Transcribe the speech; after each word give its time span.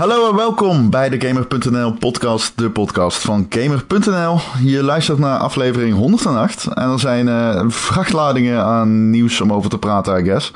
Hallo 0.00 0.30
en 0.30 0.36
welkom 0.36 0.90
bij 0.90 1.08
de 1.08 1.26
Gamer.nl 1.26 1.92
podcast, 1.92 2.58
de 2.58 2.70
podcast 2.70 3.18
van 3.18 3.46
Gamer.nl. 3.48 4.38
Je 4.62 4.82
luistert 4.82 5.18
naar 5.18 5.38
aflevering 5.38 5.94
108 5.94 6.66
en 6.66 6.90
er 6.90 6.98
zijn 6.98 7.26
uh, 7.26 7.64
vrachtladingen 7.68 8.64
aan 8.64 9.10
nieuws 9.10 9.40
om 9.40 9.52
over 9.52 9.70
te 9.70 9.78
praten, 9.78 10.20
I 10.20 10.24
guess. 10.24 10.52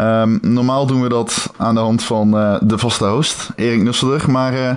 Um, 0.00 0.38
normaal 0.42 0.86
doen 0.86 1.02
we 1.02 1.08
dat 1.08 1.52
aan 1.56 1.74
de 1.74 1.80
hand 1.80 2.02
van 2.02 2.36
uh, 2.36 2.56
de 2.60 2.78
vaste 2.78 3.04
host, 3.04 3.50
Erik 3.56 3.82
Nusselder, 3.82 4.30
maar... 4.30 4.52
Uh, 4.52 4.70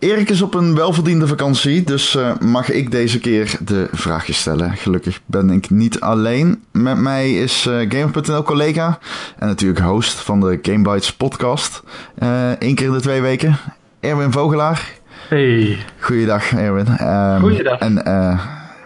Erik 0.00 0.30
is 0.30 0.42
op 0.42 0.54
een 0.54 0.74
welverdiende 0.74 1.26
vakantie, 1.26 1.84
dus 1.84 2.14
uh, 2.14 2.32
mag 2.38 2.70
ik 2.70 2.90
deze 2.90 3.18
keer 3.18 3.56
de 3.64 3.88
vraagjes 3.92 4.38
stellen. 4.38 4.76
Gelukkig 4.76 5.20
ben 5.26 5.50
ik 5.50 5.70
niet 5.70 6.00
alleen. 6.00 6.62
Met 6.72 6.98
mij 6.98 7.34
is 7.34 7.66
uh, 7.66 7.74
Gamer.nl 7.88 8.42
collega 8.42 8.98
en 9.38 9.46
natuurlijk 9.46 9.80
host 9.80 10.20
van 10.20 10.40
de 10.40 10.58
Gamebytes 10.62 11.12
podcast. 11.12 11.82
Eén 12.18 12.56
uh, 12.68 12.74
keer 12.74 12.86
in 12.86 12.92
de 12.92 13.00
twee 13.00 13.20
weken, 13.20 13.58
Erwin 14.00 14.32
Vogelaar. 14.32 14.92
Hey. 15.28 15.78
Goeiedag 15.98 16.52
Erwin. 16.52 17.06
Um, 17.06 17.40
Goeiedag. 17.40 17.78
En 17.78 18.02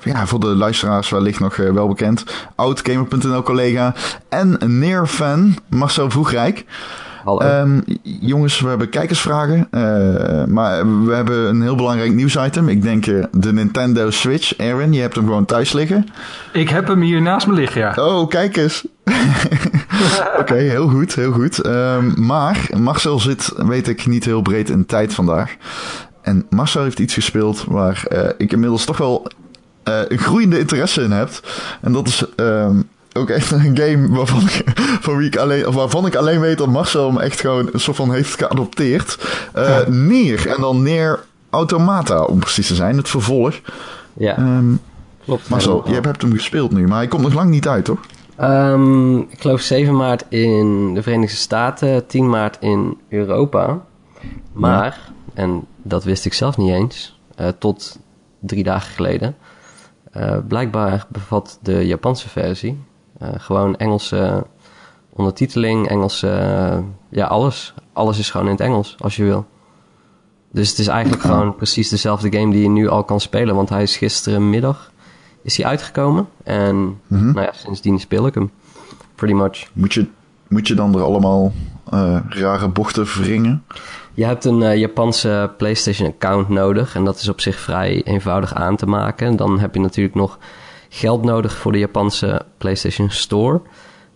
ja, 0.02 0.26
voor 0.26 0.40
de 0.40 0.46
luisteraars 0.46 1.10
wellicht 1.10 1.40
nog 1.40 1.56
wel 1.56 1.88
bekend. 1.88 2.24
Oud 2.54 2.80
Gamer.nl 2.82 3.42
collega 3.42 3.94
en 4.28 4.58
neer 4.66 5.06
fan 5.06 5.56
Marcel 5.68 6.10
Vroegrijk. 6.10 6.64
Um, 7.26 7.82
jongens, 8.02 8.60
we 8.60 8.68
hebben 8.68 8.88
kijkersvragen. 8.88 9.68
Uh, 9.70 10.44
maar 10.44 11.04
we 11.04 11.14
hebben 11.14 11.48
een 11.48 11.62
heel 11.62 11.74
belangrijk 11.74 12.12
nieuwsitem. 12.12 12.68
Ik 12.68 12.82
denk 12.82 13.06
uh, 13.06 13.24
de 13.32 13.52
Nintendo 13.52 14.10
Switch. 14.10 14.58
Aaron, 14.58 14.92
je 14.92 15.00
hebt 15.00 15.14
hem 15.14 15.24
gewoon 15.24 15.44
thuis 15.44 15.72
liggen. 15.72 16.06
Ik 16.52 16.68
heb 16.68 16.86
hem 16.86 17.00
hier 17.00 17.22
naast 17.22 17.46
me 17.46 17.52
liggen, 17.52 17.80
ja. 17.80 17.94
Oh, 17.96 18.28
kijk 18.28 18.56
eens. 18.56 18.84
Oké, 19.04 20.40
okay, 20.40 20.68
heel 20.68 20.88
goed, 20.88 21.14
heel 21.14 21.32
goed. 21.32 21.66
Um, 21.66 22.14
maar 22.16 22.68
Marcel 22.76 23.20
zit, 23.20 23.52
weet 23.56 23.88
ik, 23.88 24.06
niet 24.06 24.24
heel 24.24 24.42
breed 24.42 24.70
in 24.70 24.86
tijd 24.86 25.14
vandaag. 25.14 25.56
En 26.22 26.46
Marcel 26.50 26.82
heeft 26.82 26.98
iets 26.98 27.14
gespeeld 27.14 27.64
waar 27.68 28.04
uh, 28.12 28.20
ik 28.38 28.52
inmiddels 28.52 28.84
toch 28.84 28.98
wel 28.98 29.26
een 29.84 30.18
groeiende 30.18 30.58
interesse 30.58 31.02
in 31.02 31.10
heb. 31.10 31.30
En 31.80 31.92
dat 31.92 32.08
is 32.08 32.24
um, 32.36 32.88
ook 33.14 33.30
echt 33.30 33.50
een 33.52 33.78
game 33.78 34.08
waarvan 34.08 34.40
ik, 34.40 34.62
van 35.00 35.16
wie 35.16 35.26
ik 35.26 35.36
alleen, 35.36 35.66
of 35.66 35.74
waarvan 35.74 36.06
ik 36.06 36.14
alleen 36.14 36.40
weet 36.40 36.58
dat 36.58 36.68
Marcel 36.68 37.08
hem 37.08 37.18
echt 37.18 37.40
gewoon 37.40 37.68
een 37.72 37.80
soort 37.80 37.96
van 37.96 38.12
heeft 38.12 38.38
geadopteerd. 38.38 39.18
Uh, 39.56 39.68
ja. 39.68 39.84
Neer. 39.88 40.48
En 40.48 40.60
dan 40.60 40.82
Neer 40.82 41.24
Automata, 41.50 42.22
om 42.22 42.38
precies 42.38 42.66
te 42.66 42.74
zijn. 42.74 42.96
Het 42.96 43.08
vervolg. 43.08 43.60
Ja. 44.12 44.38
Um, 44.38 44.80
Klopt. 45.24 45.48
Marcel, 45.48 45.88
je 45.88 45.94
hebt 45.94 46.22
hem 46.22 46.32
gespeeld 46.32 46.72
nu, 46.72 46.86
maar 46.86 46.98
hij 46.98 47.08
komt 47.08 47.22
nog 47.22 47.34
lang 47.34 47.50
niet 47.50 47.68
uit, 47.68 47.84
toch? 47.84 48.00
Um, 48.40 49.18
ik 49.18 49.40
geloof 49.40 49.60
7 49.60 49.96
maart 49.96 50.24
in 50.28 50.94
de 50.94 51.02
Verenigde 51.02 51.36
Staten, 51.36 52.06
10 52.06 52.28
maart 52.28 52.56
in 52.60 52.98
Europa. 53.08 53.80
Maar, 54.52 54.84
ja. 54.84 55.42
en 55.42 55.64
dat 55.82 56.04
wist 56.04 56.24
ik 56.24 56.32
zelf 56.32 56.56
niet 56.56 56.72
eens, 56.72 57.20
uh, 57.40 57.48
tot 57.58 57.98
drie 58.40 58.64
dagen 58.64 58.94
geleden. 58.94 59.36
Uh, 60.16 60.36
blijkbaar 60.48 61.06
bevat 61.08 61.58
de 61.62 61.86
Japanse 61.86 62.28
versie 62.28 62.78
gewoon 63.36 63.76
Engelse 63.76 64.46
ondertiteling, 65.12 65.88
Engelse, 65.88 66.26
uh, 66.26 66.78
ja 67.08 67.26
alles. 67.26 67.74
Alles 67.92 68.18
is 68.18 68.30
gewoon 68.30 68.46
in 68.46 68.52
het 68.52 68.60
Engels, 68.60 68.96
als 68.98 69.16
je 69.16 69.24
wil. 69.24 69.46
Dus 70.52 70.68
het 70.68 70.78
is 70.78 70.86
eigenlijk 70.86 71.22
ja. 71.22 71.28
gewoon 71.30 71.54
precies 71.54 71.88
dezelfde 71.88 72.32
game 72.38 72.52
die 72.52 72.62
je 72.62 72.68
nu 72.68 72.88
al 72.88 73.04
kan 73.04 73.20
spelen. 73.20 73.54
Want 73.54 73.68
hij 73.68 73.82
is 73.82 73.96
gisterenmiddag 73.96 74.92
is 75.42 75.56
hij 75.56 75.66
uitgekomen. 75.66 76.28
En 76.44 76.76
mm 76.76 76.98
-hmm. 77.08 77.32
nou 77.32 77.46
ja, 77.46 77.52
sindsdien 77.52 78.00
speel 78.00 78.26
ik 78.26 78.34
hem. 78.34 78.50
Pretty 79.14 79.34
much. 79.34 79.68
Moet 79.72 79.94
je, 79.94 80.06
moet 80.48 80.68
je 80.68 80.74
dan 80.74 80.94
er 80.94 81.02
allemaal 81.02 81.52
uh, 81.94 82.18
rare 82.28 82.68
bochten 82.68 83.04
wringen? 83.04 83.64
Je 84.14 84.24
hebt 84.24 84.44
een 84.44 84.60
uh, 84.60 84.76
Japanse 84.76 85.50
PlayStation 85.56 86.08
account 86.08 86.48
nodig. 86.48 86.94
En 86.94 87.04
dat 87.04 87.20
is 87.20 87.28
op 87.28 87.40
zich 87.40 87.60
vrij 87.60 88.02
eenvoudig 88.04 88.54
aan 88.54 88.76
te 88.76 88.86
maken. 88.86 89.36
Dan 89.36 89.58
heb 89.58 89.74
je 89.74 89.80
natuurlijk 89.80 90.14
nog 90.14 90.38
geld 90.94 91.24
nodig 91.24 91.56
voor 91.56 91.72
de 91.72 91.78
Japanse 91.78 92.42
PlayStation 92.58 93.10
Store. 93.10 93.60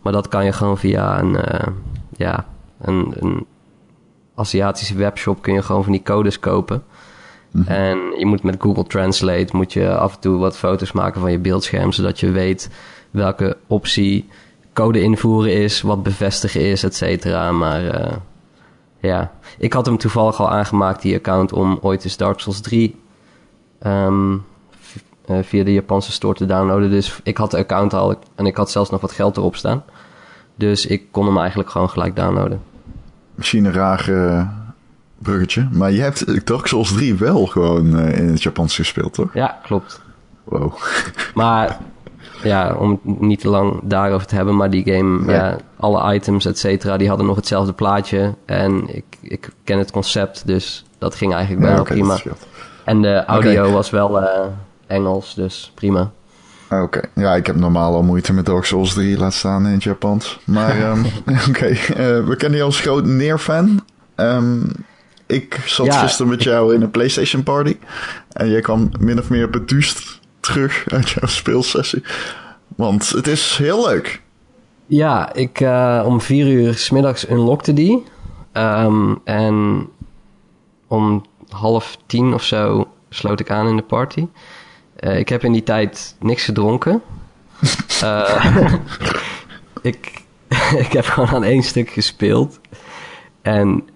Maar 0.03 0.13
dat 0.13 0.29
kan 0.29 0.45
je 0.45 0.53
gewoon 0.53 0.79
via 0.79 1.19
een, 1.19 1.35
uh, 1.35 1.67
ja, 2.17 2.47
een, 2.81 3.15
een 3.17 3.47
Aziatische 4.35 4.95
webshop 4.95 5.43
kun 5.43 5.55
je 5.55 5.63
gewoon 5.63 5.83
van 5.83 5.93
die 5.93 6.03
codes 6.03 6.39
kopen. 6.39 6.83
Mm 7.51 7.63
-hmm. 7.63 7.75
En 7.75 7.99
je 8.19 8.27
moet 8.27 8.43
met 8.43 8.57
Google 8.59 8.85
Translate 8.85 9.57
moet 9.57 9.73
je 9.73 9.97
af 9.97 10.15
en 10.15 10.21
toe 10.21 10.39
wat 10.39 10.57
foto's 10.57 10.93
maken 10.93 11.21
van 11.21 11.31
je 11.31 11.39
beeldscherm, 11.39 11.93
zodat 11.93 12.21
je 12.21 12.31
weet 12.31 12.71
welke 13.11 13.57
optie 13.67 14.29
code 14.73 15.03
invoeren 15.03 15.53
is, 15.53 15.81
wat 15.81 16.03
bevestigen 16.03 16.61
is, 16.61 16.85
et 16.85 16.95
cetera. 16.95 17.53
Maar 17.53 17.85
uh, 17.85 18.17
ja, 19.01 19.33
ik 19.59 19.73
had 19.73 19.87
hem 19.87 19.99
toevallig 19.99 20.41
al 20.41 20.51
aangemaakt, 20.51 21.03
die 21.03 21.17
account, 21.17 21.53
om 21.53 21.79
ooit 21.83 22.05
eens 22.05 22.17
Dark 22.17 22.41
Souls 22.41 22.61
3 22.61 23.01
um, 23.87 24.45
uh, 25.31 25.39
via 25.43 25.65
de 25.65 25.73
Japanse 25.73 26.13
store 26.13 26.35
te 26.35 26.47
downloaden. 26.47 26.91
Dus 26.91 27.21
ik 27.23 27.37
had 27.37 27.51
de 27.51 27.57
account 27.57 27.95
al 27.95 28.19
en 28.35 28.47
ik 28.47 28.57
had 28.57 28.71
zelfs 28.71 28.91
nog 28.91 29.01
wat 29.01 29.13
geld 29.13 29.37
erop 29.37 29.57
staan. 29.57 29.85
Dus 30.55 30.87
ik 30.87 31.03
kon 31.11 31.27
hem 31.27 31.39
eigenlijk 31.39 31.71
gewoon 31.71 31.91
gelijk 31.91 32.17
downloaden. 32.17 32.61
Misschien 33.35 33.65
een 33.65 33.73
raar 33.73 34.09
uh, 34.09 34.49
bruggetje, 35.19 35.69
maar 35.73 35.93
je 35.93 36.01
hebt 36.01 36.47
Dark 36.47 36.67
Souls 36.67 36.93
3 36.93 37.15
wel 37.15 37.47
gewoon 37.47 38.01
uh, 38.01 38.19
in 38.19 38.29
het 38.29 38.43
Japans 38.43 38.75
gespeeld, 38.75 39.15
toch? 39.15 39.35
Ja, 39.35 39.59
klopt. 39.63 40.01
Wow. 40.45 40.73
Maar 41.35 41.79
ja, 42.43 42.75
om 42.75 42.91
het 42.91 43.21
niet 43.21 43.41
te 43.41 43.49
lang 43.49 43.81
daarover 43.83 44.27
te 44.27 44.35
hebben, 44.35 44.57
maar 44.57 44.71
die 44.71 44.85
game, 44.85 45.25
nee. 45.25 45.37
ja, 45.37 45.57
alle 45.77 46.15
items, 46.15 46.47
et 46.47 46.59
cetera, 46.59 46.97
die 46.97 47.09
hadden 47.09 47.27
nog 47.27 47.37
hetzelfde 47.37 47.73
plaatje. 47.73 48.35
En 48.45 48.95
ik, 48.97 49.05
ik 49.21 49.49
ken 49.65 49.79
het 49.79 49.91
concept, 49.91 50.47
dus 50.47 50.85
dat 50.99 51.15
ging 51.15 51.33
eigenlijk 51.33 51.63
bijna 51.63 51.77
ja, 51.77 51.83
okay, 51.83 51.97
prima. 51.97 52.19
En 52.85 53.03
de 53.03 53.25
audio 53.25 53.63
okay. 53.63 53.73
was 53.73 53.91
wel 53.91 54.23
uh, 54.23 54.29
Engels, 54.89 55.35
dus 55.35 55.73
prima. 55.75 56.13
Oké, 56.71 56.83
okay. 56.83 57.05
ja, 57.15 57.35
ik 57.35 57.47
heb 57.47 57.57
normaal 57.57 57.95
al 57.95 58.03
moeite 58.03 58.33
met 58.33 58.47
Dark 58.47 58.65
Souls 58.65 58.95
3, 58.95 59.19
laat 59.19 59.35
staan 59.35 59.67
in 59.67 59.73
het 59.73 59.83
Japans. 59.83 60.39
Maar 60.45 60.91
um, 60.91 61.05
oké, 61.49 61.49
okay. 61.49 61.71
uh, 61.71 62.27
we 62.27 62.35
kennen 62.37 62.59
je 62.59 62.65
als 62.65 62.81
groot 62.81 63.05
neerfan. 63.05 63.85
Um, 64.17 64.73
ik 65.27 65.63
zat 65.67 65.87
ja, 65.87 66.01
gisteren 66.01 66.31
met 66.31 66.43
jou 66.43 66.75
in 66.75 66.83
een 66.83 66.91
PlayStation 66.91 67.43
party. 67.43 67.77
En 68.33 68.49
jij 68.49 68.61
kwam 68.61 68.91
min 69.01 69.19
of 69.19 69.31
meer 69.31 69.51
beduust 69.51 70.21
terug 70.41 70.85
uit 70.89 71.11
jouw 71.11 71.29
speelsessie. 71.29 72.03
Want 72.77 73.09
het 73.09 73.27
is 73.27 73.57
heel 73.57 73.89
leuk. 73.89 74.23
Ja, 74.87 75.33
ik 75.33 75.61
uh, 75.61 76.03
om 76.07 76.21
vier 76.21 76.47
uur 76.47 76.75
smiddags 76.75 77.31
unlockte 77.31 77.73
die. 77.73 78.05
Um, 78.53 79.21
en 79.25 79.89
om 80.87 81.25
half 81.49 81.99
tien 82.07 82.35
of 82.35 82.43
zo 82.43 82.89
sloot 83.09 83.41
ik 83.41 83.51
aan 83.51 83.69
in 83.69 83.77
de 83.77 83.83
party. 83.83 84.27
Uh, 85.01 85.19
ik 85.19 85.29
heb 85.29 85.45
in 85.45 85.53
die 85.53 85.63
tijd 85.63 86.17
niks 86.21 86.45
gedronken. 86.45 87.03
uh, 88.03 88.45
ik, 89.83 90.23
ik 90.85 90.93
heb 90.93 91.05
gewoon 91.05 91.29
aan 91.29 91.45
één 91.45 91.63
stuk 91.63 91.91
gespeeld. 91.91 92.61
En 93.43 93.89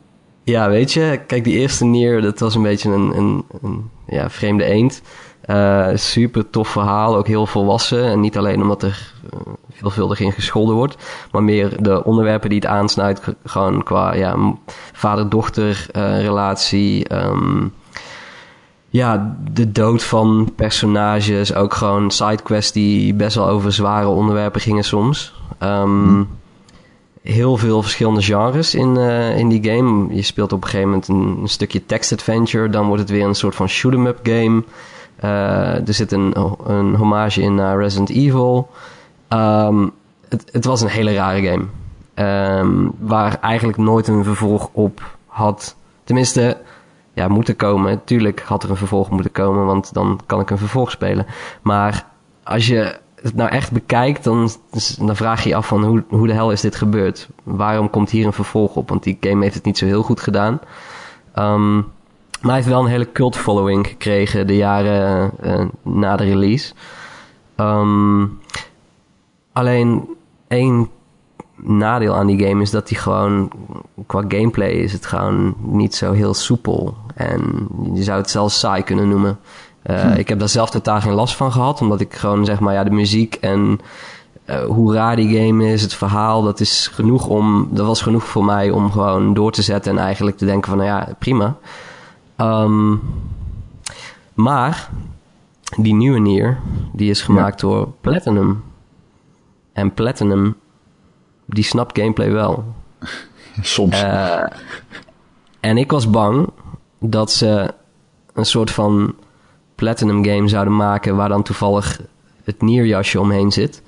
ja, 0.45 0.69
weet 0.69 0.93
je, 0.93 1.21
kijk, 1.27 1.45
die 1.45 1.59
eerste 1.59 1.85
Nier, 1.85 2.23
dat 2.23 2.39
was 2.39 2.55
een 2.55 2.63
beetje 2.63 2.91
een, 2.91 3.17
een, 3.17 3.45
een 3.63 3.91
ja, 4.07 4.31
vreemde 4.31 4.65
eend. 4.65 5.03
Uh, 5.47 5.89
super 5.95 6.51
tof 6.51 6.69
verhaal, 6.69 7.17
ook 7.17 7.27
heel 7.27 7.47
volwassen. 7.47 8.05
En 8.05 8.21
niet 8.21 8.39
alleen 8.39 8.63
omdat 8.63 8.83
er 8.83 9.13
uh, 9.35 9.41
veelvuldig 9.73 10.21
in 10.21 10.33
gescholden 10.33 10.75
wordt, 10.75 10.97
maar 11.33 11.43
meer 11.43 11.83
de 11.83 12.05
onderwerpen 12.05 12.49
die 12.49 12.59
het 12.59 12.69
aansnijdt, 12.69 13.21
gewoon 13.45 13.83
qua 13.83 14.15
ja, 14.15 14.55
vader-dochter 14.93 15.87
uh, 15.97 16.21
relatie. 16.21 17.15
Um, 17.15 17.73
ja, 18.93 19.37
de 19.53 19.73
dood 19.73 20.05
van 20.05 20.53
personages, 20.57 21.55
ook 21.55 21.75
gewoon 21.75 22.11
sidequests 22.11 22.73
die 22.73 23.15
best 23.15 23.37
wel 23.37 23.49
over 23.49 23.73
zware 23.73 24.07
onderwerpen 24.07 24.61
gingen 24.61 24.85
soms. 24.85 25.35
Um, 25.63 26.05
hmm. 26.05 26.29
Heel 27.23 27.57
veel 27.57 27.83
verschillende 27.83 28.23
genres 28.23 28.75
in, 28.75 28.97
uh, 28.97 29.39
in 29.39 29.49
die 29.49 29.71
game. 29.71 30.15
Je 30.15 30.23
speelt 30.23 30.53
op 30.53 30.63
een 30.63 30.69
gegeven 30.69 30.89
moment 30.89 31.09
een, 31.09 31.39
een 31.43 31.49
stukje 31.49 31.87
text-adventure, 31.87 32.69
dan 32.69 32.87
wordt 32.87 33.03
het 33.03 33.11
weer 33.11 33.25
een 33.25 33.35
soort 33.35 33.55
van 33.55 33.69
shoot-em-up 33.69 34.19
game. 34.23 34.63
Uh, 35.25 35.89
er 35.89 35.95
zit 35.95 36.13
een, 36.13 36.35
een 36.67 36.95
hommage 36.95 37.41
in 37.41 37.55
naar 37.55 37.79
Resident 37.79 38.11
Evil. 38.11 38.71
Um, 39.29 39.93
het, 40.29 40.49
het, 40.53 40.65
was 40.65 40.81
een 40.81 40.89
hele 40.89 41.15
rare 41.15 41.43
game. 41.43 41.65
Um, 42.59 42.93
waar 42.99 43.39
eigenlijk 43.41 43.79
nooit 43.79 44.09
een 44.09 44.25
vervolg 44.25 44.69
op 44.73 45.17
had. 45.27 45.77
Tenminste, 46.05 46.57
ja, 47.13 47.29
moeten 47.29 47.57
komen. 47.57 48.05
Tuurlijk 48.05 48.41
had 48.41 48.63
er 48.63 48.71
een 48.71 48.77
vervolg 48.77 49.11
moeten 49.11 49.33
komen, 49.33 49.67
want 49.67 49.95
dan 49.95 50.21
kan 50.27 50.41
ik 50.41 50.51
een 50.51 50.59
vervolg 50.59 50.91
spelen. 50.91 51.27
Maar 51.63 52.07
als 52.43 52.67
je 52.67 52.99
het 53.23 53.35
nou 53.35 53.51
echt 53.51 53.73
bekijkt, 53.73 54.25
dan, 54.25 54.51
dan 54.99 55.17
vraag 55.17 55.43
je 55.43 55.49
je 55.49 55.55
af 55.55 55.67
van 55.67 55.85
hoe, 55.85 56.05
hoe 56.09 56.27
de 56.27 56.33
hel 56.33 56.53
is 56.53 56.61
dit 56.61 56.77
gebeurd? 56.77 57.29
Waarom 57.43 57.91
komt 57.91 58.11
hier 58.11 58.27
een 58.27 58.33
vervolg 58.33 58.77
op? 58.77 58.89
Want 58.89 59.03
die 59.03 59.17
game 59.21 59.43
heeft 59.43 59.55
het 59.55 59.65
niet 59.65 59.79
zo 59.79 59.87
heel 59.87 60.03
goed 60.03 60.21
gedaan. 60.21 60.61
Um, 61.39 61.75
maar 62.41 62.51
hij 62.51 62.61
heeft 62.61 62.69
wel 62.69 62.81
een 62.81 62.91
hele 62.91 63.13
cult 63.13 63.37
following 63.37 63.87
gekregen 63.87 64.47
de 64.47 64.57
jaren 64.57 65.31
uh, 65.45 65.65
na 65.83 66.17
de 66.17 66.25
release. 66.25 66.75
Um, 67.57 68.41
alleen 69.53 70.17
één 70.49 70.91
nadeel 71.63 72.15
aan 72.15 72.27
die 72.27 72.47
game 72.47 72.63
is 72.63 72.71
dat 72.71 72.89
hij 72.89 72.99
gewoon 72.99 73.51
qua 74.07 74.25
gameplay 74.29 74.71
is 74.71 74.93
het 74.93 75.07
gewoon 75.07 75.55
niet 75.59 75.95
zo 75.95 76.13
heel 76.13 76.35
soepel. 76.35 76.97
En 77.15 77.69
je 77.95 78.03
zou 78.03 78.21
het 78.21 78.31
zelfs 78.31 78.59
saai 78.59 78.83
kunnen 78.83 79.09
noemen. 79.09 79.39
Uh, 79.87 80.19
Ik 80.19 80.29
heb 80.29 80.39
daar 80.39 80.49
zelf 80.49 80.71
totaal 80.71 81.01
geen 81.01 81.13
last 81.13 81.37
van 81.37 81.53
gehad, 81.53 81.81
omdat 81.81 82.01
ik 82.01 82.15
gewoon 82.15 82.45
zeg 82.45 82.61
maar 82.61 82.75
ja, 82.75 82.85
de 82.85 82.91
muziek 82.91 83.35
en 83.35 83.81
uh, 84.47 84.65
hoe 84.65 84.95
raar 84.95 85.17
die 85.17 85.39
game 85.39 85.73
is, 85.73 85.83
het 85.83 85.95
verhaal, 85.95 86.43
dat 86.43 86.61
is 86.61 86.91
genoeg 86.93 87.27
om, 87.27 87.69
dat 87.71 87.87
was 87.87 88.03
genoeg 88.03 88.25
voor 88.25 88.45
mij 88.45 88.71
om 88.71 88.91
gewoon 88.91 89.35
door 89.35 89.53
te 89.53 89.63
zetten 89.63 89.93
en 89.93 90.05
eigenlijk 90.05 90.37
te 90.37 90.45
denken 90.45 90.69
van 90.69 90.79
nou 90.79 90.91
ja, 90.91 91.09
prima. 91.19 91.57
Um, 92.37 93.01
maar 94.35 94.91
die 95.77 95.95
nieuwe 95.95 96.19
Nier, 96.19 96.59
die 96.93 97.11
is 97.11 97.23
gemaakt 97.23 97.61
ja. 97.61 97.69
door 97.69 97.89
Platinum. 98.01 98.63
En 99.73 99.95
Platinum, 99.95 100.57
die 101.53 101.65
snapt 101.65 101.99
gameplay 101.99 102.31
wel. 102.31 102.65
Soms. 103.61 104.03
Uh, 104.03 104.43
en 105.61 105.77
ik 105.77 105.91
was 105.91 106.11
bang 106.11 106.49
dat 106.99 107.33
ze 107.33 107.75
een 108.33 108.47
soort 108.47 108.71
van 108.71 109.15
Platinum 109.75 110.25
game 110.25 110.49
zouden 110.49 110.77
maken 110.77 111.17
waar 111.17 111.29
dan 111.29 111.43
toevallig 111.43 112.01
het 112.45 112.63
Nier-jasje 112.63 113.21
omheen 113.21 113.53
zit. 113.53 113.83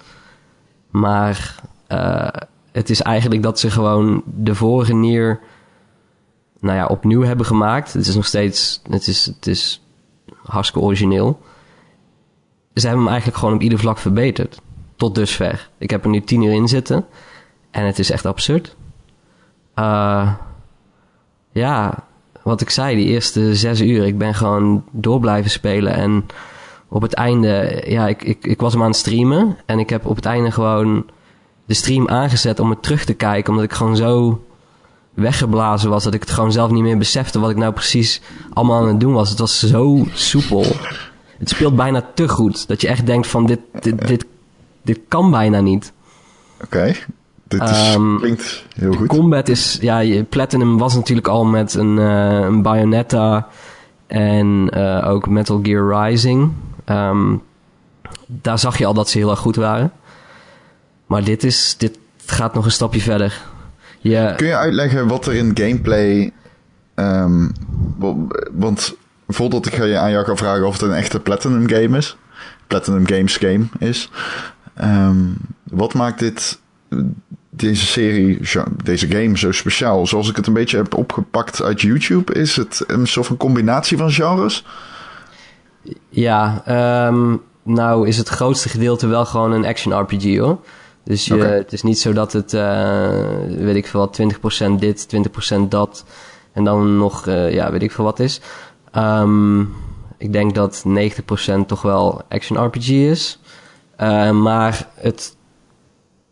Maar 0.91 1.55
uh, 1.89 2.29
het 2.73 2.91
is 2.91 3.03
eigenlijk 3.03 3.43
dat 3.43 3.59
ze 3.61 3.71
gewoon 3.71 4.23
de 4.25 4.55
vorige 4.55 4.95
Nier 4.95 5.41
nou 6.61 6.77
ja, 6.77 6.87
opnieuw 6.87 7.23
hebben 7.23 7.47
gemaakt. 7.47 7.93
Het 7.93 8.07
is 8.07 8.15
nog 8.15 8.27
steeds, 8.27 8.83
het 8.91 9.07
is, 9.07 9.25
het 9.25 9.47
is 9.47 9.83
hartstikke 10.43 10.87
origineel. 10.87 11.41
Ze 12.75 12.87
hebben 12.87 13.03
hem 13.03 13.13
eigenlijk 13.13 13.39
gewoon 13.39 13.55
op 13.55 13.61
ieder 13.61 13.79
vlak 13.79 13.99
verbeterd. 13.99 14.61
Tot 14.97 15.15
dusver. 15.15 15.71
Ik 15.79 15.91
heb 15.91 16.05
er 16.05 16.11
nu 16.11 16.21
tien 16.21 16.43
uur 16.43 16.53
in 16.53 16.69
zitten. 16.69 17.07
En 17.75 17.87
het 17.87 17.99
is 17.99 18.11
echt 18.11 18.27
absurd. 18.27 18.77
Uh, 19.79 20.33
ja, 21.53 22.05
wat 22.43 22.61
ik 22.61 22.71
zei, 22.71 22.97
die 22.97 23.07
eerste 23.07 23.55
zes 23.57 23.81
uur. 23.81 24.07
Ik 24.07 24.19
ben 24.19 24.35
gewoon 24.35 24.85
door 24.91 25.21
blijven 25.21 25.51
spelen. 25.51 25.95
En 25.95 26.27
op 26.89 27.03
het 27.03 27.15
einde, 27.15 27.85
ja, 27.87 28.09
ik, 28.09 28.23
ik, 28.23 28.47
ik 28.47 28.61
was 28.61 28.73
hem 28.73 28.83
aan 28.83 28.89
het 28.89 28.97
streamen. 28.97 29.57
En 29.67 29.79
ik 29.79 29.91
heb 29.91 30.07
op 30.07 30.17
het 30.17 30.25
einde 30.25 30.51
gewoon 30.51 31.07
de 31.65 31.75
stream 31.75 32.09
aangezet 32.09 32.61
om 32.61 32.71
het 32.71 32.83
terug 32.83 33.05
te 33.05 33.15
kijken. 33.15 33.51
Omdat 33.51 33.65
ik 33.65 33.73
gewoon 33.73 33.97
zo 33.97 34.45
weggeblazen 35.15 35.91
was 35.91 36.05
dat 36.05 36.15
ik 36.15 36.21
het 36.21 36.31
gewoon 36.31 36.53
zelf 36.53 36.71
niet 36.71 36.83
meer 36.83 36.99
besefte 36.99 37.41
wat 37.41 37.51
ik 37.51 37.57
nou 37.57 37.73
precies 37.73 38.21
allemaal 38.53 38.81
aan 38.81 38.89
het 38.89 39.01
doen 39.01 39.13
was. 39.13 39.31
Het 39.31 39.39
was 39.39 39.59
zo 39.59 40.07
soepel. 40.13 40.65
Het 41.39 41.49
speelt 41.49 41.77
bijna 41.77 42.05
te 42.15 42.29
goed. 42.29 42.69
Dat 42.69 42.81
je 42.81 42.89
echt 42.89 43.07
denkt 43.07 43.27
van 43.27 43.47
dit, 43.47 43.61
dit, 43.81 44.25
dit, 44.83 45.01
kan 45.09 45.31
bijna 45.31 45.61
niet. 45.61 45.93
Oké. 46.63 46.95
Dit 47.59 47.69
is, 47.69 47.95
um, 47.95 48.19
klinkt 48.19 48.65
heel 48.77 48.93
goed. 48.93 49.09
Combat 49.09 49.49
is, 49.49 49.79
ja, 49.81 50.23
Platinum 50.23 50.79
was 50.79 50.95
natuurlijk 50.95 51.29
al 51.29 51.45
met 51.45 51.75
een, 51.75 51.97
uh, 51.97 52.39
een 52.41 52.63
Bayonetta 52.63 53.49
en 54.07 54.71
uh, 54.77 55.09
ook 55.09 55.29
Metal 55.29 55.61
Gear 55.63 56.05
Rising. 56.05 56.53
Um, 56.87 57.43
daar 58.27 58.59
zag 58.59 58.79
je 58.79 58.87
al 58.87 58.95
dat 58.95 59.09
ze 59.09 59.19
heel 59.19 59.31
erg 59.31 59.39
goed 59.39 59.57
waren. 59.57 59.93
Maar 61.07 61.25
dit, 61.25 61.45
is, 61.45 61.75
dit 61.79 61.99
gaat 62.27 62.55
nog 62.55 62.65
een 62.65 62.71
stapje 62.71 63.01
verder. 63.01 63.43
Yeah. 63.99 64.37
Kun 64.37 64.47
je 64.47 64.57
uitleggen 64.57 65.09
wat 65.09 65.27
er 65.27 65.35
in 65.35 65.51
gameplay. 65.55 66.33
Um, 66.95 67.53
want 68.53 68.95
voordat 69.29 69.67
ik 69.67 69.81
aan 69.81 70.11
jou 70.11 70.25
ga 70.25 70.37
vragen 70.37 70.67
of 70.67 70.73
het 70.73 70.83
een 70.83 70.97
echte 70.97 71.21
Platinum 71.21 71.69
game 71.69 71.97
is. 71.97 72.17
Platinum 72.67 73.07
Games 73.07 73.37
game 73.37 73.65
is. 73.79 74.11
Um, 74.83 75.37
wat 75.63 75.95
maakt 75.95 76.19
dit, 76.19 76.59
deze 77.57 77.87
serie, 77.87 78.41
deze 78.85 79.07
game 79.07 79.39
zo 79.39 79.53
speciaal? 79.53 80.07
Zoals 80.07 80.31
ik 80.31 80.37
het 80.37 80.47
een 80.47 80.53
beetje 80.53 80.77
heb 80.77 80.95
opgepakt 80.95 81.63
uit 81.63 81.81
YouTube, 81.81 82.35
is 82.35 82.57
het 82.57 82.85
een 82.87 83.07
soort 83.07 83.27
van 83.27 83.37
combinatie 83.37 83.97
van 83.97 84.11
genres? 84.11 84.65
Ja, 86.09 86.63
um, 87.09 87.43
nou 87.63 88.09
is 88.09 88.17
het 88.17 88.29
grootste 88.29 88.69
gedeelte 88.69 89.07
wel 89.07 89.25
gewoon 89.25 89.53
een 89.53 89.67
action 89.67 90.01
RPG 90.01 90.39
hoor. 90.39 90.59
Dus 91.05 91.27
je, 91.27 91.35
okay. 91.35 91.57
het 91.57 91.73
is 91.73 91.83
niet 91.83 91.99
zo 91.99 92.13
dat 92.13 92.33
het, 92.33 92.53
uh, 92.53 93.09
weet 93.49 93.77
ik 93.77 93.87
veel 93.87 94.01
wat, 94.01 94.21
20% 94.69 94.79
dit, 94.79 95.07
20% 95.57 95.69
dat 95.69 96.05
en 96.53 96.65
dan 96.65 96.97
nog, 96.97 97.27
uh, 97.27 97.53
ja, 97.53 97.71
weet 97.71 97.83
ik 97.83 97.93
veel 97.93 98.05
wat 98.05 98.21
is. 98.21 98.41
Um, 98.97 99.75
ik 100.19 100.33
denk 100.33 100.55
dat 100.55 100.85
90% 100.87 101.67
toch 101.67 101.83
wel 101.83 102.23
action 102.29 102.67
RPG 102.67 102.89
is. 102.89 103.41
Uh, 104.01 104.31
maar 104.31 104.89
het, 104.95 105.37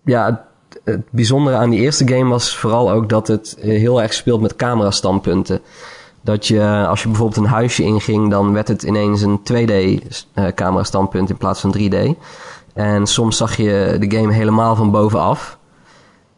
ja, 0.05 0.49
het, 0.85 1.01
bijzondere 1.11 1.57
aan 1.57 1.71
die 1.71 1.81
eerste 1.81 2.09
game 2.09 2.31
was 2.31 2.57
vooral 2.57 2.91
ook 2.91 3.09
dat 3.09 3.27
het 3.29 3.57
heel 3.61 4.03
erg 4.03 4.13
speelt 4.13 4.41
met 4.41 4.57
camera-standpunten. 4.57 5.61
Dat 6.21 6.47
je, 6.47 6.87
als 6.89 7.03
je 7.03 7.09
bijvoorbeeld 7.09 7.45
een 7.45 7.51
huisje 7.51 7.83
inging, 7.83 8.31
dan 8.31 8.53
werd 8.53 8.69
het 8.69 8.83
ineens 8.83 9.23
een 9.23 9.41
2D-camera-standpunt 9.53 11.31
in 11.31 11.37
plaats 11.37 11.61
van 11.61 11.77
3D. 11.79 11.97
En 12.75 13.07
soms 13.07 13.37
zag 13.37 13.57
je 13.57 13.97
de 14.01 14.17
game 14.17 14.33
helemaal 14.33 14.77
van 14.77 14.91
bovenaf. 14.91 15.59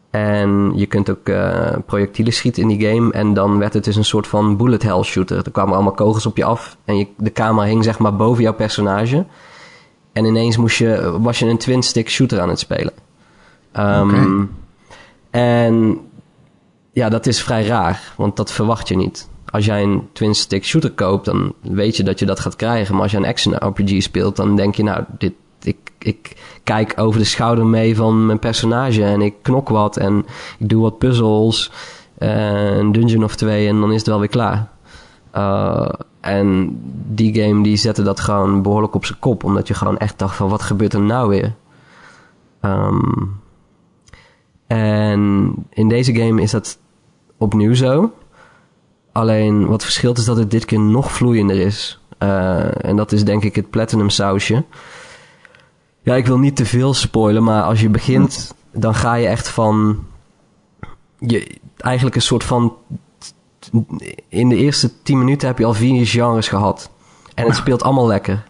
En 0.09 0.71
je 0.75 0.85
kunt 0.85 1.09
ook 1.09 1.31
projectielen 1.85 2.33
schieten 2.33 2.61
in 2.61 2.77
die 2.77 2.87
game. 2.87 3.11
En 3.11 3.33
dan 3.33 3.57
werd 3.57 3.73
het 3.73 3.83
dus 3.83 3.95
een 3.95 4.05
soort 4.05 4.27
van 4.27 4.57
bullet 4.57 4.83
hell 4.83 5.03
shooter. 5.03 5.37
Er 5.37 5.51
kwamen 5.51 5.73
allemaal 5.73 5.93
kogels 5.93 6.25
op 6.25 6.37
je 6.37 6.43
af. 6.43 6.77
En 6.85 7.07
de 7.17 7.31
camera 7.31 7.67
hing 7.67 7.83
zeg 7.83 7.99
maar 7.99 8.15
boven 8.15 8.43
jouw 8.43 8.53
personage. 8.53 9.25
En 10.13 10.25
ineens 10.25 10.57
moest 10.57 10.77
je, 10.77 11.17
was 11.21 11.39
je 11.39 11.45
een 11.45 11.57
twin 11.57 11.83
stick 11.83 12.09
shooter 12.09 12.39
aan 12.39 12.49
het 12.49 12.59
spelen. 12.59 12.93
Um, 13.77 14.09
okay. 14.09 14.47
En 15.29 15.99
ja, 16.91 17.09
dat 17.09 17.25
is 17.25 17.41
vrij 17.41 17.65
raar. 17.65 18.13
Want 18.17 18.35
dat 18.35 18.51
verwacht 18.51 18.87
je 18.87 18.95
niet. 18.95 19.29
Als 19.49 19.65
jij 19.65 19.83
een 19.83 20.07
twin 20.13 20.35
stick 20.35 20.65
shooter 20.65 20.91
koopt, 20.91 21.25
dan 21.25 21.53
weet 21.61 21.97
je 21.97 22.03
dat 22.03 22.19
je 22.19 22.25
dat 22.25 22.39
gaat 22.39 22.55
krijgen. 22.55 22.93
Maar 22.93 23.03
als 23.03 23.11
je 23.11 23.17
een 23.17 23.25
action 23.25 23.55
RPG 23.55 24.01
speelt, 24.01 24.35
dan 24.35 24.55
denk 24.55 24.75
je 24.75 24.83
nou, 24.83 25.03
dit, 25.17 25.33
ik, 25.61 25.77
ik 25.99 26.37
kijk 26.63 26.93
over 26.95 27.19
de 27.19 27.25
schouder 27.25 27.65
mee 27.65 27.95
van 27.95 28.25
mijn 28.25 28.39
personage 28.39 29.03
en 29.03 29.21
ik 29.21 29.33
knok 29.41 29.69
wat 29.69 29.97
en 29.97 30.25
ik 30.59 30.69
doe 30.69 30.81
wat 30.81 30.97
puzzels, 30.97 31.71
een 32.17 32.91
dungeon 32.91 33.23
of 33.23 33.35
twee 33.35 33.67
en 33.67 33.79
dan 33.79 33.91
is 33.91 33.97
het 33.97 34.07
wel 34.07 34.19
weer 34.19 34.27
klaar. 34.27 34.67
Uh, 35.35 35.89
en 36.19 36.77
die 37.07 37.41
game 37.41 37.63
die 37.63 37.77
zette 37.77 38.03
dat 38.03 38.19
gewoon 38.19 38.61
behoorlijk 38.61 38.95
op 38.95 39.05
zijn 39.05 39.19
kop, 39.19 39.43
omdat 39.43 39.67
je 39.67 39.73
gewoon 39.73 39.97
echt 39.97 40.19
dacht 40.19 40.35
van 40.35 40.49
wat 40.49 40.61
gebeurt 40.61 40.93
er 40.93 41.01
nou 41.01 41.29
weer? 41.29 41.53
Um, 42.61 43.39
en 44.67 45.53
in 45.69 45.89
deze 45.89 46.15
game 46.15 46.41
is 46.41 46.51
dat 46.51 46.77
opnieuw 47.37 47.73
zo. 47.73 48.13
Alleen 49.11 49.67
wat 49.67 49.83
verschilt 49.83 50.17
is 50.17 50.25
dat 50.25 50.37
het 50.37 50.51
dit 50.51 50.65
keer 50.65 50.79
nog 50.79 51.11
vloeiender 51.11 51.59
is. 51.59 51.99
Uh, 52.19 52.85
en 52.85 52.95
dat 52.95 53.11
is 53.11 53.23
denk 53.23 53.43
ik 53.43 53.55
het 53.55 53.69
platinum 53.69 54.09
sausje. 54.09 54.63
Ja, 56.01 56.15
ik 56.15 56.25
wil 56.25 56.39
niet 56.39 56.55
te 56.55 56.65
veel 56.65 56.93
spoilen, 56.93 57.43
maar 57.43 57.63
als 57.63 57.81
je 57.81 57.89
begint, 57.89 58.55
dan 58.71 58.95
ga 58.95 59.13
je 59.13 59.27
echt 59.27 59.49
van. 59.49 60.03
Je, 61.19 61.57
eigenlijk 61.77 62.15
een 62.15 62.21
soort 62.21 62.43
van. 62.43 62.75
In 64.29 64.49
de 64.49 64.55
eerste 64.55 65.01
10 65.01 65.17
minuten 65.17 65.47
heb 65.47 65.57
je 65.57 65.65
al 65.65 65.73
vier 65.73 66.07
genres 66.07 66.47
gehad. 66.47 66.89
En 67.33 67.45
het 67.45 67.55
speelt 67.55 67.83
allemaal 67.83 68.07
lekker. 68.07 68.43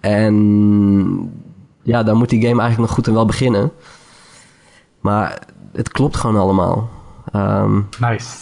En 0.00 1.42
ja, 1.82 2.02
dan 2.02 2.16
moet 2.16 2.28
die 2.28 2.40
game 2.40 2.60
eigenlijk 2.60 2.88
nog 2.88 2.90
goed 2.90 3.06
en 3.06 3.14
wel 3.14 3.26
beginnen. 3.26 3.72
Maar 5.02 5.38
het 5.72 5.88
klopt 5.88 6.16
gewoon 6.16 6.36
allemaal. 6.36 6.90
Um, 7.34 7.88
nice. 8.00 8.36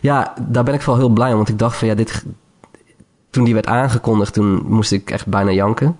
Ja, 0.00 0.34
daar 0.40 0.64
ben 0.64 0.74
ik 0.74 0.82
wel 0.82 0.96
heel 0.96 1.08
blij 1.08 1.30
om. 1.30 1.36
Want 1.36 1.48
ik 1.48 1.58
dacht 1.58 1.76
van 1.76 1.88
ja, 1.88 1.94
dit. 1.94 2.24
Toen 3.30 3.44
die 3.44 3.54
werd 3.54 3.66
aangekondigd, 3.66 4.32
toen 4.32 4.62
moest 4.66 4.92
ik 4.92 5.10
echt 5.10 5.26
bijna 5.26 5.50
janken. 5.50 5.98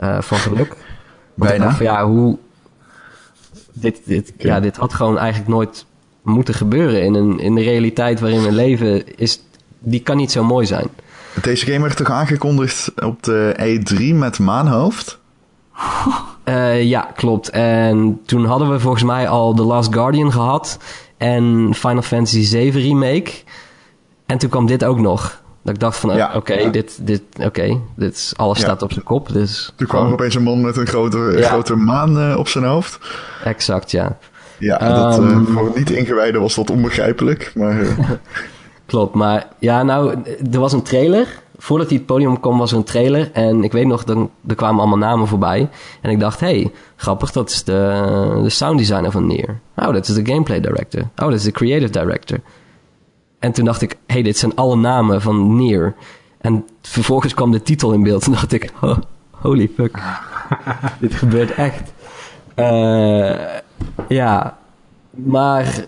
Uh, 0.00 0.20
van 0.20 0.38
geluk. 0.38 0.76
Bijna. 1.34 1.74
Van, 1.74 1.86
ja, 1.86 2.06
hoe. 2.06 2.38
Dit, 3.72 4.00
dit, 4.04 4.32
ja, 4.38 4.60
dit 4.60 4.76
had 4.76 4.94
gewoon 4.94 5.18
eigenlijk 5.18 5.50
nooit 5.50 5.86
moeten 6.22 6.54
gebeuren. 6.54 7.02
In, 7.02 7.14
een, 7.14 7.38
in 7.38 7.54
de 7.54 7.62
realiteit 7.62 8.20
waarin 8.20 8.42
we 8.42 8.52
leven, 8.52 9.16
is, 9.16 9.42
die 9.78 10.02
kan 10.02 10.16
niet 10.16 10.32
zo 10.32 10.44
mooi 10.44 10.66
zijn. 10.66 10.88
Deze 11.42 11.66
game 11.66 11.80
werd 11.80 11.96
toch 11.96 12.10
aangekondigd 12.10 12.92
op 13.04 13.22
de 13.22 13.80
E3 13.80 14.14
met 14.14 14.38
Maanhoofd? 14.38 15.17
Uh, 16.44 16.82
ja, 16.82 17.10
klopt. 17.16 17.50
En 17.50 18.20
toen 18.26 18.44
hadden 18.44 18.70
we 18.70 18.80
volgens 18.80 19.02
mij 19.02 19.28
al 19.28 19.54
The 19.54 19.62
Last 19.62 19.94
Guardian 19.94 20.32
gehad. 20.32 20.78
En 21.16 21.70
Final 21.74 22.02
Fantasy 22.02 22.42
7 22.42 22.80
Remake. 22.80 23.30
En 24.26 24.38
toen 24.38 24.50
kwam 24.50 24.66
dit 24.66 24.84
ook 24.84 24.98
nog. 24.98 25.42
Dat 25.62 25.74
ik 25.74 25.80
dacht 25.80 25.96
van, 25.96 26.16
ja, 26.16 26.26
oké, 26.26 26.36
okay, 26.36 26.62
ja. 26.62 26.68
dit, 26.70 26.98
dit, 27.02 27.22
oké, 27.36 27.46
okay, 27.46 27.80
dit 27.96 28.14
is, 28.14 28.32
alles 28.36 28.58
ja. 28.58 28.64
staat 28.64 28.82
op 28.82 28.92
zijn 28.92 29.04
kop. 29.04 29.32
Dus 29.32 29.72
toen 29.76 29.86
kwam 29.86 30.06
er 30.06 30.12
opeens 30.12 30.34
een 30.34 30.42
man 30.42 30.60
met 30.60 30.76
een 30.76 30.86
grote, 30.86 31.36
grote 31.40 31.74
maan 31.74 32.18
uh, 32.18 32.36
op 32.38 32.48
zijn 32.48 32.64
hoofd. 32.64 32.98
Exact, 33.44 33.90
ja. 33.90 34.16
Ja, 34.58 34.78
dat, 34.78 35.18
um, 35.18 35.46
uh, 35.48 35.54
voor 35.54 35.72
niet 35.74 35.90
ingewijden 35.90 36.40
was 36.40 36.54
dat 36.54 36.70
onbegrijpelijk, 36.70 37.52
maar... 37.54 37.84
Klopt, 38.86 39.14
maar 39.14 39.46
ja, 39.58 39.82
nou, 39.82 40.16
er 40.52 40.60
was 40.60 40.72
een 40.72 40.82
trailer 40.82 41.26
voordat 41.58 41.88
hij 41.88 41.96
het 41.96 42.06
podium 42.06 42.40
kwam 42.40 42.58
was 42.58 42.70
er 42.70 42.76
een 42.76 42.84
trailer. 42.84 43.30
En 43.32 43.64
ik 43.64 43.72
weet 43.72 43.86
nog, 43.86 44.04
dan, 44.04 44.30
er 44.46 44.54
kwamen 44.54 44.80
allemaal 44.80 44.98
namen 44.98 45.26
voorbij. 45.26 45.68
En 46.00 46.10
ik 46.10 46.20
dacht, 46.20 46.40
hey, 46.40 46.72
grappig, 46.96 47.32
dat 47.32 47.50
is 47.50 47.64
de, 47.64 48.40
de 48.42 48.48
sound 48.48 48.78
designer 48.78 49.10
van 49.10 49.26
Nier. 49.26 49.60
Oh, 49.76 49.92
dat 49.92 50.08
is 50.08 50.14
de 50.14 50.26
gameplay 50.26 50.60
director. 50.60 51.00
Oh, 51.00 51.08
dat 51.16 51.32
is 51.32 51.42
de 51.42 51.50
creative 51.50 51.90
director. 51.90 52.40
En 53.38 53.52
toen 53.52 53.64
dacht 53.64 53.82
ik, 53.82 53.96
hey, 54.06 54.22
dit 54.22 54.38
zijn 54.38 54.54
alle 54.54 54.76
namen 54.76 55.22
van 55.22 55.56
Nier. 55.56 55.94
En 56.40 56.66
vervolgens 56.82 57.34
kwam 57.34 57.50
de 57.50 57.62
titel 57.62 57.92
in 57.92 58.02
beeld. 58.02 58.26
En 58.26 58.32
dacht 58.32 58.52
ik, 58.52 58.72
oh, 58.80 58.98
holy 59.30 59.70
fuck. 59.76 59.98
dit 61.00 61.14
gebeurt 61.14 61.54
echt. 61.54 61.92
Uh, 62.56 63.36
ja, 64.08 64.58
maar 65.10 65.84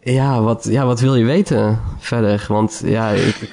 ja 0.00 0.40
wat, 0.40 0.66
ja, 0.70 0.84
wat 0.86 1.00
wil 1.00 1.14
je 1.14 1.24
weten 1.24 1.80
verder? 1.98 2.44
Want 2.48 2.82
ja, 2.84 3.08
ik, 3.08 3.50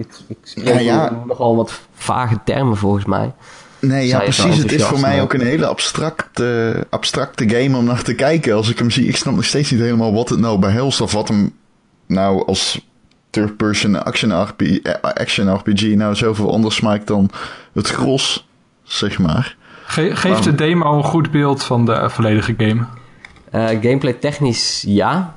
ik, 0.00 0.06
ik, 0.06 0.14
ik 0.28 0.36
spreek 0.42 0.66
ja, 0.66 0.78
ja. 0.78 1.22
nogal 1.26 1.56
wat 1.56 1.80
vage 1.94 2.38
termen 2.44 2.76
volgens 2.76 3.04
mij. 3.04 3.32
Nee, 3.80 4.06
ja, 4.06 4.18
precies. 4.18 4.56
Het 4.56 4.72
is 4.72 4.84
voor 4.84 5.00
mij 5.00 5.22
ook 5.22 5.32
een 5.32 5.46
hele 5.46 5.66
abstracte, 5.66 6.86
abstracte 6.90 7.48
game 7.48 7.76
om 7.76 7.84
naar 7.84 8.02
te 8.02 8.14
kijken. 8.14 8.54
Als 8.54 8.68
ik 8.68 8.78
hem 8.78 8.90
zie, 8.90 9.06
ik 9.06 9.16
snap 9.16 9.34
nog 9.34 9.44
steeds 9.44 9.70
niet 9.70 9.80
helemaal 9.80 10.12
wat 10.12 10.28
het 10.28 10.38
nou 10.38 10.58
behelst 10.58 11.00
of 11.00 11.12
wat 11.12 11.28
hem 11.28 11.52
nou 12.06 12.46
als 12.46 12.88
third-person 13.30 14.04
action 14.04 14.42
RPG, 14.42 14.78
eh, 14.78 14.94
action 15.00 15.54
RPG 15.54 15.82
nou 15.82 16.14
zoveel 16.14 16.52
anders 16.52 16.80
maakt 16.80 17.06
dan 17.06 17.30
het 17.72 17.88
gros, 17.88 18.48
zeg 18.82 19.18
maar. 19.18 19.56
Ge 19.84 20.16
geeft 20.16 20.44
de 20.44 20.54
demo 20.54 20.96
een 20.96 21.04
goed 21.04 21.30
beeld 21.30 21.62
van 21.62 21.84
de 21.84 22.10
volledige 22.10 22.54
game? 22.56 22.84
Uh, 23.54 23.68
gameplay 23.68 24.12
technisch 24.12 24.84
ja. 24.86 25.34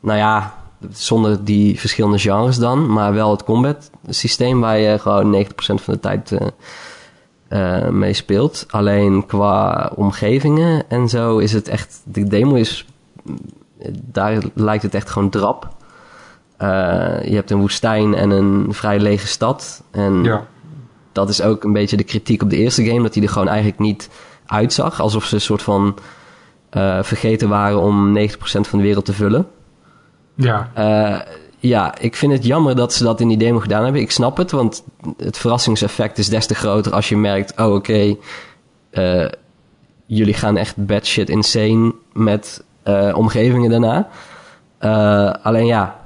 Nou 0.00 0.18
ja, 0.18 0.54
zonder 0.90 1.44
die 1.44 1.78
verschillende 1.78 2.18
genres 2.18 2.58
dan, 2.58 2.92
maar 2.92 3.12
wel 3.12 3.30
het 3.30 3.44
combat 3.44 3.90
systeem 4.08 4.60
waar 4.60 4.78
je 4.78 4.98
gewoon 4.98 5.44
90% 5.44 5.48
van 5.56 5.94
de 5.94 6.00
tijd 6.00 6.30
uh, 6.30 6.40
uh, 7.48 7.88
mee 7.88 8.12
speelt. 8.12 8.66
Alleen 8.70 9.26
qua 9.26 9.92
omgevingen 9.94 10.90
en 10.90 11.08
zo 11.08 11.38
is 11.38 11.52
het 11.52 11.68
echt, 11.68 12.00
de 12.04 12.24
demo 12.24 12.54
is, 12.54 12.86
daar 14.00 14.42
lijkt 14.54 14.82
het 14.82 14.94
echt 14.94 15.10
gewoon 15.10 15.30
drap. 15.30 15.68
je 16.58 17.34
hebt 17.34 17.50
een 17.50 17.60
woestijn 17.60 18.14
en 18.14 18.30
een 18.30 18.66
vrij 18.70 18.98
lege 18.98 19.26
stad. 19.26 19.82
En 19.90 20.24
ja. 20.24 20.46
dat 21.12 21.28
is 21.28 21.42
ook 21.42 21.64
een 21.64 21.72
beetje 21.72 21.96
de 21.96 22.04
kritiek 22.04 22.42
op 22.42 22.50
de 22.50 22.56
eerste 22.56 22.84
game, 22.84 23.02
dat 23.02 23.14
hij 23.14 23.22
er 23.22 23.28
gewoon 23.28 23.48
eigenlijk 23.48 23.78
niet 23.78 24.10
uitzag. 24.46 25.00
Alsof 25.00 25.24
ze 25.24 25.34
een 25.34 25.40
soort 25.40 25.62
van 25.62 25.96
vergeten 27.02 27.48
waren 27.48 27.80
om 27.80 28.18
90% 28.18 28.20
van 28.40 28.78
de 28.78 28.84
wereld 28.84 29.04
te 29.04 29.12
vullen. 29.12 29.46
Ja. 30.38 30.70
Uh, 30.78 31.20
ja, 31.58 31.98
ik 31.98 32.16
vind 32.16 32.32
het 32.32 32.44
jammer 32.44 32.76
dat 32.76 32.92
ze 32.92 33.04
dat 33.04 33.20
in 33.20 33.28
die 33.28 33.36
demo 33.36 33.58
gedaan 33.58 33.82
hebben. 33.82 34.00
Ik 34.00 34.10
snap 34.10 34.36
het, 34.36 34.50
want 34.50 34.84
het 35.16 35.38
verrassingseffect 35.38 36.18
is 36.18 36.28
des 36.28 36.46
te 36.46 36.54
groter 36.54 36.92
als 36.92 37.08
je 37.08 37.16
merkt... 37.16 37.52
oh, 37.60 37.66
oké, 37.66 37.74
okay, 37.74 38.18
uh, 38.92 39.30
jullie 40.06 40.34
gaan 40.34 40.56
echt 40.56 40.86
bad 40.86 41.06
shit 41.06 41.28
insane 41.28 41.94
met 42.12 42.64
omgevingen 43.14 43.70
daarna. 43.70 44.08
alleen 45.42 45.66
ja, 45.66 46.00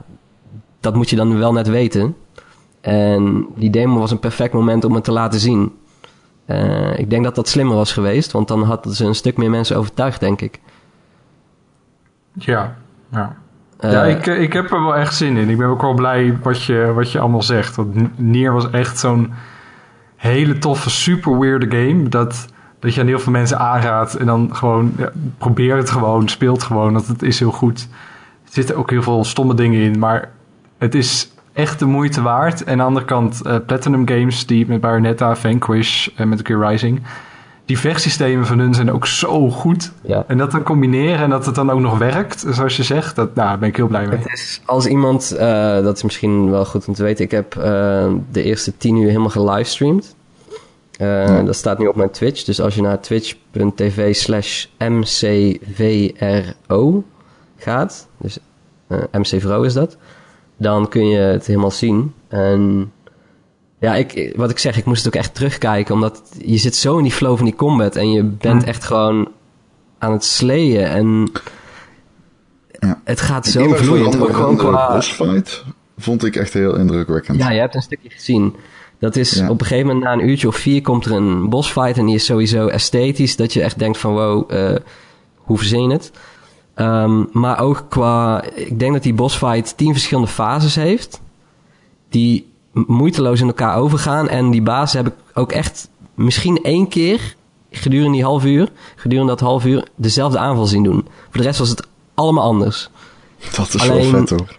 dat 0.80 0.94
moet 0.94 1.10
je 1.10 1.16
dan 1.16 1.38
wel 1.38 1.52
net 1.52 1.68
weten. 1.68 2.16
En 2.80 3.46
die 3.56 3.70
demo 3.70 3.98
was 3.98 4.10
een 4.10 4.18
perfect 4.18 4.52
moment 4.52 4.84
om 4.84 4.94
het 4.94 5.04
te 5.04 5.12
laten 5.12 5.40
zien. 5.40 5.72
Ik 6.96 7.10
denk 7.10 7.24
dat 7.24 7.34
dat 7.34 7.48
slimmer 7.48 7.76
was 7.76 7.92
geweest, 7.92 8.32
want 8.32 8.48
dan 8.48 8.62
hadden 8.62 8.94
ze 8.94 9.04
een 9.04 9.14
stuk 9.14 9.36
meer 9.36 9.50
mensen 9.50 9.76
overtuigd, 9.76 10.20
denk 10.20 10.40
ik. 10.40 10.60
Ja, 12.32 12.76
ja. 13.10 13.36
Uh, 13.84 13.92
ja, 13.92 14.02
ik, 14.02 14.26
eh, 14.26 14.40
ik 14.40 14.52
heb 14.52 14.70
er 14.70 14.82
wel 14.82 14.96
echt 14.96 15.14
zin 15.14 15.36
in. 15.36 15.48
Ik 15.48 15.58
ben 15.58 15.66
ook 15.66 15.82
wel 15.82 15.94
blij 15.94 16.38
wat 16.42 16.62
je, 16.62 16.92
wat 16.94 17.12
je 17.12 17.18
allemaal 17.18 17.42
zegt. 17.42 17.76
Want 17.76 18.18
Nier 18.18 18.52
was 18.52 18.70
echt 18.70 18.98
zo'n 18.98 19.32
hele 20.16 20.58
toffe, 20.58 20.90
super 20.90 21.38
weirde 21.38 21.76
game. 21.76 22.08
Dat, 22.08 22.46
dat 22.78 22.94
je 22.94 23.00
aan 23.00 23.06
heel 23.06 23.18
veel 23.18 23.32
mensen 23.32 23.58
aanraadt. 23.58 24.14
En 24.14 24.26
dan 24.26 24.56
gewoon, 24.56 24.92
ja, 24.96 25.10
probeer 25.38 25.76
het 25.76 25.90
gewoon, 25.90 26.28
speelt 26.28 26.62
gewoon. 26.62 26.92
Dat 26.92 27.06
het 27.06 27.22
is 27.22 27.38
heel 27.38 27.50
goed. 27.50 27.88
Er 28.44 28.52
zitten 28.52 28.76
ook 28.76 28.90
heel 28.90 29.02
veel 29.02 29.24
stomme 29.24 29.54
dingen 29.54 29.80
in. 29.80 29.98
Maar 29.98 30.30
het 30.78 30.94
is 30.94 31.32
echt 31.52 31.78
de 31.78 31.86
moeite 31.86 32.22
waard. 32.22 32.64
En 32.64 32.70
aan 32.70 32.78
de 32.78 32.84
andere 32.84 33.06
kant 33.06 33.40
uh, 33.46 33.56
Platinum 33.66 34.08
Games, 34.08 34.46
die 34.46 34.66
met 34.66 34.80
Bayonetta, 34.80 35.36
Vanquish 35.36 36.08
en 36.16 36.28
met 36.28 36.38
een 36.38 36.44
keer 36.44 36.66
Rising. 36.66 37.02
Die 37.73 37.81
vechtsystemen 37.81 38.47
van 38.47 38.59
hun 38.59 38.75
zijn 38.75 38.93
ook 38.93 39.07
zo 39.07 39.50
goed. 39.50 39.93
Ja. 40.02 40.25
En 40.26 40.38
dat 40.38 40.50
dan 40.50 40.62
combineren 40.62 41.19
en 41.19 41.31
dat 41.31 41.47
het 41.47 41.55
dan 41.55 41.71
ook 41.71 41.81
nog 41.81 41.99
werkt, 41.99 42.45
zoals 42.49 42.76
je 42.76 42.83
zegt, 42.83 43.17
dat, 43.17 43.35
nou, 43.35 43.49
daar 43.49 43.59
ben 43.59 43.69
ik 43.69 43.76
heel 43.76 43.87
blij 43.87 44.07
mee. 44.07 44.19
Het 44.19 44.33
is 44.33 44.61
als 44.64 44.87
iemand, 44.87 45.33
uh, 45.35 45.41
dat 45.83 45.97
is 45.97 46.02
misschien 46.02 46.50
wel 46.50 46.64
goed 46.64 46.88
om 46.88 46.95
te 46.95 47.02
weten, 47.02 47.25
ik 47.25 47.31
heb 47.31 47.55
uh, 47.55 47.64
de 48.31 48.43
eerste 48.43 48.76
tien 48.76 48.97
uur 48.97 49.07
helemaal 49.07 49.29
gelivestreamd. 49.29 50.14
Ja. 50.91 51.43
Dat 51.43 51.57
staat 51.57 51.79
nu 51.79 51.87
op 51.87 51.97
mijn 51.97 52.11
Twitch. 52.11 52.45
Dus 52.45 52.61
als 52.61 52.75
je 52.75 52.83
naar 52.83 53.00
twitch.tv 53.00 54.14
slash 54.14 54.67
mcvro 54.79 55.85
gaat, 57.57 58.09
dus 58.19 58.38
mcvro 59.12 59.62
is 59.62 59.73
dat 59.73 59.97
dan 60.62 60.88
kun 60.88 61.09
je 61.09 61.19
het 61.19 61.47
helemaal 61.47 61.71
zien. 61.71 62.14
En 62.29 62.93
ja, 63.82 63.94
ik, 63.94 64.32
wat 64.36 64.50
ik 64.50 64.58
zeg, 64.58 64.76
ik 64.76 64.84
moest 64.84 65.04
het 65.04 65.14
ook 65.14 65.20
echt 65.20 65.34
terugkijken, 65.34 65.94
omdat 65.94 66.22
je 66.44 66.56
zit 66.56 66.76
zo 66.76 66.96
in 66.96 67.02
die 67.02 67.12
flow 67.12 67.36
van 67.36 67.44
die 67.44 67.54
combat 67.54 67.96
en 67.96 68.10
je 68.10 68.22
bent 68.22 68.64
echt 68.64 68.84
gewoon 68.84 69.28
aan 69.98 70.12
het 70.12 70.24
sleeën 70.24 70.84
en 70.84 71.32
ja. 72.80 73.00
het 73.04 73.20
gaat 73.20 73.46
zo 73.46 73.74
vloeiend. 73.74 74.20
Ook 74.20 74.34
gewoon 74.34 74.56
qua... 74.56 74.92
bossfight 74.92 75.64
vond 75.98 76.24
ik 76.24 76.36
echt 76.36 76.52
heel 76.52 76.76
indrukwekkend. 76.76 77.38
Ja, 77.38 77.50
je 77.50 77.60
hebt 77.60 77.74
een 77.74 77.82
stukje 77.82 78.10
gezien. 78.10 78.54
Dat 78.98 79.16
is 79.16 79.40
op 79.40 79.60
een 79.60 79.66
gegeven 79.66 79.86
moment 79.86 80.04
na 80.04 80.12
een 80.12 80.28
uurtje 80.28 80.48
of 80.48 80.56
vier 80.56 80.82
komt 80.82 81.04
er 81.04 81.12
een 81.12 81.48
bossfight 81.48 81.98
en 81.98 82.06
die 82.06 82.14
is 82.14 82.24
sowieso 82.24 82.66
esthetisch, 82.66 83.36
dat 83.36 83.52
je 83.52 83.62
echt 83.62 83.78
denkt 83.78 83.98
van 83.98 84.12
wow, 84.12 84.52
uh, 84.52 84.74
hoe 85.36 85.58
verzin 85.58 85.82
je 85.82 85.92
het? 85.92 86.10
Um, 86.76 87.28
maar 87.32 87.60
ook 87.60 87.86
qua... 87.88 88.44
Ik 88.54 88.78
denk 88.78 88.92
dat 88.92 89.02
die 89.02 89.14
bossfight 89.14 89.76
tien 89.76 89.92
verschillende 89.92 90.30
fases 90.30 90.74
heeft. 90.74 91.20
Die 92.08 92.51
moeiteloos 92.73 93.41
in 93.41 93.47
elkaar 93.47 93.76
overgaan. 93.76 94.29
En 94.29 94.50
die 94.50 94.62
bazen 94.62 95.05
heb 95.05 95.12
ik 95.12 95.19
ook 95.35 95.52
echt 95.52 95.88
misschien 96.14 96.62
één 96.62 96.88
keer 96.88 97.35
gedurende 97.71 98.12
die 98.12 98.25
half 98.25 98.45
uur... 98.45 98.69
gedurende 98.97 99.31
dat 99.33 99.41
half 99.41 99.64
uur 99.64 99.87
dezelfde 99.97 100.38
aanval 100.38 100.67
zien 100.67 100.83
doen. 100.83 101.07
Voor 101.31 101.41
de 101.41 101.47
rest 101.47 101.59
was 101.59 101.69
het 101.69 101.87
allemaal 102.14 102.45
anders. 102.45 102.91
Dat 103.57 103.75
is 103.75 103.81
Alleen, 103.81 104.11
wel 104.11 104.21
vet 104.21 104.31
hoor. 104.31 104.57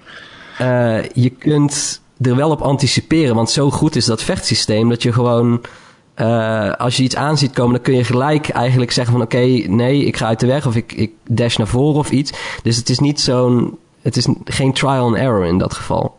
Uh, 0.61 1.09
je 1.13 1.29
kunt 1.29 2.01
er 2.21 2.35
wel 2.35 2.49
op 2.49 2.61
anticiperen. 2.61 3.35
Want 3.35 3.49
zo 3.49 3.69
goed 3.69 3.95
is 3.95 4.05
dat 4.05 4.23
vechtsysteem 4.23 4.89
dat 4.89 5.03
je 5.03 5.13
gewoon 5.13 5.61
uh, 6.15 6.71
als 6.71 6.97
je 6.97 7.03
iets 7.03 7.15
aan 7.15 7.37
ziet 7.37 7.53
komen, 7.53 7.73
dan 7.73 7.81
kun 7.81 7.95
je 7.95 8.03
gelijk 8.03 8.49
eigenlijk 8.49 8.91
zeggen 8.91 9.13
van 9.13 9.23
oké, 9.23 9.35
okay, 9.35 9.65
nee, 9.69 10.05
ik 10.05 10.17
ga 10.17 10.25
uit 10.27 10.39
de 10.39 10.47
weg 10.47 10.67
of 10.67 10.75
ik, 10.75 10.91
ik 10.91 11.11
dash 11.27 11.57
naar 11.57 11.67
voren 11.67 11.99
of 11.99 12.11
iets. 12.11 12.31
Dus 12.63 12.75
het 12.75 12.89
is 12.89 12.99
niet 12.99 13.21
zo'n, 13.21 13.77
het 14.01 14.17
is 14.17 14.27
geen 14.43 14.73
trial 14.73 15.05
and 15.05 15.15
error 15.15 15.45
in 15.45 15.57
dat 15.57 15.73
geval. 15.73 16.15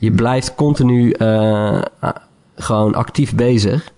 Je 0.00 0.10
blijft 0.10 0.54
continu 0.54 1.14
uh, 1.18 1.82
gewoon 2.54 2.94
actief 2.94 3.34
bezig. 3.34 3.92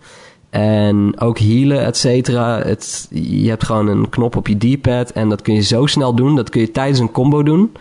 En 0.50 1.20
ook 1.20 1.38
healen, 1.38 1.84
et 1.84 1.96
cetera. 1.96 2.58
Het, 2.58 3.08
je 3.10 3.48
hebt 3.48 3.64
gewoon 3.64 3.86
een 3.86 4.08
knop 4.08 4.36
op 4.36 4.48
je 4.48 4.56
D-pad 4.56 5.10
en 5.10 5.28
dat 5.28 5.42
kun 5.42 5.54
je 5.54 5.60
zo 5.60 5.86
snel 5.86 6.14
doen. 6.14 6.36
Dat 6.36 6.50
kun 6.50 6.60
je 6.60 6.70
tijdens 6.70 6.98
een 6.98 7.12
combo 7.12 7.42
doen. 7.42 7.72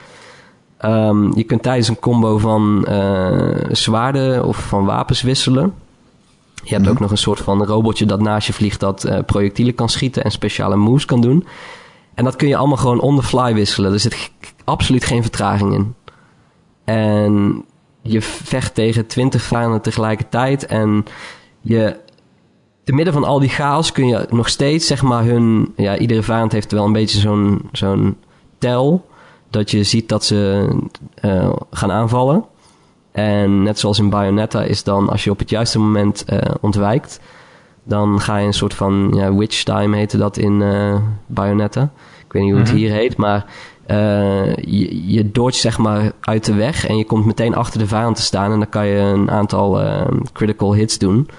Um, 0.85 1.35
je 1.35 1.43
kunt 1.43 1.63
tijdens 1.63 1.87
een 1.87 1.99
combo 1.99 2.37
van 2.37 2.85
uh, 2.89 3.57
zwaarden 3.71 4.45
of 4.45 4.57
van 4.57 4.85
wapens 4.85 5.21
wisselen. 5.21 5.73
Je 6.63 6.75
hebt 6.75 6.87
ook 6.87 6.99
nog 6.99 7.11
een 7.11 7.17
soort 7.17 7.39
van 7.39 7.65
robotje 7.65 8.05
dat 8.05 8.19
naast 8.19 8.47
je 8.47 8.53
vliegt 8.53 8.79
dat 8.79 9.05
uh, 9.05 9.19
projectielen 9.25 9.75
kan 9.75 9.89
schieten 9.89 10.23
en 10.23 10.31
speciale 10.31 10.75
moves 10.75 11.05
kan 11.05 11.21
doen. 11.21 11.45
En 12.13 12.23
dat 12.23 12.35
kun 12.35 12.47
je 12.47 12.55
allemaal 12.55 12.77
gewoon 12.77 13.01
on 13.01 13.15
the 13.15 13.23
fly 13.23 13.53
wisselen. 13.53 13.93
Er 13.93 13.99
zit 13.99 14.31
absoluut 14.63 15.05
geen 15.05 15.21
vertraging 15.21 15.73
in. 15.73 15.95
En 16.83 17.63
je 18.01 18.21
vecht 18.21 18.73
tegen 18.73 19.07
twintig 19.07 19.41
vijanden 19.41 19.81
tegelijkertijd. 19.81 20.65
En 20.65 21.05
je, 21.61 21.95
te 22.83 22.93
midden 22.93 23.13
van 23.13 23.23
al 23.23 23.39
die 23.39 23.49
chaos 23.49 23.91
kun 23.91 24.07
je 24.07 24.25
nog 24.29 24.49
steeds, 24.49 24.87
zeg 24.87 25.01
maar, 25.01 25.23
hun. 25.23 25.73
Ja, 25.75 25.97
iedere 25.97 26.23
vijand 26.23 26.51
heeft 26.51 26.71
wel 26.71 26.85
een 26.85 26.93
beetje 26.93 27.19
zo'n 27.19 27.69
zo'n 27.71 28.17
tel. 28.57 29.09
Dat 29.49 29.71
je 29.71 29.83
ziet 29.83 30.09
dat 30.09 30.25
ze 30.25 30.67
uh, 31.21 31.53
gaan 31.71 31.91
aanvallen. 31.91 32.45
En 33.11 33.63
net 33.63 33.79
zoals 33.79 33.99
in 33.99 34.09
Bayonetta 34.09 34.63
is 34.63 34.83
dan, 34.83 35.09
als 35.09 35.23
je 35.23 35.31
op 35.31 35.39
het 35.39 35.49
juiste 35.49 35.79
moment 35.79 36.25
uh, 36.29 36.39
ontwijkt, 36.61 37.19
dan 37.83 38.21
ga 38.21 38.37
je 38.37 38.45
een 38.45 38.53
soort 38.53 38.73
van 38.73 39.11
ja, 39.15 39.33
witch 39.33 39.63
time 39.63 39.97
heette 39.97 40.17
dat 40.17 40.37
in 40.37 40.61
uh, 40.61 40.95
Bayonetta. 41.25 41.91
Ik 42.25 42.33
weet 42.33 42.41
niet 42.43 42.51
hoe 42.51 42.61
het 42.61 42.69
mhm. 42.69 42.77
hier 42.77 42.91
heet, 42.91 43.17
maar 43.17 43.45
uh, 43.87 44.55
je, 44.55 45.11
je 45.11 45.31
dodge 45.31 45.59
zeg 45.59 45.77
maar 45.77 46.11
uit 46.21 46.45
de 46.45 46.53
weg 46.53 46.87
en 46.87 46.97
je 46.97 47.05
komt 47.05 47.25
meteen 47.25 47.55
achter 47.55 47.79
de 47.79 47.87
vijand 47.87 48.15
te 48.15 48.21
staan 48.21 48.51
en 48.51 48.59
dan 48.59 48.69
kan 48.69 48.87
je 48.87 48.97
een 48.97 49.31
aantal 49.31 49.81
critical 50.33 50.73
hits 50.73 50.97
doen. 50.97 51.29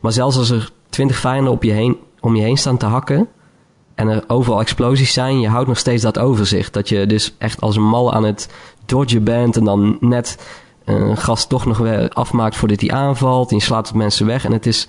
Maar 0.00 0.12
zelfs 0.12 0.36
als 0.36 0.50
er 0.50 0.70
twintig 0.88 1.16
vijanden 1.16 1.52
op 1.52 1.62
je 1.62 1.72
heen, 1.72 1.96
om 2.20 2.36
je 2.36 2.42
heen 2.42 2.56
staan 2.56 2.76
te 2.76 2.86
hakken 2.86 3.28
en 3.94 4.08
er 4.08 4.24
overal 4.26 4.60
explosies 4.60 5.12
zijn, 5.12 5.40
je 5.40 5.48
houdt 5.48 5.68
nog 5.68 5.78
steeds 5.78 6.02
dat 6.02 6.18
overzicht. 6.18 6.72
Dat 6.72 6.88
je 6.88 7.06
dus 7.06 7.34
echt 7.38 7.60
als 7.60 7.76
een 7.76 7.88
mal 7.88 8.12
aan 8.12 8.24
het 8.24 8.48
dodgen 8.86 9.24
bent 9.24 9.56
en 9.56 9.64
dan 9.64 9.96
net 10.00 10.38
een 10.84 11.16
gast 11.16 11.48
toch 11.48 11.66
nog 11.66 11.78
weer 11.78 12.08
afmaakt 12.08 12.56
voordat 12.56 12.80
hij 12.80 12.90
aanvalt. 12.90 13.50
En 13.50 13.56
je 13.56 13.62
slaat 13.62 13.94
mensen 13.94 14.26
weg. 14.26 14.44
En 14.44 14.52
het 14.52 14.66
is, 14.66 14.88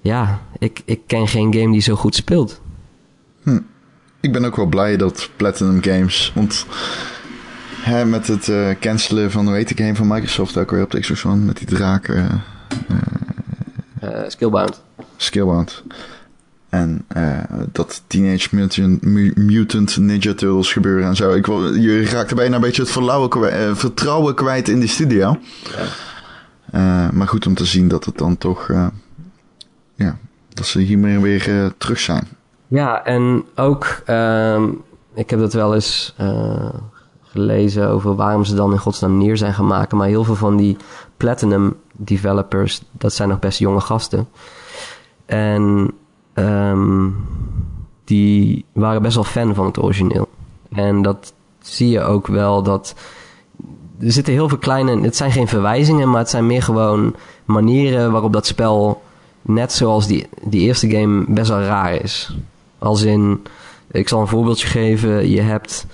ja, 0.00 0.40
ik, 0.58 0.82
ik 0.84 1.00
ken 1.06 1.28
geen 1.28 1.54
game 1.54 1.72
die 1.72 1.80
zo 1.80 1.94
goed 1.94 2.14
speelt. 2.14 2.60
Hm. 3.42 3.60
Ik 4.20 4.32
ben 4.32 4.44
ook 4.44 4.56
wel 4.56 4.66
blij 4.66 4.96
dat 4.96 5.30
Platinum 5.36 5.82
Games, 5.82 6.32
want 6.34 6.66
hè, 7.80 8.04
met 8.04 8.26
het 8.26 8.48
uh, 8.48 8.70
cancelen 8.80 9.30
van, 9.30 9.50
weet 9.50 9.70
ik, 9.70 9.78
game 9.78 9.94
van 9.94 10.06
Microsoft 10.06 10.56
ook 10.56 10.70
weer 10.70 10.82
op 10.82 10.90
de 10.90 11.00
Xbox 11.00 11.24
One, 11.24 11.44
met 11.44 11.56
die 11.56 11.66
draken. 11.66 12.42
Uh, 14.02 14.10
Skillbound. 14.28 14.82
Skillbound. 15.16 15.82
En 16.68 17.06
dat 17.72 18.02
Teenage 18.06 18.48
Mutant, 18.50 19.02
Mutant 19.36 19.96
Ninja 19.96 20.34
Turtles 20.34 20.72
gebeuren 20.72 21.08
en 21.08 21.16
zo. 21.16 21.32
Ik, 21.32 21.46
je 21.80 22.04
raakte 22.10 22.34
bijna 22.34 22.54
een 22.54 22.60
beetje 22.60 22.82
het 22.82 23.28
kwijt, 23.28 23.78
vertrouwen 23.78 24.34
kwijt 24.34 24.68
in 24.68 24.80
die 24.80 24.88
studio. 24.88 25.40
Ja. 26.72 27.10
Maar 27.12 27.28
goed 27.28 27.46
om 27.46 27.54
te 27.54 27.64
zien 27.64 27.88
dat 27.88 28.04
het 28.04 28.18
dan 28.18 28.38
toch... 28.38 28.70
Ja, 29.94 30.18
dat 30.48 30.66
ze 30.66 30.80
hiermee 30.80 31.18
weer 31.18 31.72
terug 31.78 31.98
zijn. 31.98 32.28
Ja, 32.70 33.04
en 33.04 33.44
ook... 33.56 34.02
Ehm, 34.04 34.68
ik 35.14 35.30
heb 35.30 35.38
dat 35.38 35.52
wel 35.52 35.74
eens 35.74 36.14
gelezen 37.22 37.88
over 37.88 38.14
waarom 38.14 38.44
ze 38.44 38.54
dan 38.54 38.72
in 38.72 38.78
godsnaam 38.78 39.18
neer 39.18 39.36
zijn 39.36 39.54
gaan 39.54 39.66
maken. 39.66 39.96
Maar 39.96 40.06
heel 40.06 40.24
veel 40.24 40.34
van 40.34 40.56
die 40.56 40.76
Platinum 41.16 41.76
developers, 41.92 42.82
dat 42.92 43.12
zijn 43.12 43.28
nog 43.28 43.38
best 43.38 43.58
jonge 43.58 43.80
gasten. 43.80 44.28
En 45.26 45.92
um, 46.34 47.16
die 48.04 48.64
waren 48.72 49.02
best 49.02 49.14
wel 49.14 49.24
fan 49.24 49.54
van 49.54 49.66
het 49.66 49.82
origineel. 49.82 50.28
En 50.72 51.02
dat 51.02 51.32
zie 51.58 51.88
je 51.88 52.00
ook 52.02 52.26
wel 52.26 52.62
dat. 52.62 52.94
Er 54.00 54.12
zitten 54.12 54.32
heel 54.32 54.48
veel 54.48 54.58
kleine. 54.58 55.00
Het 55.00 55.16
zijn 55.16 55.32
geen 55.32 55.48
verwijzingen, 55.48 56.10
maar 56.10 56.18
het 56.18 56.30
zijn 56.30 56.46
meer 56.46 56.62
gewoon 56.62 57.14
manieren 57.44 58.12
waarop 58.12 58.32
dat 58.32 58.46
spel. 58.46 59.02
Net 59.42 59.72
zoals 59.72 60.06
die, 60.06 60.28
die 60.42 60.60
eerste 60.60 60.90
game 60.90 61.24
best 61.28 61.48
wel 61.48 61.60
raar 61.60 61.94
is. 61.94 62.36
Als 62.80 63.02
in. 63.02 63.42
Ik 63.90 64.08
zal 64.08 64.20
een 64.20 64.26
voorbeeldje 64.26 64.66
geven. 64.66 65.30
Je 65.30 65.40
hebt. 65.40 65.86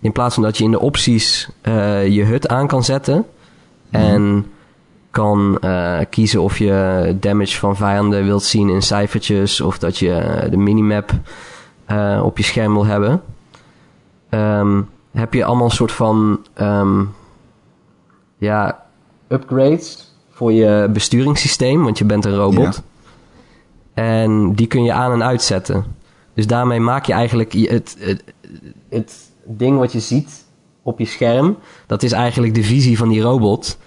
In 0.00 0.12
plaats 0.12 0.34
van 0.34 0.42
dat 0.42 0.58
je 0.58 0.64
in 0.64 0.70
de 0.70 0.80
opties 0.80 1.48
uh, 1.62 2.06
je 2.06 2.24
hut 2.24 2.48
aan 2.48 2.66
kan 2.66 2.84
zetten. 2.84 3.26
Mhm. 3.88 4.02
En 4.02 4.46
kan 5.10 5.58
uh, 5.64 5.98
kiezen 6.10 6.42
of 6.42 6.58
je 6.58 7.16
damage 7.20 7.58
van 7.58 7.76
vijanden 7.76 8.24
wilt 8.24 8.42
zien 8.42 8.68
in 8.68 8.82
cijfertjes 8.82 9.60
of 9.60 9.78
dat 9.78 9.98
je 9.98 10.40
uh, 10.44 10.50
de 10.50 10.56
minimap 10.56 11.12
uh, 11.90 12.22
op 12.24 12.38
je 12.38 12.44
scherm 12.44 12.72
wil 12.72 12.86
hebben. 12.86 13.22
Um, 14.30 14.88
heb 15.12 15.34
je 15.34 15.44
allemaal 15.44 15.64
een 15.64 15.70
soort 15.70 15.92
van 15.92 16.40
um, 16.60 17.14
ja, 18.38 18.84
upgrades 19.28 20.14
voor 20.30 20.52
je 20.52 20.88
besturingssysteem, 20.92 21.82
want 21.82 21.98
je 21.98 22.04
bent 22.04 22.24
een 22.24 22.36
robot. 22.36 22.82
Ja. 23.94 24.02
En 24.02 24.52
die 24.52 24.66
kun 24.66 24.84
je 24.84 24.92
aan 24.92 25.12
en 25.12 25.24
uitzetten. 25.24 25.84
Dus 26.34 26.46
daarmee 26.46 26.80
maak 26.80 27.04
je 27.04 27.12
eigenlijk 27.12 27.52
het, 27.52 27.96
het, 27.98 28.24
het 28.88 29.30
ding 29.44 29.78
wat 29.78 29.92
je 29.92 30.00
ziet 30.00 30.44
op 30.82 30.98
je 30.98 31.06
scherm, 31.06 31.56
dat 31.86 32.02
is 32.02 32.12
eigenlijk 32.12 32.54
de 32.54 32.62
visie 32.62 32.98
van 32.98 33.08
die 33.08 33.20
robot. 33.20 33.78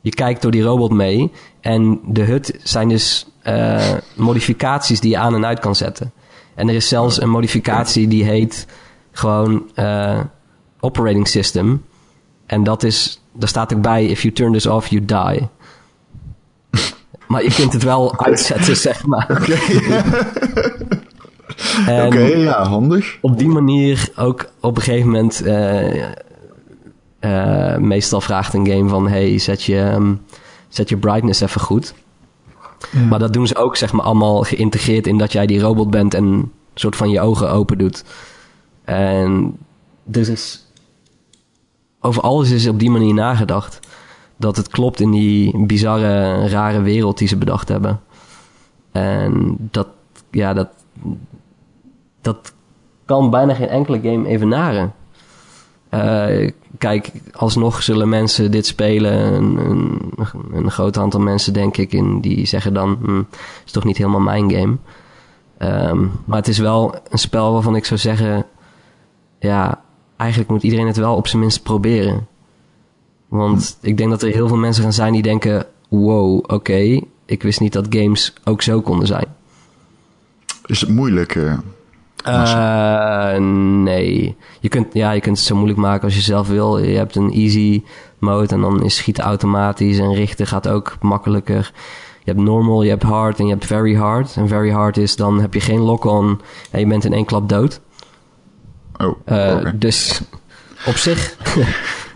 Je 0.00 0.10
kijkt 0.10 0.42
door 0.42 0.50
die 0.50 0.62
robot 0.62 0.90
mee. 0.90 1.32
En 1.60 2.00
de 2.06 2.22
hut 2.22 2.58
zijn 2.62 2.88
dus 2.88 3.26
uh, 3.44 3.92
modificaties 4.14 5.00
die 5.00 5.10
je 5.10 5.18
aan 5.18 5.34
en 5.34 5.46
uit 5.46 5.58
kan 5.58 5.76
zetten. 5.76 6.12
En 6.54 6.68
er 6.68 6.74
is 6.74 6.88
zelfs 6.88 7.20
een 7.20 7.30
modificatie 7.30 8.08
die 8.08 8.24
heet 8.24 8.66
gewoon 9.12 9.70
uh, 9.74 10.20
operating 10.80 11.28
system. 11.28 11.84
En 12.46 12.64
dat 12.64 12.82
is, 12.82 13.22
daar 13.32 13.48
staat 13.48 13.74
ook 13.74 13.80
bij, 13.80 14.06
if 14.06 14.22
you 14.22 14.34
turn 14.34 14.52
this 14.52 14.66
off, 14.66 14.86
you 14.88 15.04
die. 15.04 15.48
maar 17.28 17.42
je 17.42 17.54
kunt 17.54 17.72
het 17.72 17.82
wel 17.82 18.16
uitzetten, 18.26 18.76
zeg 18.76 19.06
maar. 19.06 19.26
Oké, 21.80 22.06
okay, 22.06 22.38
ja, 22.38 22.64
handig. 22.64 23.18
Op 23.20 23.38
die 23.38 23.48
manier 23.48 24.08
ook 24.16 24.50
op 24.60 24.76
een 24.76 24.82
gegeven 24.82 25.10
moment... 25.10 25.46
Uh, 25.46 26.04
uh, 27.20 27.76
meestal 27.76 28.20
vraagt 28.20 28.54
een 28.54 28.66
game 28.66 28.88
van... 28.88 29.08
hey, 29.08 29.38
zet 29.38 29.62
je, 29.62 29.78
um, 29.78 30.22
zet 30.68 30.88
je 30.88 30.96
brightness 30.96 31.40
even 31.40 31.60
goed. 31.60 31.94
Ja. 32.92 33.00
Maar 33.00 33.18
dat 33.18 33.32
doen 33.32 33.46
ze 33.46 33.56
ook 33.56 33.76
zeg 33.76 33.92
maar 33.92 34.04
allemaal 34.04 34.42
geïntegreerd 34.42 35.06
in 35.06 35.18
dat 35.18 35.32
jij 35.32 35.46
die 35.46 35.60
robot 35.60 35.90
bent... 35.90 36.14
en 36.14 36.24
een 36.24 36.52
soort 36.74 36.96
van 36.96 37.10
je 37.10 37.20
ogen 37.20 37.50
open 37.50 37.78
doet. 37.78 38.04
En 38.84 39.56
dus 40.04 40.28
is... 40.28 40.64
Over 42.00 42.22
alles 42.22 42.50
is 42.50 42.68
op 42.68 42.78
die 42.78 42.90
manier 42.90 43.14
nagedacht. 43.14 43.80
Dat 44.36 44.56
het 44.56 44.68
klopt 44.68 45.00
in 45.00 45.10
die 45.10 45.66
bizarre, 45.66 46.48
rare 46.48 46.80
wereld 46.80 47.18
die 47.18 47.28
ze 47.28 47.36
bedacht 47.36 47.68
hebben. 47.68 48.00
En 48.92 49.56
dat, 49.70 49.86
ja, 50.30 50.52
dat, 50.52 50.68
dat 52.26 52.52
kan 53.04 53.30
bijna 53.30 53.54
geen 53.54 53.68
enkele 53.68 54.00
game 54.00 54.28
evenaren. 54.28 54.92
Uh, 55.90 56.50
kijk, 56.78 57.12
alsnog 57.32 57.82
zullen 57.82 58.08
mensen 58.08 58.50
dit 58.50 58.66
spelen. 58.66 59.12
Een, 59.12 59.56
een, 59.56 60.12
een, 60.52 60.70
groot 60.70 60.98
aantal 60.98 61.20
mensen, 61.20 61.52
denk 61.52 61.76
ik, 61.76 61.92
in, 61.92 62.20
die 62.20 62.46
zeggen 62.46 62.74
dan: 62.74 62.98
hm, 63.02 63.22
is 63.64 63.72
toch 63.72 63.84
niet 63.84 63.96
helemaal 63.96 64.20
mijn 64.20 64.50
game. 64.50 64.76
Um, 65.58 66.12
maar 66.24 66.38
het 66.38 66.48
is 66.48 66.58
wel 66.58 66.94
een 67.08 67.18
spel 67.18 67.52
waarvan 67.52 67.76
ik 67.76 67.84
zou 67.84 68.00
zeggen: 68.00 68.46
ja, 69.38 69.80
eigenlijk 70.16 70.50
moet 70.50 70.62
iedereen 70.62 70.86
het 70.86 70.96
wel 70.96 71.16
op 71.16 71.26
zijn 71.26 71.40
minst 71.40 71.62
proberen. 71.62 72.26
Want 73.28 73.78
ik 73.80 73.96
denk 73.96 74.10
dat 74.10 74.22
er 74.22 74.32
heel 74.32 74.48
veel 74.48 74.56
mensen 74.56 74.82
gaan 74.82 74.92
zijn 74.92 75.12
die 75.12 75.22
denken: 75.22 75.66
wow, 75.88 76.44
oké, 76.46 77.00
ik 77.26 77.42
wist 77.42 77.60
niet 77.60 77.72
dat 77.72 77.86
games 77.90 78.32
ook 78.44 78.62
zo 78.62 78.80
konden 78.80 79.06
zijn. 79.06 79.26
Is 80.66 80.80
het 80.80 80.90
moeilijk? 80.90 81.34
Uh 81.34 81.58
uh, 82.28 83.36
nee. 83.82 84.36
Je 84.60 84.68
kunt, 84.68 84.94
ja, 84.94 85.10
je 85.10 85.20
kunt 85.20 85.36
het 85.36 85.46
zo 85.46 85.54
moeilijk 85.54 85.78
maken 85.78 86.04
als 86.04 86.14
je 86.14 86.20
zelf 86.20 86.48
wil. 86.48 86.78
Je 86.78 86.96
hebt 86.96 87.16
een 87.16 87.32
easy 87.32 87.82
mode 88.18 88.54
en 88.54 88.60
dan 88.60 88.82
is 88.82 88.96
schieten 88.96 89.24
automatisch 89.24 89.98
en 89.98 90.14
richten 90.14 90.46
gaat 90.46 90.68
ook 90.68 90.96
makkelijker. 91.00 91.72
Je 92.24 92.32
hebt 92.32 92.44
normal, 92.44 92.82
je 92.82 92.90
hebt 92.90 93.02
hard 93.02 93.38
en 93.38 93.46
je 93.46 93.52
hebt 93.52 93.66
very 93.66 93.94
hard. 93.94 94.36
En 94.36 94.48
very 94.48 94.70
hard 94.70 94.96
is 94.96 95.16
dan 95.16 95.40
heb 95.40 95.54
je 95.54 95.60
geen 95.60 95.80
lock-on 95.80 96.40
en 96.70 96.80
je 96.80 96.86
bent 96.86 97.04
in 97.04 97.12
één 97.12 97.24
klap 97.24 97.48
dood. 97.48 97.80
Oh, 98.96 99.16
uh, 99.26 99.70
Dus 99.74 100.20
op 100.86 100.96
zich, 100.96 101.36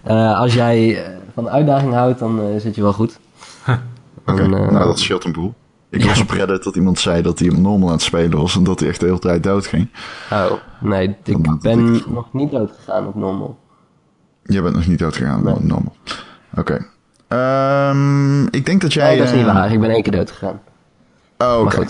uh, 0.09 0.39
als 0.43 0.55
jij 0.55 1.05
van 1.35 1.45
de 1.45 1.51
uitdaging 1.51 1.93
houdt, 1.93 2.19
dan 2.19 2.41
zit 2.59 2.75
je 2.75 2.83
wel 2.83 2.93
goed. 2.93 3.19
Oké, 3.67 3.81
okay. 4.27 4.47
nou 4.47 4.85
dat 4.85 4.99
scheelt 4.99 5.25
een 5.25 5.33
boel. 5.33 5.55
Ik 5.91 6.05
was 6.05 6.21
op 6.21 6.31
Reddit 6.31 6.65
dat 6.65 6.77
iemand 6.77 6.99
zei 6.99 7.23
dat 7.23 7.39
hij 7.39 7.49
hem 7.49 7.61
normal 7.61 7.89
aan 7.89 7.95
het 7.95 8.03
spelen 8.03 8.39
was 8.39 8.57
en 8.57 8.65
dat 8.65 8.81
hij 8.81 8.89
echt 8.89 9.01
de 9.01 9.07
hele 9.07 9.19
tijd 9.19 9.43
dood 9.43 9.67
ging. 9.67 9.89
Oh, 10.33 10.53
nee, 10.81 11.17
ik 11.25 11.61
ben 11.61 11.93
nog 11.93 12.33
niet 12.33 12.51
dood 12.51 12.71
gegaan 12.77 13.07
op 13.07 13.15
normal. 13.15 13.59
Je 14.43 14.63
bent 14.63 14.75
nog 14.75 14.87
niet 14.87 14.99
dood 14.99 15.17
gegaan 15.17 15.47
op 15.49 15.63
normal. 15.65 15.95
Oké. 16.57 16.87
Okay. 17.29 17.91
Um, 17.91 18.49
ik 18.51 18.67
denk 18.67 18.81
dat 18.81 18.93
jij... 18.93 19.09
Nee, 19.09 19.19
dat 19.19 19.27
is 19.27 19.33
niet 19.33 19.47
uh, 19.47 19.53
waar. 19.53 19.73
Ik 19.73 19.81
ben 19.81 19.91
één 19.91 20.03
keer 20.03 20.13
dood 20.13 20.31
gegaan. 20.31 20.61
Oh, 21.39 21.61
oké. 21.61 21.75
Okay. 21.75 21.87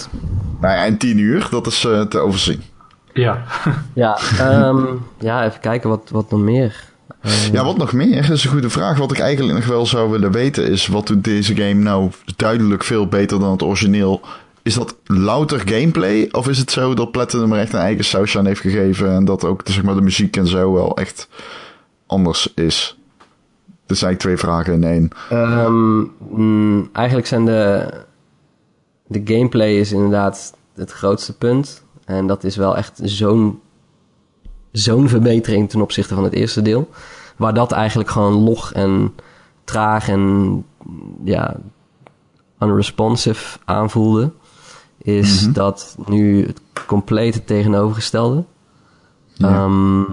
Nou 0.61 0.75
ja, 0.75 0.85
en 0.85 0.97
tien 0.97 1.19
uur, 1.19 1.47
dat 1.51 1.67
is 1.67 1.85
uh, 1.85 2.01
te 2.01 2.19
overzien. 2.19 2.63
Ja. 3.13 3.43
ja, 3.95 4.19
um, 4.41 5.07
ja, 5.19 5.45
even 5.45 5.61
kijken 5.61 5.89
wat, 5.89 6.11
wat 6.11 6.31
nog 6.31 6.41
meer. 6.41 6.90
Ja, 7.53 7.65
wat 7.65 7.77
nog 7.77 7.93
meer? 7.93 8.23
Dat 8.23 8.37
is 8.37 8.45
een 8.45 8.51
goede 8.51 8.71
vraag. 8.71 8.99
Wat 8.99 9.13
ik 9.13 9.19
eigenlijk 9.19 9.59
nog 9.59 9.67
wel 9.67 9.87
zou 9.87 10.11
willen 10.11 10.33
weten 10.33 10.67
is... 10.71 10.87
wat 10.87 11.07
doet 11.07 11.25
deze 11.25 11.55
game 11.57 11.75
nou 11.75 12.11
duidelijk 12.37 12.85
veel 12.85 13.07
beter 13.07 13.41
dan 13.41 13.51
het 13.51 13.63
origineel? 13.63 14.21
Is 14.63 14.75
dat 14.75 14.97
louter 15.05 15.61
gameplay? 15.65 16.29
Of 16.33 16.49
is 16.49 16.59
het 16.59 16.71
zo 16.71 16.95
dat 16.95 17.11
Platinum 17.11 17.53
er 17.53 17.59
echt 17.59 17.73
een 17.73 17.81
eigen 17.81 18.05
saus 18.05 18.39
aan 18.39 18.47
heeft 18.47 18.61
gegeven... 18.61 19.11
en 19.11 19.25
dat 19.25 19.45
ook 19.45 19.61
zeg 19.65 19.83
maar, 19.83 19.95
de 19.95 20.01
muziek 20.01 20.37
en 20.37 20.47
zo 20.47 20.73
wel 20.73 20.97
echt 20.97 21.29
anders 22.07 22.53
is? 22.55 22.99
Dat 23.87 23.97
zijn 23.97 24.17
twee 24.17 24.37
vragen 24.37 24.73
in 24.73 24.85
één. 24.85 25.11
Um, 25.33 26.13
mm, 26.31 26.89
eigenlijk 26.93 27.27
zijn 27.27 27.45
de... 27.45 27.89
De 29.07 29.21
gameplay 29.25 29.79
is 29.79 29.93
inderdaad 29.93 30.55
het 30.75 30.91
grootste 30.91 31.37
punt. 31.37 31.85
En 32.05 32.27
dat 32.27 32.45
is 32.45 32.57
wel 32.57 32.77
echt 32.77 33.01
zo'n 33.03 33.61
zo'n 34.73 35.09
verbetering 35.09 35.71
ten 35.71 35.81
opzichte 35.81 36.15
van 36.15 36.25
het 36.25 36.33
eerste 36.33 36.63
deel. 36.63 36.89
Waar 37.37 37.55
dat 37.55 37.73
eigenlijk 37.73 38.11
gewoon 38.11 38.33
log 38.33 38.73
en 38.73 39.15
traag 39.65 40.09
en 40.09 40.65
ja, 41.25 41.57
unresponsive 42.61 43.59
aanvoelde. 43.65 44.31
Is 44.99 45.43
mhm. 45.43 45.53
dat 45.53 45.97
nu 46.07 46.47
het 46.47 46.61
complete 46.87 47.45
tegenovergestelde. 47.45 48.45
Ja. 49.33 49.65
Um, 49.65 50.07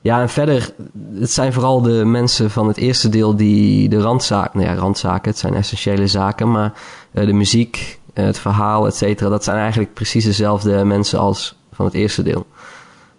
ja, 0.00 0.20
en 0.20 0.28
verder, 0.28 0.74
het 1.14 1.30
zijn 1.30 1.52
vooral 1.52 1.82
de 1.82 2.04
mensen 2.04 2.50
van 2.50 2.68
het 2.68 2.76
eerste 2.76 3.08
deel 3.08 3.36
die 3.36 3.88
de 3.88 4.00
randzaken, 4.00 4.58
nou 4.58 4.72
ja, 4.72 4.80
randzaken, 4.80 5.30
het 5.30 5.38
zijn 5.38 5.54
essentiële 5.54 6.06
zaken, 6.06 6.50
maar 6.50 6.72
uh, 7.12 7.26
de 7.26 7.32
muziek, 7.32 8.00
het 8.12 8.38
verhaal, 8.38 8.86
et 8.86 8.94
cetera, 8.94 9.30
dat 9.30 9.44
zijn 9.44 9.56
eigenlijk 9.56 9.94
precies 9.94 10.24
dezelfde 10.24 10.84
mensen 10.84 11.18
als 11.18 11.56
van 11.72 11.84
het 11.84 11.94
eerste 11.94 12.22
deel. 12.22 12.46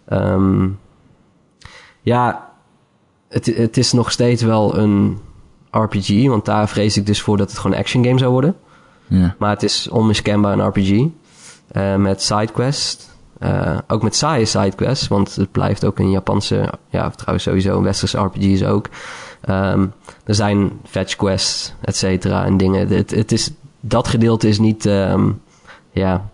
Um, 0.10 0.80
ja, 2.02 2.50
het, 3.30 3.46
het 3.46 3.78
is 3.78 3.92
nog 3.92 4.12
steeds 4.12 4.42
wel 4.42 4.78
een 4.78 5.20
RPG, 5.72 6.28
want 6.28 6.46
daar 6.46 6.70
vrees 6.70 6.98
ik 6.98 7.06
dus 7.06 7.22
voor 7.22 7.38
dat 7.38 7.50
het 7.50 7.60
gewoon 7.60 7.76
een 7.76 7.84
action 7.84 8.04
game 8.06 8.20
zou 8.20 8.32
worden. 8.32 8.56
Ja. 9.08 9.36
Maar 9.38 9.50
het 9.50 9.64
is 9.64 9.90
onmiskenbaar 9.90 10.60
een 10.60 10.68
RPG. 10.68 11.08
Uh, 11.72 11.96
met 11.96 12.22
sidequests. 12.22 13.08
Uh, 13.40 13.78
ook 13.88 14.04
met 14.04 14.16
saaie 14.16 14.46
sidequests, 14.46 15.08
want 15.08 15.36
het 15.36 15.52
blijft 15.52 15.86
ook 15.86 16.00
een 16.00 16.12
Japanse, 16.12 16.74
ja, 16.90 17.10
trouwens 17.10 17.44
sowieso 17.44 17.78
een 17.78 17.84
westerse 17.84 18.18
RPG 18.18 18.42
is 18.42 18.64
ook. 18.64 18.90
Um, 19.50 19.94
er 20.24 20.36
zijn 20.36 20.72
fetch 20.86 21.16
quests, 21.16 21.74
et 21.82 21.96
cetera, 21.96 22.46
en 22.46 22.58
dingen. 22.58 22.88
Het, 22.88 23.12
het 23.12 23.32
is, 23.32 23.52
dat 23.80 24.08
gedeelte 24.08 24.48
is 24.48 24.60
niet, 24.60 24.86
um, 24.86 25.42
ja, 25.92 26.30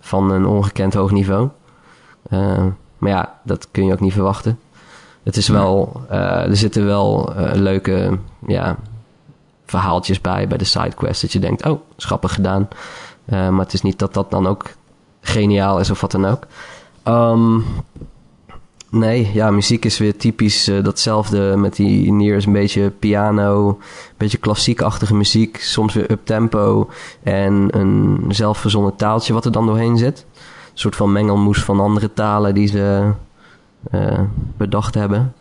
van 0.00 0.30
een 0.30 0.46
ongekend 0.46 0.94
hoog 0.94 1.10
niveau. 1.10 1.48
Uh, 2.30 2.64
maar 2.98 3.10
ja, 3.10 3.38
dat 3.42 3.68
kun 3.70 3.84
je 3.86 3.92
ook 3.92 4.00
niet 4.00 4.12
verwachten. 4.12 4.58
Het 5.22 5.36
is 5.36 5.48
wel, 5.48 6.02
uh, 6.10 6.48
er 6.48 6.56
zitten 6.56 6.86
wel 6.86 7.32
uh, 7.38 7.50
leuke, 7.54 8.18
ja, 8.46 8.76
verhaaltjes 9.66 10.20
bij, 10.20 10.48
bij 10.48 10.58
de 10.58 10.64
sidequest. 10.64 11.20
Dat 11.20 11.32
je 11.32 11.38
denkt, 11.38 11.66
oh, 11.66 11.80
schappig 11.96 12.34
gedaan. 12.34 12.68
Uh, 13.26 13.48
maar 13.48 13.64
het 13.64 13.72
is 13.72 13.82
niet 13.82 13.98
dat 13.98 14.14
dat 14.14 14.30
dan 14.30 14.46
ook 14.46 14.64
geniaal 15.20 15.80
is 15.80 15.90
of 15.90 16.00
wat 16.00 16.10
dan 16.10 16.26
ook. 16.26 16.46
Um, 17.04 17.64
nee, 18.90 19.30
ja, 19.32 19.50
muziek 19.50 19.84
is 19.84 19.98
weer 19.98 20.16
typisch 20.16 20.70
datzelfde 20.82 21.56
met 21.56 21.76
die 21.76 22.12
Nier 22.12 22.46
een 22.46 22.52
beetje 22.52 22.90
piano, 22.90 23.68
een 23.68 23.76
beetje 24.16 24.38
klassiekachtige 24.38 25.14
muziek, 25.14 25.56
soms 25.60 25.94
weer 25.94 26.10
uptempo 26.10 26.90
en 27.22 27.68
een 27.70 28.24
zelfverzonnen 28.28 28.96
taaltje 28.96 29.32
wat 29.32 29.44
er 29.44 29.52
dan 29.52 29.66
doorheen 29.66 29.96
zit. 29.96 30.26
Een 30.78 30.84
soort 30.84 30.96
van 30.96 31.12
mengelmoes 31.12 31.62
van 31.62 31.80
andere 31.80 32.12
talen 32.12 32.54
die 32.54 32.66
ze 32.66 33.10
uh, 33.90 34.20
bedacht 34.56 34.94
hebben. 34.94 35.34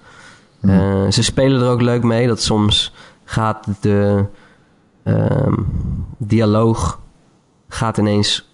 Mm. 0.61 1.11
ze 1.11 1.23
spelen 1.23 1.61
er 1.61 1.69
ook 1.69 1.81
leuk 1.81 2.03
mee 2.03 2.27
dat 2.27 2.41
soms 2.41 2.93
gaat 3.23 3.67
de 3.81 4.25
um, 5.03 5.67
dialoog 6.17 6.99
gaat 7.67 7.97
ineens 7.97 8.49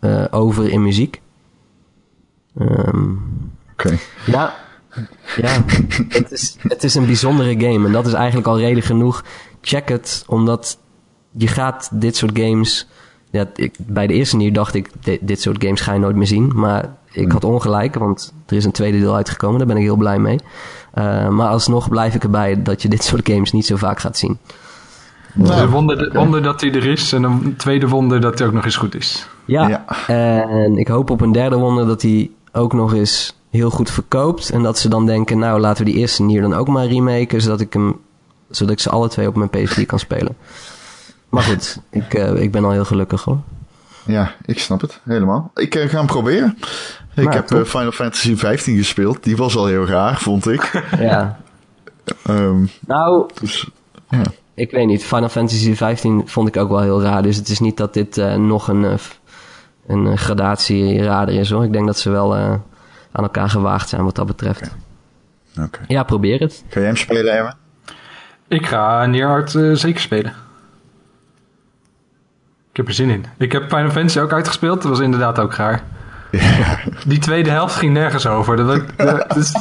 uh, 0.00 0.24
over 0.30 0.68
in 0.70 0.82
muziek. 0.82 1.20
Um, 2.60 3.22
Oké. 3.72 3.86
Okay. 3.86 3.98
Ja, 4.26 4.54
ja 5.36 5.48
het, 6.08 6.32
is, 6.32 6.56
het 6.60 6.84
is 6.84 6.94
een 6.94 7.06
bijzondere 7.06 7.60
game 7.60 7.86
en 7.86 7.92
dat 7.92 8.06
is 8.06 8.12
eigenlijk 8.12 8.46
al 8.46 8.58
reden 8.58 8.82
genoeg. 8.82 9.24
Check 9.60 9.88
het, 9.88 10.24
omdat 10.26 10.78
je 11.30 11.46
gaat 11.46 11.88
dit 11.92 12.16
soort 12.16 12.38
games... 12.38 12.88
Ja, 13.34 13.46
ik, 13.54 13.74
bij 13.78 14.06
de 14.06 14.14
eerste 14.14 14.36
nieuw 14.36 14.52
dacht 14.52 14.74
ik, 14.74 14.90
dit, 15.00 15.18
dit 15.22 15.40
soort 15.40 15.64
games 15.64 15.80
ga 15.80 15.92
je 15.92 15.98
nooit 15.98 16.16
meer 16.16 16.26
zien. 16.26 16.52
Maar 16.54 16.94
ik 17.12 17.32
had 17.32 17.44
ongelijk, 17.44 17.94
want 17.94 18.34
er 18.46 18.56
is 18.56 18.64
een 18.64 18.72
tweede 18.72 18.98
deel 18.98 19.14
uitgekomen. 19.14 19.58
Daar 19.58 19.66
ben 19.66 19.76
ik 19.76 19.82
heel 19.82 19.96
blij 19.96 20.18
mee. 20.18 20.38
Uh, 20.94 21.28
maar 21.28 21.48
alsnog 21.48 21.88
blijf 21.88 22.14
ik 22.14 22.22
erbij 22.22 22.62
dat 22.62 22.82
je 22.82 22.88
dit 22.88 23.04
soort 23.10 23.28
games 23.28 23.52
niet 23.52 23.66
zo 23.66 23.76
vaak 23.76 24.00
gaat 24.00 24.18
zien. 24.18 24.38
Nou, 25.34 25.60
een 25.60 25.70
wonder, 25.70 26.10
wonder 26.12 26.42
dat 26.42 26.60
hij 26.60 26.72
er 26.72 26.86
is 26.86 27.12
en 27.12 27.22
een 27.22 27.54
tweede 27.56 27.88
wonder 27.88 28.20
dat 28.20 28.38
hij 28.38 28.48
ook 28.48 28.54
nog 28.54 28.64
eens 28.64 28.76
goed 28.76 28.94
is. 28.94 29.28
Ja, 29.44 29.68
ja, 29.68 29.84
en 30.06 30.78
ik 30.78 30.88
hoop 30.88 31.10
op 31.10 31.20
een 31.20 31.32
derde 31.32 31.56
wonder 31.56 31.86
dat 31.86 32.02
hij 32.02 32.30
ook 32.52 32.72
nog 32.72 32.94
eens 32.94 33.36
heel 33.50 33.70
goed 33.70 33.90
verkoopt. 33.90 34.50
En 34.50 34.62
dat 34.62 34.78
ze 34.78 34.88
dan 34.88 35.06
denken, 35.06 35.38
nou 35.38 35.60
laten 35.60 35.84
we 35.84 35.90
die 35.90 36.00
eerste 36.00 36.22
Nier 36.22 36.40
dan 36.40 36.54
ook 36.54 36.68
maar 36.68 36.86
remaken, 36.86 37.40
zodat 37.40 37.60
ik, 37.60 37.72
hem, 37.72 38.00
zodat 38.50 38.72
ik 38.72 38.80
ze 38.80 38.90
alle 38.90 39.08
twee 39.08 39.28
op 39.28 39.36
mijn 39.36 39.50
PS4 39.50 39.86
kan 39.86 39.98
spelen. 39.98 40.36
Maar 41.34 41.42
goed, 41.42 41.78
ik, 41.90 42.14
uh, 42.14 42.42
ik 42.42 42.50
ben 42.52 42.64
al 42.64 42.70
heel 42.70 42.84
gelukkig 42.84 43.22
hoor. 43.24 43.38
Ja, 44.06 44.34
ik 44.44 44.58
snap 44.58 44.80
het 44.80 45.00
helemaal. 45.04 45.50
Ik 45.54 45.74
uh, 45.74 45.88
ga 45.88 45.96
hem 45.96 46.06
proberen. 46.06 46.58
Ik 47.14 47.24
Nou, 47.24 47.36
heb 47.36 47.50
uh, 47.50 47.64
Final 47.64 47.92
Fantasy 47.92 48.36
15 48.36 48.76
gespeeld. 48.76 49.22
Die 49.22 49.36
was 49.36 49.56
al 49.56 49.66
heel 49.66 49.86
raar, 49.86 50.18
vond 50.18 50.48
ik. 50.48 50.82
Ja. 50.98 51.38
um, 52.28 52.70
nou, 52.86 53.30
dus, 53.40 53.68
ja. 54.08 54.22
ik 54.54 54.70
weet 54.70 54.86
niet. 54.86 55.04
Final 55.04 55.28
Fantasy 55.28 55.74
15 55.74 56.22
vond 56.28 56.48
ik 56.48 56.56
ook 56.56 56.68
wel 56.68 56.80
heel 56.80 57.02
raar. 57.02 57.22
Dus 57.22 57.36
het 57.36 57.48
is 57.48 57.60
niet 57.60 57.76
dat 57.76 57.94
dit 57.94 58.16
uh, 58.16 58.34
nog 58.34 58.68
een, 58.68 58.98
een 59.86 60.18
gradatie 60.18 61.02
raarder 61.02 61.34
is 61.34 61.50
hoor. 61.50 61.64
Ik 61.64 61.72
denk 61.72 61.86
dat 61.86 61.98
ze 61.98 62.10
wel 62.10 62.36
uh, 62.36 62.50
aan 63.12 63.22
elkaar 63.22 63.48
gewaagd 63.48 63.88
zijn 63.88 64.04
wat 64.04 64.14
dat 64.14 64.26
betreft. 64.26 64.60
Okay. 64.60 65.64
Okay. 65.66 65.84
Ja, 65.88 66.02
probeer 66.02 66.40
het. 66.40 66.64
Ga 66.68 66.78
jij 66.78 66.88
hem 66.88 66.96
spelen, 66.96 67.36
Emma? 67.36 67.56
Ik 68.48 68.66
ga 68.66 69.06
Neerhard 69.06 69.50
zeker 69.72 70.00
spelen. 70.00 70.43
Ik 72.74 72.80
heb 72.80 72.88
er 72.88 72.94
zin 72.94 73.10
in. 73.10 73.24
Ik 73.38 73.52
heb 73.52 73.68
Final 73.68 73.90
Fantasy 73.90 74.18
ook 74.18 74.32
uitgespeeld. 74.32 74.82
Dat 74.82 74.90
was 74.90 75.00
inderdaad 75.00 75.38
ook 75.38 75.54
raar. 75.54 75.82
Ja. 76.30 76.78
Die 77.06 77.18
tweede 77.18 77.50
helft 77.50 77.74
ging 77.74 77.92
nergens 77.92 78.26
over. 78.26 78.56
Dat, 78.56 78.66
dat, 78.96 79.24
het, 79.28 79.36
is, 79.36 79.52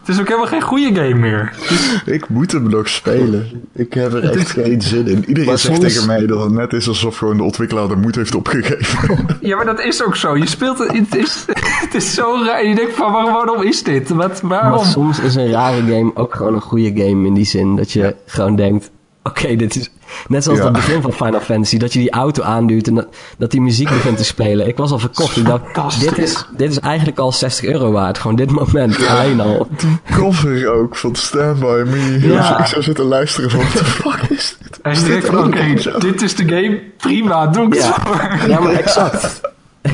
het 0.00 0.08
is 0.08 0.20
ook 0.20 0.26
helemaal 0.26 0.46
geen 0.46 0.62
goede 0.62 0.94
game 0.94 1.14
meer. 1.14 1.52
Dus, 1.68 2.02
ik 2.04 2.28
moet 2.28 2.52
hem 2.52 2.68
nog 2.68 2.88
spelen. 2.88 3.68
Ik 3.72 3.94
heb 3.94 4.12
er 4.12 4.30
echt 4.30 4.50
geen 4.50 4.82
zin 4.82 5.06
in. 5.06 5.24
Iedereen 5.24 5.48
maar 5.48 5.58
zegt 5.58 5.74
soms... 5.74 5.92
tegen 5.92 6.06
mij 6.06 6.26
dat 6.26 6.42
het 6.42 6.52
net 6.52 6.72
is 6.72 6.88
alsof 6.88 7.16
gewoon 7.16 7.36
de 7.36 7.42
ontwikkelaar 7.42 7.88
de 7.88 7.96
moed 7.96 8.14
heeft 8.14 8.34
opgegeven. 8.34 9.26
Ja, 9.40 9.56
maar 9.56 9.64
dat 9.64 9.80
is 9.80 10.04
ook 10.04 10.16
zo. 10.16 10.36
Je 10.36 10.46
speelt 10.46 10.78
het, 10.78 10.92
het 10.92 11.14
is, 11.14 11.44
het 11.84 11.94
is 11.94 12.14
zo 12.14 12.42
raar. 12.46 12.66
Je 12.66 12.74
denkt 12.74 12.94
van 12.94 13.12
waarom, 13.12 13.32
waarom 13.32 13.62
is 13.62 13.82
dit? 13.82 14.08
Wat, 14.08 14.40
waarom? 14.40 14.76
Maar 14.76 14.84
soms 14.84 15.20
is 15.20 15.34
een 15.34 15.50
rare 15.50 15.80
game 15.80 16.10
ook 16.14 16.34
gewoon 16.34 16.54
een 16.54 16.60
goede 16.60 17.02
game 17.02 17.26
in 17.26 17.34
die 17.34 17.46
zin. 17.46 17.76
Dat 17.76 17.92
je 17.92 18.00
ja. 18.00 18.12
gewoon 18.26 18.56
denkt, 18.56 18.90
oké, 19.26 19.40
okay, 19.40 19.56
dit 19.56 19.76
is... 19.76 19.90
Net 20.28 20.44
zoals 20.44 20.58
ja. 20.58 20.64
het 20.64 20.72
begin 20.72 21.02
van 21.02 21.12
Final 21.12 21.40
Fantasy, 21.40 21.78
dat 21.78 21.92
je 21.92 21.98
die 21.98 22.10
auto 22.10 22.42
aanduwt 22.42 22.86
en 22.86 22.94
dat, 22.94 23.06
dat 23.38 23.50
die 23.50 23.60
muziek 23.60 23.88
begint 23.88 24.16
te 24.16 24.24
spelen. 24.24 24.68
Ik 24.68 24.76
was 24.76 24.90
al 24.90 24.98
verkocht. 24.98 25.36
Ik 25.36 25.44
dacht, 25.44 26.00
dit 26.00 26.18
is, 26.18 26.44
dit 26.56 26.70
is 26.70 26.80
eigenlijk 26.80 27.18
al 27.18 27.32
60 27.32 27.64
euro 27.64 27.92
waard. 27.92 28.18
Gewoon 28.18 28.36
dit 28.36 28.50
moment 28.50 28.96
ja. 28.96 29.06
alleen 29.06 29.40
al. 29.40 29.68
Die 29.76 29.98
cover 30.10 30.68
ook 30.72 30.96
van 30.96 31.14
Stand 31.14 31.60
By 31.60 31.82
Me. 31.86 32.18
Ja. 32.20 32.58
Ik 32.58 32.66
zou 32.66 32.82
zitten 32.82 33.04
luisteren 33.04 33.50
van, 33.50 33.60
what 33.60 33.76
the 33.76 33.84
fuck 33.84 34.30
is 34.30 34.56
dit? 34.62 34.78
Hij 34.82 34.94
steekt 34.94 35.26
van, 35.26 35.38
oké, 35.38 35.46
okay, 35.46 35.98
dit 35.98 36.22
is 36.22 36.34
de 36.34 36.48
game. 36.48 36.80
Prima, 36.96 37.46
doe 37.46 37.66
ik 37.66 37.74
ja. 37.74 37.80
zo. 37.82 38.46
Ja, 38.48 38.60
maar 38.60 38.72
exact. 38.72 39.40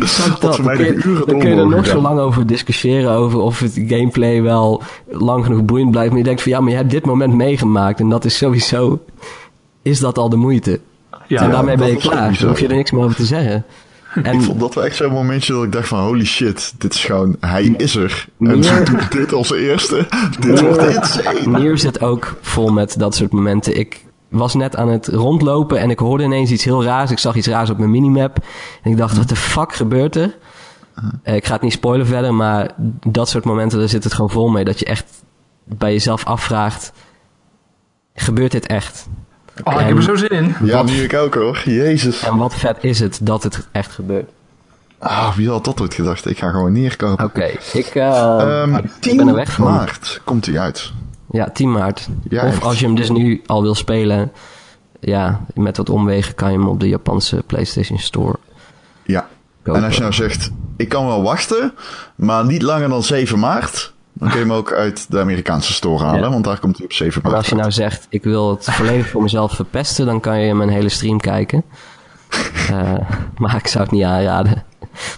Exact 0.00 0.40
dat. 0.40 0.56
Dan 0.56 0.76
kun, 0.76 0.84
je, 0.84 1.22
dan 1.26 1.38
kun 1.38 1.48
je 1.48 1.56
er 1.56 1.68
nog 1.68 1.86
zo 1.86 2.00
lang 2.00 2.18
over 2.18 2.46
discussiëren 2.46 3.10
over 3.10 3.40
of 3.40 3.58
het 3.58 3.82
gameplay 3.86 4.42
wel 4.42 4.82
lang 5.08 5.44
genoeg 5.44 5.64
boeiend 5.64 5.90
blijft. 5.90 6.10
Maar 6.10 6.18
je 6.18 6.24
denkt 6.24 6.42
van 6.42 6.52
ja, 6.52 6.60
maar 6.60 6.70
je 6.70 6.76
hebt 6.76 6.90
dit 6.90 7.06
moment 7.06 7.34
meegemaakt 7.34 8.00
en 8.00 8.08
dat 8.08 8.24
is 8.24 8.36
sowieso, 8.36 9.04
is 9.82 10.00
dat 10.00 10.18
al 10.18 10.28
de 10.28 10.36
moeite. 10.36 10.80
Ja, 11.26 11.42
en 11.42 11.50
daarmee 11.50 11.76
ben 11.76 11.88
je 11.88 11.96
klaar. 11.96 12.36
Dan 12.38 12.48
hoef 12.48 12.60
je 12.60 12.68
er 12.68 12.76
niks 12.76 12.90
meer 12.90 13.04
over 13.04 13.16
te 13.16 13.26
zeggen. 13.26 13.64
En, 14.22 14.34
ik 14.34 14.40
vond 14.40 14.60
dat 14.60 14.74
wel 14.74 14.84
echt 14.84 14.96
zo'n 14.96 15.12
momentje 15.12 15.52
dat 15.52 15.64
ik 15.64 15.72
dacht 15.72 15.88
van 15.88 15.98
holy 15.98 16.24
shit, 16.24 16.74
dit 16.78 16.94
is 16.94 17.04
gewoon, 17.04 17.36
hij 17.40 17.74
is 17.76 17.96
er. 17.96 18.28
En 18.38 18.64
ze 18.64 18.82
doet 18.82 19.12
dit 19.12 19.32
als 19.32 19.52
eerste. 19.52 20.06
Dit 20.40 20.60
wordt 20.60 20.82
insane. 20.82 21.58
Nier 21.58 21.78
zit 21.78 22.00
ook 22.00 22.36
vol 22.40 22.72
met 22.72 22.94
dat 22.98 23.14
soort 23.14 23.32
momenten. 23.32 23.78
Ik 23.78 24.04
was 24.32 24.54
net 24.54 24.76
aan 24.76 24.88
het 24.88 25.06
rondlopen 25.06 25.78
en 25.78 25.90
ik 25.90 25.98
hoorde 25.98 26.24
ineens 26.24 26.50
iets 26.50 26.64
heel 26.64 26.84
raars. 26.84 27.10
Ik 27.10 27.18
zag 27.18 27.34
iets 27.34 27.46
raars 27.46 27.70
op 27.70 27.78
mijn 27.78 27.90
minimap. 27.90 28.38
En 28.82 28.90
ik 28.90 28.96
dacht, 28.96 29.16
wat 29.16 29.28
de 29.28 29.36
fuck 29.36 29.74
gebeurt 29.74 30.16
er? 30.16 30.36
Uh, 31.24 31.34
ik 31.34 31.46
ga 31.46 31.52
het 31.52 31.62
niet 31.62 31.72
spoilen 31.72 32.06
verder, 32.06 32.34
maar 32.34 32.70
dat 33.06 33.28
soort 33.28 33.44
momenten, 33.44 33.78
daar 33.78 33.88
zit 33.88 34.04
het 34.04 34.14
gewoon 34.14 34.30
vol 34.30 34.48
mee. 34.48 34.64
Dat 34.64 34.78
je 34.78 34.84
echt 34.84 35.22
bij 35.64 35.92
jezelf 35.92 36.24
afvraagt, 36.24 36.92
gebeurt 38.14 38.52
dit 38.52 38.66
echt? 38.66 39.08
Oh, 39.64 39.74
en, 39.74 39.80
ik 39.80 39.86
heb 39.86 39.96
er 39.96 40.02
zo 40.02 40.16
zin 40.16 40.28
in. 40.28 40.54
Ja, 40.62 40.76
wat, 40.76 40.86
nu 40.86 41.02
ik 41.02 41.14
ook 41.14 41.34
hoor. 41.34 41.62
Jezus. 41.64 42.22
En 42.22 42.36
wat 42.36 42.54
vet 42.54 42.76
is 42.80 43.00
het 43.00 43.18
dat 43.22 43.42
het 43.42 43.68
echt 43.72 43.92
gebeurt? 43.92 44.30
Ah, 44.98 45.36
wie 45.36 45.50
had 45.50 45.64
dat 45.64 45.80
ooit 45.80 45.94
gedacht? 45.94 46.30
Ik 46.30 46.38
ga 46.38 46.50
gewoon 46.50 46.72
neerkopen. 46.72 47.24
Oké, 47.24 47.38
okay, 47.38 47.58
ik, 47.72 47.94
uh, 47.94 48.62
um, 48.66 48.76
ik 49.00 49.16
ben 49.16 49.28
er 49.28 49.34
weg 49.34 49.52
van. 49.52 49.64
maart 49.64 50.20
komt 50.24 50.46
hij 50.46 50.58
uit. 50.58 50.92
Ja, 51.32 51.50
10 51.50 51.72
maart. 51.72 52.08
Ja, 52.28 52.46
of 52.46 52.52
echt. 52.52 52.62
als 52.62 52.78
je 52.78 52.86
hem 52.86 52.94
dus 52.94 53.10
nu 53.10 53.42
al 53.46 53.62
wil 53.62 53.74
spelen, 53.74 54.32
ja, 55.00 55.40
met 55.54 55.76
wat 55.76 55.90
omwegen 55.90 56.34
kan 56.34 56.52
je 56.52 56.58
hem 56.58 56.68
op 56.68 56.80
de 56.80 56.88
Japanse 56.88 57.42
PlayStation 57.46 57.98
Store. 57.98 58.38
Ja. 59.02 59.28
Kopen. 59.62 59.80
En 59.80 59.86
als 59.86 59.94
je 59.94 60.00
nou 60.00 60.12
zegt, 60.12 60.50
ik 60.76 60.88
kan 60.88 61.06
wel 61.06 61.22
wachten, 61.22 61.72
maar 62.14 62.44
niet 62.46 62.62
langer 62.62 62.88
dan 62.88 63.02
7 63.02 63.38
maart, 63.38 63.92
dan 64.12 64.28
kun 64.28 64.38
je 64.38 64.44
hem 64.44 64.54
ook 64.54 64.72
uit 64.72 65.10
de 65.10 65.20
Amerikaanse 65.20 65.72
store 65.72 66.04
halen, 66.04 66.20
ja. 66.20 66.30
want 66.30 66.44
daar 66.44 66.58
komt 66.58 66.76
hij 66.76 66.86
op 66.86 66.92
7 66.92 67.22
maart. 67.22 67.34
En 67.34 67.40
als 67.40 67.48
je 67.48 67.54
nou 67.54 67.70
zegt, 67.70 68.06
ik 68.08 68.24
wil 68.24 68.50
het 68.50 68.64
volledig 68.64 69.08
voor 69.08 69.22
mezelf 69.22 69.52
verpesten, 69.52 70.06
dan 70.06 70.20
kan 70.20 70.40
je 70.40 70.54
mijn 70.54 70.68
hele 70.68 70.88
stream 70.88 71.20
kijken. 71.20 71.64
uh, 72.70 72.92
maar 73.38 73.56
ik 73.56 73.66
zou 73.66 73.84
het 73.84 73.92
niet 73.92 74.04
aanraden. 74.04 74.64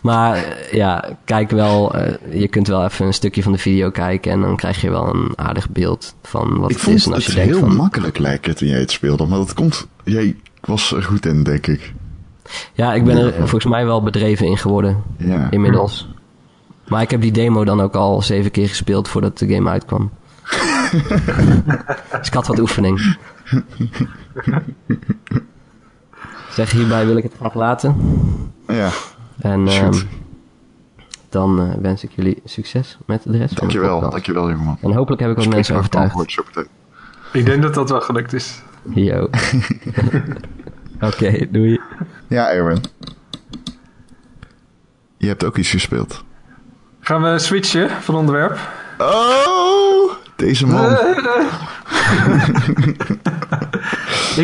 Maar 0.03 0.37
uh, 0.37 0.73
ja, 0.73 1.17
kijk 1.25 1.51
wel, 1.51 1.97
uh, 1.97 2.13
je 2.41 2.49
kunt 2.49 2.67
wel 2.67 2.85
even 2.85 3.07
een 3.07 3.15
stukje 3.15 3.43
van 3.43 3.53
de 3.53 3.59
video 3.59 3.91
kijken 3.91 4.33
en 4.33 4.41
dan 4.41 4.57
krijg 4.57 4.81
je 4.81 4.91
wel 4.91 5.15
een 5.15 5.33
aardig 5.37 5.71
beeld 5.71 6.15
van 6.23 6.59
wat 6.59 6.71
ik 6.71 6.77
het 6.77 6.87
is. 6.87 7.07
En 7.07 7.13
als 7.13 7.27
het 7.27 7.35
je 7.35 7.41
denkt 7.41 7.57
heel 7.57 7.67
van, 7.67 7.77
makkelijk 7.77 8.19
lijken 8.19 8.57
toen 8.57 8.69
jij 8.69 8.79
het 8.79 8.91
speelde, 8.91 9.27
maar 9.27 9.39
dat 9.39 9.55
komt, 9.55 9.87
jij 10.05 10.37
was 10.61 10.93
er 10.93 11.03
goed 11.03 11.27
in, 11.27 11.43
denk 11.43 11.67
ik. 11.67 11.93
Ja, 12.73 12.95
ik 12.95 13.05
ben 13.05 13.17
er 13.17 13.33
volgens 13.35 13.65
mij 13.65 13.85
wel 13.85 14.03
bedreven 14.03 14.47
in 14.47 14.59
geworden, 14.59 15.03
ja. 15.17 15.51
inmiddels. 15.51 16.09
Maar 16.89 17.03
ik 17.03 17.11
heb 17.11 17.21
die 17.21 17.33
demo 17.33 17.65
dan 17.65 17.81
ook 17.81 17.95
al 17.95 18.23
zeven 18.23 18.51
keer 18.51 18.69
gespeeld 18.69 19.09
voordat 19.09 19.39
de 19.39 19.49
game 19.49 19.71
uitkwam. 19.71 20.11
dus 22.19 22.27
ik 22.27 22.35
had 22.35 22.47
wat 22.47 22.59
oefening. 22.59 23.01
zeg, 26.55 26.71
hierbij 26.71 27.07
wil 27.07 27.17
ik 27.17 27.23
het 27.23 27.33
graag 27.37 27.55
laten. 27.55 27.97
Ja. 28.67 28.91
En 29.38 29.68
um, 29.68 29.92
dan 31.29 31.61
uh, 31.61 31.75
wens 31.81 32.05
ik 32.05 32.11
jullie 32.14 32.42
succes 32.44 32.99
met 33.07 33.23
de 33.25 33.38
rest 33.38 33.57
dankjewel, 33.57 34.01
van 34.01 34.05
de 34.05 34.11
Dankjewel, 34.11 34.51
jongeman. 34.51 34.79
En 34.81 34.92
hopelijk 34.92 35.23
heb 35.23 35.31
ik 35.31 35.37
wat 35.37 35.49
mensen 35.49 35.77
overtuigd. 35.77 36.38
Ik 37.33 37.47
denk 37.47 37.62
dat 37.62 37.75
dat 37.75 37.90
wel 37.90 38.01
gelukt 38.01 38.33
is. 38.33 38.62
Yo. 38.94 39.29
Oké, 41.01 41.47
doei. 41.51 41.81
Ja, 42.29 42.51
Erwin. 42.51 42.83
Je 45.16 45.27
hebt 45.27 45.44
ook 45.44 45.57
iets 45.57 45.70
gespeeld. 45.70 46.25
Gaan 47.01 47.23
we 47.23 47.38
switchen 47.38 47.90
van 47.90 48.14
onderwerp? 48.14 48.59
Oh, 48.99 50.12
deze 50.37 50.66
man. 50.66 50.90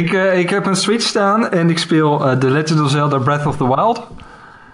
ik, 0.01 0.13
uh, 0.13 0.39
ik 0.39 0.51
heb 0.51 0.67
een 0.67 0.77
Switch 0.77 1.07
staan 1.07 1.51
en 1.51 1.71
ik 1.71 1.79
speel 1.79 2.27
uh, 2.27 2.33
The 2.39 2.51
Legend 2.51 2.81
of 2.81 2.91
Zelda 2.91 3.19
Breath 3.19 3.47
of 3.47 3.57
the 3.57 3.69
Wild. 3.69 4.07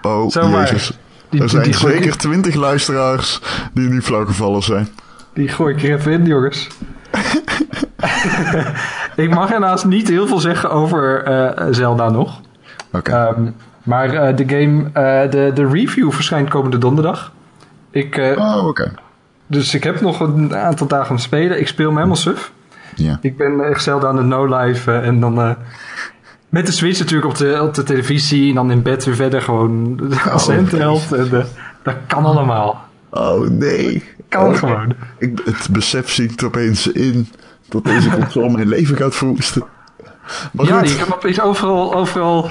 Oh, 0.07 0.31
Zo 0.31 0.49
jezus. 0.49 0.93
Die, 1.29 1.43
er 1.43 1.49
zijn 1.49 1.63
die, 1.63 1.77
zeker 1.77 2.17
twintig 2.17 2.55
luisteraars 2.55 3.41
die 3.73 3.89
nu 3.89 4.03
flauw 4.03 4.25
gevallen 4.25 4.63
zijn. 4.63 4.89
Die 5.33 5.49
gooi 5.49 5.75
ik 5.75 5.83
er 5.83 5.95
even 5.95 6.13
in, 6.13 6.27
jongens. 6.27 6.69
ik 9.17 9.31
mag 9.31 9.49
helaas 9.49 9.85
niet 9.85 10.09
heel 10.09 10.27
veel 10.27 10.41
zeggen 10.41 10.71
over 10.71 11.29
uh, 11.29 11.67
Zelda 11.71 12.11
nog. 12.11 12.41
Oké. 12.93 13.11
Okay. 13.11 13.29
Um, 13.29 13.55
maar 13.83 14.15
uh, 14.15 14.37
de 14.37 14.49
game, 14.49 14.83
uh, 14.83 15.31
de, 15.31 15.51
de 15.55 15.69
review 15.69 16.13
verschijnt 16.13 16.49
komende 16.49 16.79
donderdag. 16.79 17.33
Ik, 17.91 18.35
oh, 18.37 18.67
oké. 18.67 18.93
Dus 19.47 19.75
ik 19.75 19.85
heb 19.85 20.01
nog 20.01 20.21
een 20.21 20.57
aantal 20.57 20.87
dagen 20.87 21.11
om 21.11 21.17
te 21.17 21.23
spelen. 21.23 21.61
Ik 21.61 21.69
speel 21.69 21.89
me 21.89 21.97
helemaal 21.97 22.17
suf. 22.17 22.53
Ja. 22.95 23.19
Ik 23.21 23.37
ben 23.37 23.61
echt 23.61 23.83
zelden 23.83 24.09
aan 24.09 24.17
het 24.17 24.27
no-life 24.27 24.93
en 24.93 25.21
dan 25.21 25.57
met 26.49 26.67
de 26.67 26.73
Switch 26.73 26.99
natuurlijk 26.99 27.33
op 27.33 27.37
de, 27.39 27.63
op 27.63 27.75
de 27.75 27.83
televisie 27.83 28.49
en 28.49 28.55
dan 28.55 28.71
in 28.71 28.83
bed 28.83 29.05
weer 29.05 29.15
verder 29.15 29.43
gewoon 29.43 30.01
als 30.31 30.49
oh, 30.49 30.55
handheld. 30.55 31.13
En 31.13 31.47
dat 31.83 31.97
kan 32.07 32.25
allemaal. 32.25 32.85
Oh 33.11 33.49
nee. 33.49 34.05
Kan 34.29 34.49
oh, 34.49 34.57
gewoon. 34.57 34.95
Ik, 35.19 35.41
het 35.45 35.69
besef 35.71 36.11
zinkt 36.11 36.43
opeens 36.43 36.87
in 36.87 37.29
dat 37.69 37.85
deze 37.85 38.11
console 38.11 38.51
mijn 38.51 38.69
leven 38.69 38.97
gaat 38.97 39.15
verwoesten. 39.15 39.65
Maar 40.53 40.67
ja, 40.67 40.83
je 40.83 40.97
kan 40.97 41.15
opeens 41.15 41.41
overal, 41.41 41.95
overal 41.95 42.51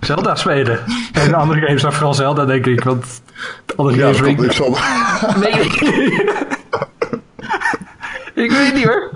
Zelda 0.00 0.34
spelen. 0.34 0.80
En 1.12 1.34
andere 1.34 1.60
games 1.60 1.80
zijn 1.80 1.92
vooral 1.92 2.14
Zelda, 2.14 2.44
denk 2.44 2.66
ik. 2.66 2.84
Want 2.84 3.22
andere 3.76 3.98
ja, 3.98 4.12
games... 4.12 4.30
Ja, 4.30 4.40
niks 4.40 4.56
van. 4.56 4.76
Nee, 5.40 5.52
ik 8.44 8.50
weet 8.50 8.74
niet 8.74 8.84
hoor. 8.84 9.10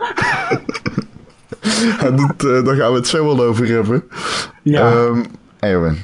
Dat, 2.17 2.45
uh, 2.45 2.65
daar 2.65 2.77
gaan 2.77 2.91
we 2.91 2.97
het 2.97 3.07
zo 3.07 3.25
wel 3.25 3.45
over 3.45 3.67
hebben. 3.67 4.03
Ja. 4.63 4.93
Um, 4.93 5.25
Erwin. 5.59 5.99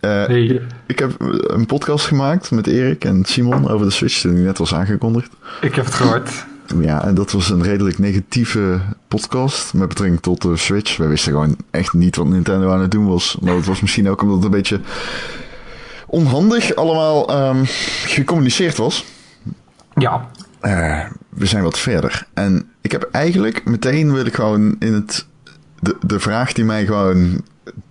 Uh, 0.00 0.26
nee. 0.26 0.60
Ik 0.86 0.98
heb 0.98 1.14
een 1.46 1.66
podcast 1.66 2.06
gemaakt 2.06 2.50
met 2.50 2.66
Erik 2.66 3.04
en 3.04 3.24
Simon 3.24 3.68
over 3.68 3.86
de 3.86 3.92
Switch, 3.92 4.20
die 4.20 4.30
net 4.32 4.58
was 4.58 4.74
aangekondigd. 4.74 5.30
Ik 5.60 5.74
heb 5.74 5.84
het 5.84 5.94
gehoord. 5.94 6.46
Ja, 6.80 7.04
en 7.04 7.14
dat 7.14 7.32
was 7.32 7.50
een 7.50 7.62
redelijk 7.62 7.98
negatieve 7.98 8.80
podcast 9.08 9.74
met 9.74 9.88
betrekking 9.88 10.20
tot 10.20 10.42
de 10.42 10.56
Switch. 10.56 10.96
We 10.96 11.06
wisten 11.06 11.32
gewoon 11.32 11.56
echt 11.70 11.92
niet 11.92 12.16
wat 12.16 12.26
Nintendo 12.26 12.70
aan 12.70 12.80
het 12.80 12.90
doen 12.90 13.06
was. 13.06 13.36
Maar 13.40 13.54
het 13.54 13.66
was 13.66 13.80
misschien 13.80 14.08
ook 14.08 14.22
omdat 14.22 14.36
het 14.36 14.44
een 14.44 14.50
beetje 14.50 14.80
onhandig 16.06 16.74
allemaal 16.74 17.48
um, 17.48 17.62
gecommuniceerd 18.04 18.76
was. 18.76 19.04
Ja. 19.94 20.28
Uh, 20.62 21.04
we 21.28 21.46
zijn 21.46 21.62
wat 21.62 21.78
verder. 21.78 22.26
En 22.34 22.71
ik 22.82 22.92
heb 22.92 23.08
eigenlijk 23.12 23.64
meteen 23.64 24.12
wil 24.12 24.26
ik 24.26 24.34
gewoon 24.34 24.76
in 24.78 24.94
het. 24.94 25.26
De, 25.80 25.96
de 26.06 26.20
vraag 26.20 26.52
die 26.52 26.64
mij 26.64 26.84
gewoon. 26.84 27.44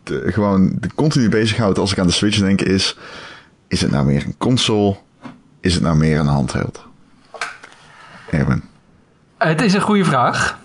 De, 0.03 0.31
gewoon 0.31 0.75
de 0.79 0.89
continu 0.95 1.29
bezighoudt 1.29 1.77
als 1.77 1.91
ik 1.91 1.99
aan 1.99 2.07
de 2.07 2.13
Switch 2.13 2.39
denk 2.39 2.61
is. 2.61 2.97
Is 3.67 3.81
het 3.81 3.91
nou 3.91 4.05
meer 4.05 4.25
een 4.25 4.37
console? 4.37 4.95
Is 5.59 5.73
het 5.73 5.83
nou 5.83 5.97
meer 5.97 6.19
een 6.19 6.25
handheld? 6.25 6.85
Erwin. 8.29 8.63
Het 9.37 9.61
is 9.61 9.73
een 9.73 9.81
goede 9.81 10.05
vraag. 10.05 10.59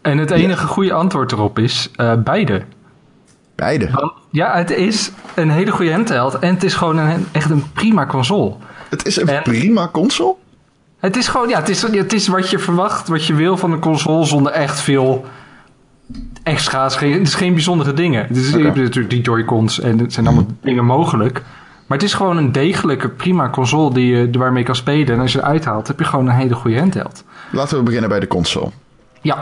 En 0.00 0.18
het 0.18 0.30
enige 0.30 0.66
goede 0.66 0.92
antwoord 0.92 1.32
erop 1.32 1.58
is 1.58 1.90
uh, 1.96 2.14
beide. 2.22 2.62
Beide? 3.54 4.12
ja, 4.30 4.56
het 4.56 4.70
is 4.70 5.10
een 5.34 5.50
hele 5.50 5.70
goede 5.70 5.92
handheld. 5.92 6.38
En 6.38 6.54
het 6.54 6.64
is 6.64 6.74
gewoon 6.74 6.98
een, 6.98 7.26
echt 7.32 7.50
een 7.50 7.72
prima 7.72 8.06
console. 8.06 8.54
Het 8.88 9.06
is 9.06 9.16
een 9.16 9.42
prima 9.42 9.88
console? 9.88 10.34
Het 11.00 11.16
is 11.16 11.28
gewoon, 11.28 11.48
ja, 11.48 11.58
het 11.58 11.68
is, 11.68 11.82
het 11.82 12.12
is 12.12 12.28
wat 12.28 12.50
je 12.50 12.58
verwacht, 12.58 13.08
wat 13.08 13.26
je 13.26 13.34
wil 13.34 13.56
van 13.56 13.72
een 13.72 13.80
console 13.80 14.24
zonder 14.24 14.52
echt 14.52 14.80
veel 14.80 15.24
extra's. 16.42 16.98
Het 16.98 17.26
is 17.26 17.34
geen 17.34 17.52
bijzondere 17.52 17.92
dingen. 17.92 18.26
Het 18.26 18.36
is 18.36 18.54
okay. 18.54 18.62
natuurlijk 18.62 19.10
die 19.10 19.20
Joy-Cons 19.20 19.80
en 19.80 19.98
het 19.98 20.12
zijn 20.12 20.26
allemaal 20.26 20.44
hmm. 20.44 20.58
dingen 20.60 20.84
mogelijk. 20.84 21.42
Maar 21.86 21.98
het 21.98 22.06
is 22.06 22.14
gewoon 22.14 22.36
een 22.36 22.52
degelijke, 22.52 23.08
prima 23.08 23.50
console 23.50 23.94
die 23.94 24.16
je, 24.16 24.38
waarmee 24.38 24.58
je 24.58 24.64
kan 24.64 24.74
spelen. 24.74 25.14
En 25.14 25.20
als 25.20 25.32
je 25.32 25.38
het 25.38 25.46
uithaalt, 25.46 25.86
heb 25.86 25.98
je 25.98 26.04
gewoon 26.04 26.26
een 26.26 26.34
hele 26.34 26.54
goede 26.54 26.78
handheld. 26.78 27.24
Laten 27.52 27.76
we 27.76 27.82
beginnen 27.82 28.08
bij 28.08 28.20
de 28.20 28.26
console. 28.26 28.70
Ja. 29.20 29.38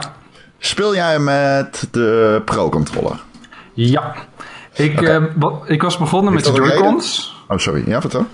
Speel 0.57 0.95
jij 0.95 1.19
met 1.19 1.87
de 1.91 2.41
Pro-controller? 2.45 3.23
Ja. 3.73 4.15
Ik, 4.73 4.99
okay. 4.99 5.19
uh, 5.39 5.51
ik 5.65 5.81
was 5.81 5.97
begonnen 5.97 6.33
met 6.33 6.43
de 6.43 6.51
Joy-Cons. 6.51 7.35
Oh, 7.47 7.57
sorry. 7.57 7.83
Ja, 7.85 8.01
vertel. 8.01 8.25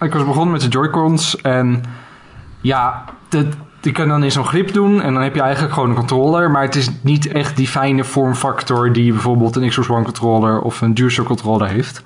Ik 0.00 0.12
was 0.12 0.24
begonnen 0.24 0.52
met 0.52 0.60
de 0.60 0.68
Joy-Cons 0.68 1.36
en 1.40 1.82
ja, 2.62 3.04
de, 3.28 3.48
die 3.80 3.92
kan 3.92 4.08
dan 4.08 4.24
in 4.24 4.32
zo'n 4.32 4.46
grip 4.46 4.72
doen 4.72 5.02
en 5.02 5.12
dan 5.12 5.22
heb 5.22 5.34
je 5.34 5.40
eigenlijk 5.40 5.74
gewoon 5.74 5.88
een 5.88 5.96
controller. 5.96 6.50
Maar 6.50 6.62
het 6.62 6.74
is 6.74 6.90
niet 7.00 7.26
echt 7.26 7.56
die 7.56 7.68
fijne 7.68 8.04
vormfactor 8.04 8.92
die 8.92 9.12
bijvoorbeeld 9.12 9.56
een 9.56 9.68
Xbox 9.68 9.88
One 9.88 10.04
controller 10.04 10.60
of 10.60 10.80
een 10.80 10.94
DualShock 10.94 11.26
controller 11.26 11.68
heeft. 11.68 12.02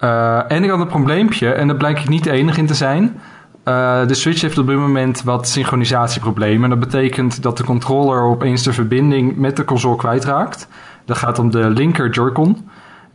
Uh, 0.00 0.52
en 0.52 0.64
ik 0.64 0.70
had 0.70 0.80
een 0.80 0.86
probleempje, 0.86 1.52
en 1.52 1.66
daar 1.66 1.76
blijkt 1.76 2.00
ik 2.00 2.08
niet 2.08 2.24
de 2.24 2.30
enige 2.30 2.58
in 2.58 2.66
te 2.66 2.74
zijn. 2.74 3.20
Uh, 3.64 4.06
de 4.06 4.14
Switch 4.14 4.40
heeft 4.40 4.58
op 4.58 4.66
dit 4.66 4.76
moment 4.76 5.22
wat 5.22 5.48
synchronisatieproblemen. 5.48 6.70
Dat 6.70 6.80
betekent 6.80 7.42
dat 7.42 7.56
de 7.56 7.64
controller 7.64 8.22
opeens 8.22 8.62
de 8.62 8.72
verbinding 8.72 9.36
met 9.36 9.56
de 9.56 9.64
console 9.64 9.96
kwijtraakt. 9.96 10.68
Dat 11.04 11.16
gaat 11.16 11.38
om 11.38 11.50
de 11.50 11.70
linker 11.70 12.10
Joy-Con. 12.10 12.68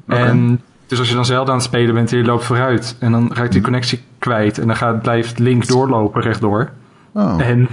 Okay. 0.08 0.28
En 0.28 0.62
dus 0.88 1.00
als 1.00 1.10
je 1.10 1.16
dan 1.16 1.26
zelden 1.26 1.50
aan 1.50 1.60
het 1.60 1.68
spelen 1.68 1.94
bent 1.94 2.12
en 2.12 2.18
je 2.18 2.24
loopt 2.24 2.46
vooruit... 2.46 2.96
en 3.00 3.12
dan 3.12 3.32
raakt 3.34 3.52
die 3.52 3.62
connectie 3.62 4.04
kwijt... 4.24 4.58
en 4.58 4.68
dan 4.68 4.76
gaat, 4.76 5.02
blijft 5.02 5.40
Link 5.40 5.68
doorlopen 5.68 6.22
rechtdoor. 6.22 6.70
Oh. 7.14 7.36
En, 7.42 7.68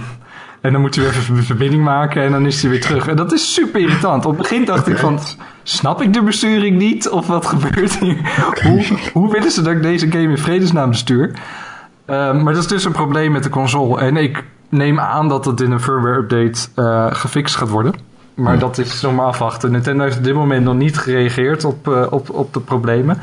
en 0.61 0.71
dan 0.71 0.81
moet 0.81 0.95
je 0.95 1.01
weer 1.01 1.09
even 1.09 1.37
een 1.37 1.43
verbinding 1.43 1.83
maken... 1.83 2.23
en 2.23 2.31
dan 2.31 2.45
is 2.45 2.61
hij 2.61 2.71
weer 2.71 2.81
terug. 2.81 3.07
En 3.07 3.15
dat 3.15 3.33
is 3.33 3.53
super 3.53 3.81
irritant. 3.81 4.25
Op 4.25 4.31
het 4.31 4.41
begin 4.41 4.65
dacht 4.65 4.79
okay. 4.79 4.93
ik 4.93 4.99
van... 4.99 5.19
snap 5.63 6.01
ik 6.01 6.13
de 6.13 6.23
besturing 6.23 6.77
niet? 6.77 7.09
Of 7.09 7.27
wat 7.27 7.45
gebeurt 7.45 7.99
hier? 7.99 8.17
Okay. 8.47 8.71
Hoe, 8.71 8.99
hoe 9.13 9.31
willen 9.31 9.51
ze 9.51 9.61
dat 9.61 9.73
ik 9.73 9.81
deze 9.81 10.11
game 10.11 10.29
in 10.29 10.37
vredesnaam 10.37 10.89
bestuur? 10.89 11.31
Uh, 11.31 12.41
maar 12.41 12.53
dat 12.53 12.63
is 12.63 12.67
dus 12.67 12.85
een 12.85 12.91
probleem 12.91 13.31
met 13.31 13.43
de 13.43 13.49
console. 13.49 13.99
En 13.99 14.17
ik 14.17 14.43
neem 14.69 14.99
aan 14.99 15.27
dat 15.27 15.45
het 15.45 15.61
in 15.61 15.71
een 15.71 15.81
firmware 15.81 16.17
update 16.17 16.67
uh, 16.75 17.07
gefixt 17.09 17.55
gaat 17.55 17.69
worden. 17.69 17.93
Maar 18.33 18.53
ja. 18.53 18.59
dat 18.59 18.77
is 18.77 19.01
nog 19.01 19.15
maar 19.15 19.25
afwachten. 19.25 19.71
Nintendo 19.71 20.03
heeft 20.03 20.17
op 20.17 20.23
dit 20.23 20.33
moment 20.33 20.63
nog 20.63 20.75
niet 20.75 20.97
gereageerd 20.97 21.65
op, 21.65 21.87
uh, 21.87 22.05
op, 22.09 22.29
op 22.29 22.53
de 22.53 22.59
problemen. 22.59 23.17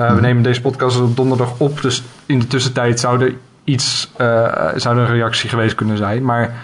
Uh, 0.00 0.06
ja. 0.06 0.14
We 0.14 0.20
nemen 0.20 0.42
deze 0.42 0.60
podcast 0.60 1.00
op 1.00 1.16
donderdag 1.16 1.52
op. 1.58 1.82
Dus 1.82 2.02
in 2.26 2.38
de 2.38 2.46
tussentijd 2.46 3.00
zou 3.00 3.24
er 3.24 3.34
iets, 3.64 4.10
zou 4.76 4.98
er 4.98 4.98
een 4.98 5.06
reactie 5.06 5.48
geweest 5.48 5.74
kunnen 5.74 5.96
zijn. 5.96 6.24
Maar 6.24 6.54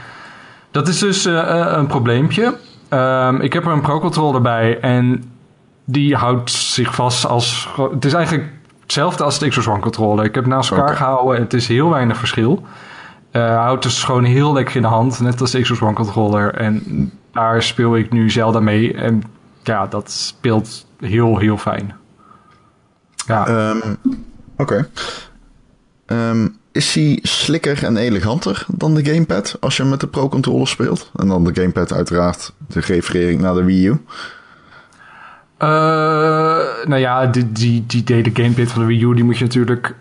dat 0.71 0.89
is 0.89 0.99
dus 0.99 1.25
een 1.25 1.87
probleempje. 1.87 2.57
Um, 2.91 3.41
ik 3.41 3.53
heb 3.53 3.65
er 3.65 3.73
een 3.73 3.81
Pro 3.81 4.01
Controller 4.01 4.41
bij. 4.41 4.81
En 4.81 5.25
die 5.85 6.15
houdt 6.15 6.51
zich 6.51 6.95
vast 6.95 7.27
als... 7.27 7.69
Het 7.91 8.05
is 8.05 8.13
eigenlijk 8.13 8.49
hetzelfde 8.83 9.25
als 9.25 9.39
de 9.39 9.49
Xbox 9.49 9.69
One 9.69 9.81
controller. 9.81 10.25
Ik 10.25 10.35
heb 10.35 10.47
naast 10.47 10.71
elkaar 10.71 10.85
okay. 10.85 10.97
gehouden. 10.97 11.41
Het 11.41 11.55
is 11.55 11.69
heel 11.69 11.91
weinig 11.91 12.17
verschil. 12.17 12.63
Houdt 13.33 13.83
dus 13.83 14.05
gewoon 14.05 14.25
heel 14.25 14.53
lekker 14.53 14.77
in 14.77 14.83
de 14.83 14.89
hand. 14.89 15.21
Net 15.21 15.41
als 15.41 15.51
de 15.51 15.61
Xbox 15.61 15.81
One 15.81 15.93
controller. 15.93 16.55
En 16.55 17.13
daar 17.33 17.63
speel 17.63 17.97
ik 17.97 18.13
nu 18.13 18.31
Zelda 18.31 18.61
mee. 18.61 18.95
En 18.95 19.23
ja, 19.63 19.87
dat 19.87 20.11
speelt 20.11 20.87
heel, 21.01 21.39
heel 21.39 21.57
fijn. 21.57 21.95
Ja. 23.27 23.71
Um, 23.71 23.97
Oké. 24.57 24.87
Okay. 26.07 26.31
Um, 26.31 26.57
is 26.73 26.95
hij 26.95 27.19
slikker 27.23 27.85
en 27.85 27.97
eleganter 27.97 28.67
dan 28.69 28.95
de 28.95 29.05
gamepad 29.05 29.57
als 29.61 29.77
je 29.77 29.85
met 29.85 30.01
de 30.01 30.07
Pro 30.07 30.29
Controller 30.29 30.69
speelt? 30.69 31.11
En 31.17 31.29
dan 31.29 31.45
de 31.45 31.55
gamepad 31.55 31.93
uiteraard, 31.93 32.53
de 32.69 32.81
referering 32.81 33.41
naar 33.41 33.55
de 33.55 33.65
Wii 33.65 33.87
U. 33.87 33.91
Uh, 33.91 33.99
nou 36.85 36.97
ja, 36.97 37.27
die, 37.27 37.53
die, 37.53 37.85
die 37.87 38.05
dede 38.05 38.31
gamepad 38.43 38.73
van 38.73 38.81
de 38.81 38.87
Wii 38.87 39.05
U, 39.05 39.15
die 39.15 39.25
moet 39.25 39.39
je 39.39 39.45
natuurlijk... 39.45 39.95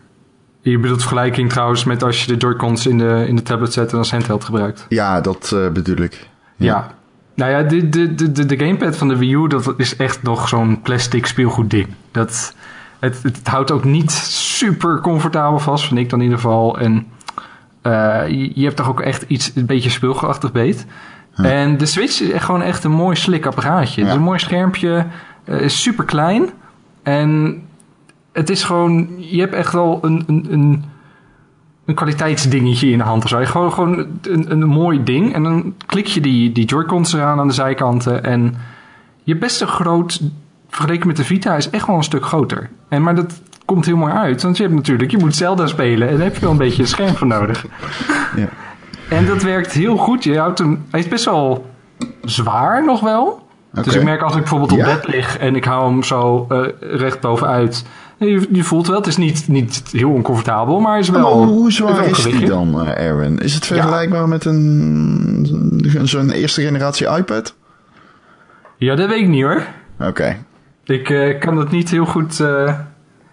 Je 0.61 0.79
bedoelt 0.79 1.01
vergelijking 1.01 1.49
trouwens 1.49 1.83
met 1.83 2.03
als 2.03 2.25
je 2.25 2.31
de 2.31 2.37
Joy-Cons 2.37 2.87
in 2.87 2.97
de, 2.97 3.25
in 3.27 3.35
de 3.35 3.41
tablet 3.41 3.73
zet 3.73 3.91
en 3.91 3.97
als 3.97 4.11
handheld 4.11 4.43
gebruikt. 4.43 4.85
Ja, 4.89 5.21
dat 5.21 5.51
uh, 5.53 5.69
bedoel 5.69 5.97
ik. 5.97 6.29
Ja. 6.55 6.65
ja. 6.65 6.91
Nou 7.35 7.51
ja, 7.51 7.63
de, 7.63 7.89
de, 7.89 8.31
de, 8.31 8.45
de 8.45 8.57
gamepad 8.57 8.95
van 8.95 9.07
de 9.07 9.17
Wii 9.17 9.33
U, 9.33 9.47
dat 9.47 9.73
is 9.77 9.95
echt 9.95 10.23
nog 10.23 10.47
zo'n 10.47 10.81
plastic 10.81 11.25
speelgoed 11.25 11.69
ding. 11.69 11.87
Dat, 12.11 12.53
het, 13.05 13.23
het, 13.23 13.37
het, 13.37 13.47
houdt 13.47 13.71
ook 13.71 13.83
niet 13.83 14.11
super 14.11 14.99
comfortabel 14.99 15.59
vast, 15.59 15.87
vind 15.87 15.99
ik 15.99 16.09
dan 16.09 16.19
in 16.19 16.25
ieder 16.25 16.39
geval. 16.39 16.79
En 16.79 17.07
uh, 17.83 18.27
je, 18.27 18.51
je, 18.55 18.63
hebt 18.63 18.75
toch 18.75 18.89
ook 18.89 19.01
echt 19.01 19.25
iets, 19.27 19.51
een 19.55 19.65
beetje 19.65 19.89
speelgoedachtig 19.89 20.51
beet. 20.51 20.85
Hm. 21.33 21.45
En 21.45 21.77
de 21.77 21.85
Switch 21.85 22.21
is 22.21 22.31
echt 22.31 22.45
gewoon 22.45 22.61
echt 22.61 22.83
een 22.83 22.91
mooi 22.91 23.15
slik 23.15 23.45
apparaatje. 23.45 24.01
Ja. 24.01 24.01
Het 24.01 24.15
is 24.15 24.19
een 24.19 24.27
mooi 24.27 24.39
schermpje, 24.39 25.05
uh, 25.45 25.61
is 25.61 25.81
super 25.81 26.05
klein. 26.05 26.49
En 27.03 27.61
het 28.31 28.49
is 28.49 28.63
gewoon, 28.63 29.07
je 29.17 29.39
hebt 29.39 29.53
echt 29.53 29.73
wel 29.73 29.99
een, 30.01 30.23
een, 30.27 30.45
een, 30.49 30.83
een 31.85 31.95
kwaliteitsdingetje 31.95 32.89
in 32.89 32.97
de 32.97 33.03
hand 33.03 33.23
of 33.23 33.29
zo. 33.29 33.45
Gewoon, 33.45 33.71
gewoon 33.71 34.07
een, 34.21 34.51
een 34.51 34.67
mooi 34.67 35.03
ding. 35.03 35.33
En 35.33 35.43
dan 35.43 35.73
klik 35.85 36.07
je 36.07 36.21
die, 36.21 36.51
die 36.51 36.65
Joy-Cons 36.65 37.13
eraan 37.13 37.39
aan 37.39 37.47
de 37.47 37.53
zijkanten. 37.53 38.23
En 38.23 38.41
je 39.23 39.31
hebt 39.31 39.39
best 39.39 39.61
een 39.61 39.67
groot, 39.67 40.21
vergeleken 40.75 41.07
met 41.07 41.17
de 41.17 41.23
Vita, 41.23 41.55
is 41.55 41.69
echt 41.69 41.87
wel 41.87 41.95
een 41.95 42.03
stuk 42.03 42.25
groter. 42.25 42.69
En, 42.89 43.03
maar 43.03 43.15
dat 43.15 43.41
komt 43.65 43.85
heel 43.85 43.97
mooi 43.97 44.13
uit, 44.13 44.41
want 44.41 44.57
je 44.57 44.63
hebt 44.63 44.75
natuurlijk, 44.75 45.11
je 45.11 45.17
moet 45.17 45.35
Zelda 45.35 45.67
spelen 45.67 46.07
en 46.07 46.15
daar 46.15 46.25
heb 46.25 46.35
je 46.35 46.41
wel 46.41 46.51
een 46.51 46.57
beetje 46.57 46.81
een 46.81 46.87
scherm 46.87 47.15
voor 47.15 47.27
nodig. 47.27 47.65
Ja. 48.35 48.47
En 49.09 49.25
dat 49.25 49.43
werkt 49.43 49.71
heel 49.71 49.97
goed. 49.97 50.23
Je 50.23 50.37
houdt 50.37 50.59
hem, 50.59 50.85
hij 50.89 50.99
is 50.99 51.07
best 51.07 51.25
wel 51.25 51.65
zwaar 52.21 52.85
nog 52.85 53.01
wel. 53.01 53.47
Dus 53.71 53.95
ik 53.95 54.03
merk 54.03 54.21
als 54.21 54.33
ik 54.33 54.39
bijvoorbeeld 54.39 54.71
op 54.71 54.77
bed 54.77 55.07
lig 55.07 55.37
en 55.37 55.55
ik 55.55 55.65
hou 55.65 55.91
hem 55.91 56.03
zo 56.03 56.47
uh, 56.51 56.67
recht 56.79 57.19
bovenuit. 57.19 57.85
Je, 58.17 58.47
je, 58.51 58.63
voelt 58.63 58.87
wel, 58.87 58.95
het 58.97 59.07
is 59.07 59.17
niet, 59.17 59.47
niet 59.47 59.83
heel 59.91 60.11
oncomfortabel, 60.11 60.79
maar 60.79 60.99
is 60.99 61.09
wel. 61.09 61.37
Maar 61.37 61.47
hoe 61.47 61.71
zwaar 61.71 62.05
is 62.05 62.23
die 62.23 62.45
dan, 62.45 62.87
Aaron? 62.87 63.39
Is 63.39 63.53
het 63.53 63.65
vergelijkbaar 63.65 64.27
met 64.27 64.45
een 64.45 66.03
zo'n 66.03 66.31
eerste 66.31 66.61
generatie 66.61 67.07
iPad? 67.07 67.55
Ja, 68.77 68.95
dat 68.95 69.09
weet 69.09 69.21
ik 69.21 69.27
niet 69.27 69.43
hoor. 69.43 69.63
Oké. 69.99 70.37
Ik 70.85 71.09
uh, 71.09 71.39
kan 71.39 71.57
het 71.57 71.71
niet 71.71 71.89
heel 71.89 72.05
goed 72.05 72.35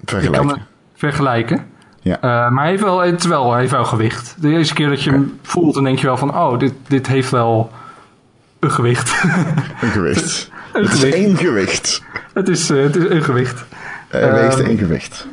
vergelijken. 0.05 0.67
vergelijken. 0.95 1.65
Ja. 2.01 2.19
maar 2.21 2.63
hij 2.63 2.69
heeft 2.69 2.83
wel, 2.83 2.99
het, 2.99 3.25
wel, 3.25 3.55
heeft 3.55 3.71
wel 3.71 3.85
gewicht. 3.85 4.35
De 4.39 4.49
eerste 4.49 4.75
keer 4.75 4.89
dat 4.89 5.03
je 5.03 5.11
hem 5.11 5.39
voelt, 5.43 5.75
dan 5.75 5.85
denk 5.85 5.99
je 5.99 6.07
wel 6.07 6.17
van, 6.17 6.37
oh, 6.37 6.59
dit, 6.59 6.73
dit 6.87 7.07
heeft 7.07 7.31
wel 7.31 7.71
een 8.59 8.71
gewicht. 8.71 9.23
Een 9.81 9.91
gewicht. 9.91 10.51
een 10.73 10.83
het 10.83 10.91
gewicht. 10.91 11.15
is 11.15 11.25
één 11.25 11.37
gewicht. 11.37 12.03
Het 12.33 12.49
is, 12.49 12.69
het 12.69 12.97
is 12.97 13.09
een 13.09 13.23
gewicht. 13.23 13.65
Hij 14.09 14.33
weegt 14.33 14.59
um, 14.59 14.67
één 14.67 14.79
gewicht. 14.79 15.27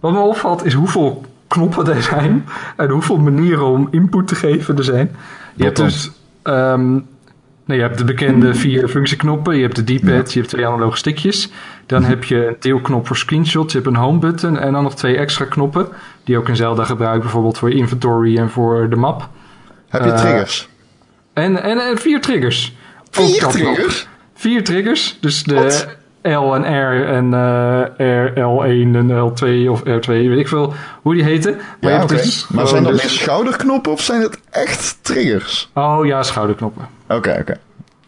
Wat 0.00 0.12
me 0.12 0.18
opvalt 0.18 0.64
is 0.64 0.72
hoeveel 0.72 1.24
knoppen 1.46 1.94
er 1.94 2.02
zijn. 2.02 2.46
En 2.76 2.88
hoeveel 2.88 3.18
manieren 3.18 3.66
om 3.66 3.88
input 3.90 4.28
te 4.28 4.34
geven 4.34 4.76
er 4.76 4.84
zijn. 4.84 5.16
Je 5.54 5.64
hebt 5.64 5.76
dus... 5.76 6.10
Um, 6.42 7.08
nou, 7.70 7.82
je 7.82 7.88
hebt 7.88 7.98
de 7.98 8.04
bekende 8.04 8.54
vier 8.54 8.88
functieknoppen. 8.88 9.56
Je 9.56 9.62
hebt 9.62 9.86
de 9.86 9.94
D-pad, 9.94 10.32
je 10.32 10.38
hebt 10.38 10.50
twee 10.50 10.66
analoge 10.66 10.96
stickjes. 10.96 11.48
Dan 11.86 12.04
heb 12.04 12.24
je 12.24 12.46
een 12.46 12.56
deelknop 12.60 13.06
voor 13.06 13.16
screenshots. 13.16 13.72
Je 13.72 13.78
hebt 13.78 13.90
een 13.90 14.02
home 14.02 14.18
button 14.18 14.58
en 14.58 14.72
dan 14.72 14.82
nog 14.82 14.94
twee 14.94 15.16
extra 15.16 15.44
knoppen. 15.44 15.88
Die 16.24 16.38
ook 16.38 16.48
in 16.48 16.56
Zelda 16.56 16.84
gebruiken. 16.84 17.20
Bijvoorbeeld 17.20 17.58
voor 17.58 17.70
inventory 17.70 18.38
en 18.38 18.50
voor 18.50 18.90
de 18.90 18.96
map. 18.96 19.28
Heb 19.88 20.04
je 20.04 20.08
uh, 20.10 20.20
triggers? 20.20 20.68
En, 21.32 21.62
en, 21.62 21.78
en 21.78 21.98
vier 21.98 22.20
triggers. 22.20 22.74
Vier 23.10 23.46
triggers? 23.46 24.08
Vier 24.34 24.64
triggers. 24.64 25.18
Dus 25.20 25.42
de 25.42 25.86
L 26.22 26.54
en 26.54 26.62
R 26.62 27.06
en 27.06 27.32
uh, 27.32 28.24
R, 28.24 28.30
L1 28.30 28.96
en 28.96 29.10
L2 29.10 29.68
of 29.68 29.80
R2, 29.80 30.06
weet 30.06 30.38
ik 30.38 30.48
veel 30.48 30.74
hoe 31.02 31.14
die 31.14 31.22
heten. 31.22 31.60
Maar, 31.80 31.92
ja, 31.92 32.06
dus 32.06 32.46
maar 32.48 32.66
zijn 32.66 32.82
dat 32.82 32.92
dus... 32.92 33.18
schouderknoppen 33.18 33.92
of 33.92 34.00
zijn 34.00 34.20
het 34.20 34.40
echt 34.50 34.98
triggers? 35.00 35.70
Oh 35.74 36.06
ja, 36.06 36.22
schouderknoppen. 36.22 36.88
Oké, 37.08 37.16
oké. 37.16 37.40
Okay. 37.40 37.56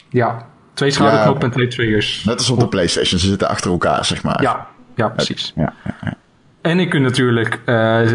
Ja, 0.09 0.45
twee 0.73 0.91
schouderknoppen 0.91 1.43
en 1.43 1.51
twee 1.51 1.67
triggers. 1.67 2.23
Net 2.23 2.37
als 2.37 2.49
op 2.49 2.59
de 2.59 2.67
PlayStation, 2.67 3.19
ze 3.19 3.27
zitten 3.27 3.47
achter 3.47 3.71
elkaar, 3.71 4.05
zeg 4.05 4.23
maar. 4.23 4.41
Ja, 4.41 4.67
ja 4.95 5.09
precies. 5.09 5.51
Ja, 5.55 5.73
ja, 5.83 5.95
ja. 6.01 6.13
En 6.63 6.79
ik 6.79 6.89
kun 6.89 7.01
natuurlijk 7.01 7.59
uh, 7.65 7.65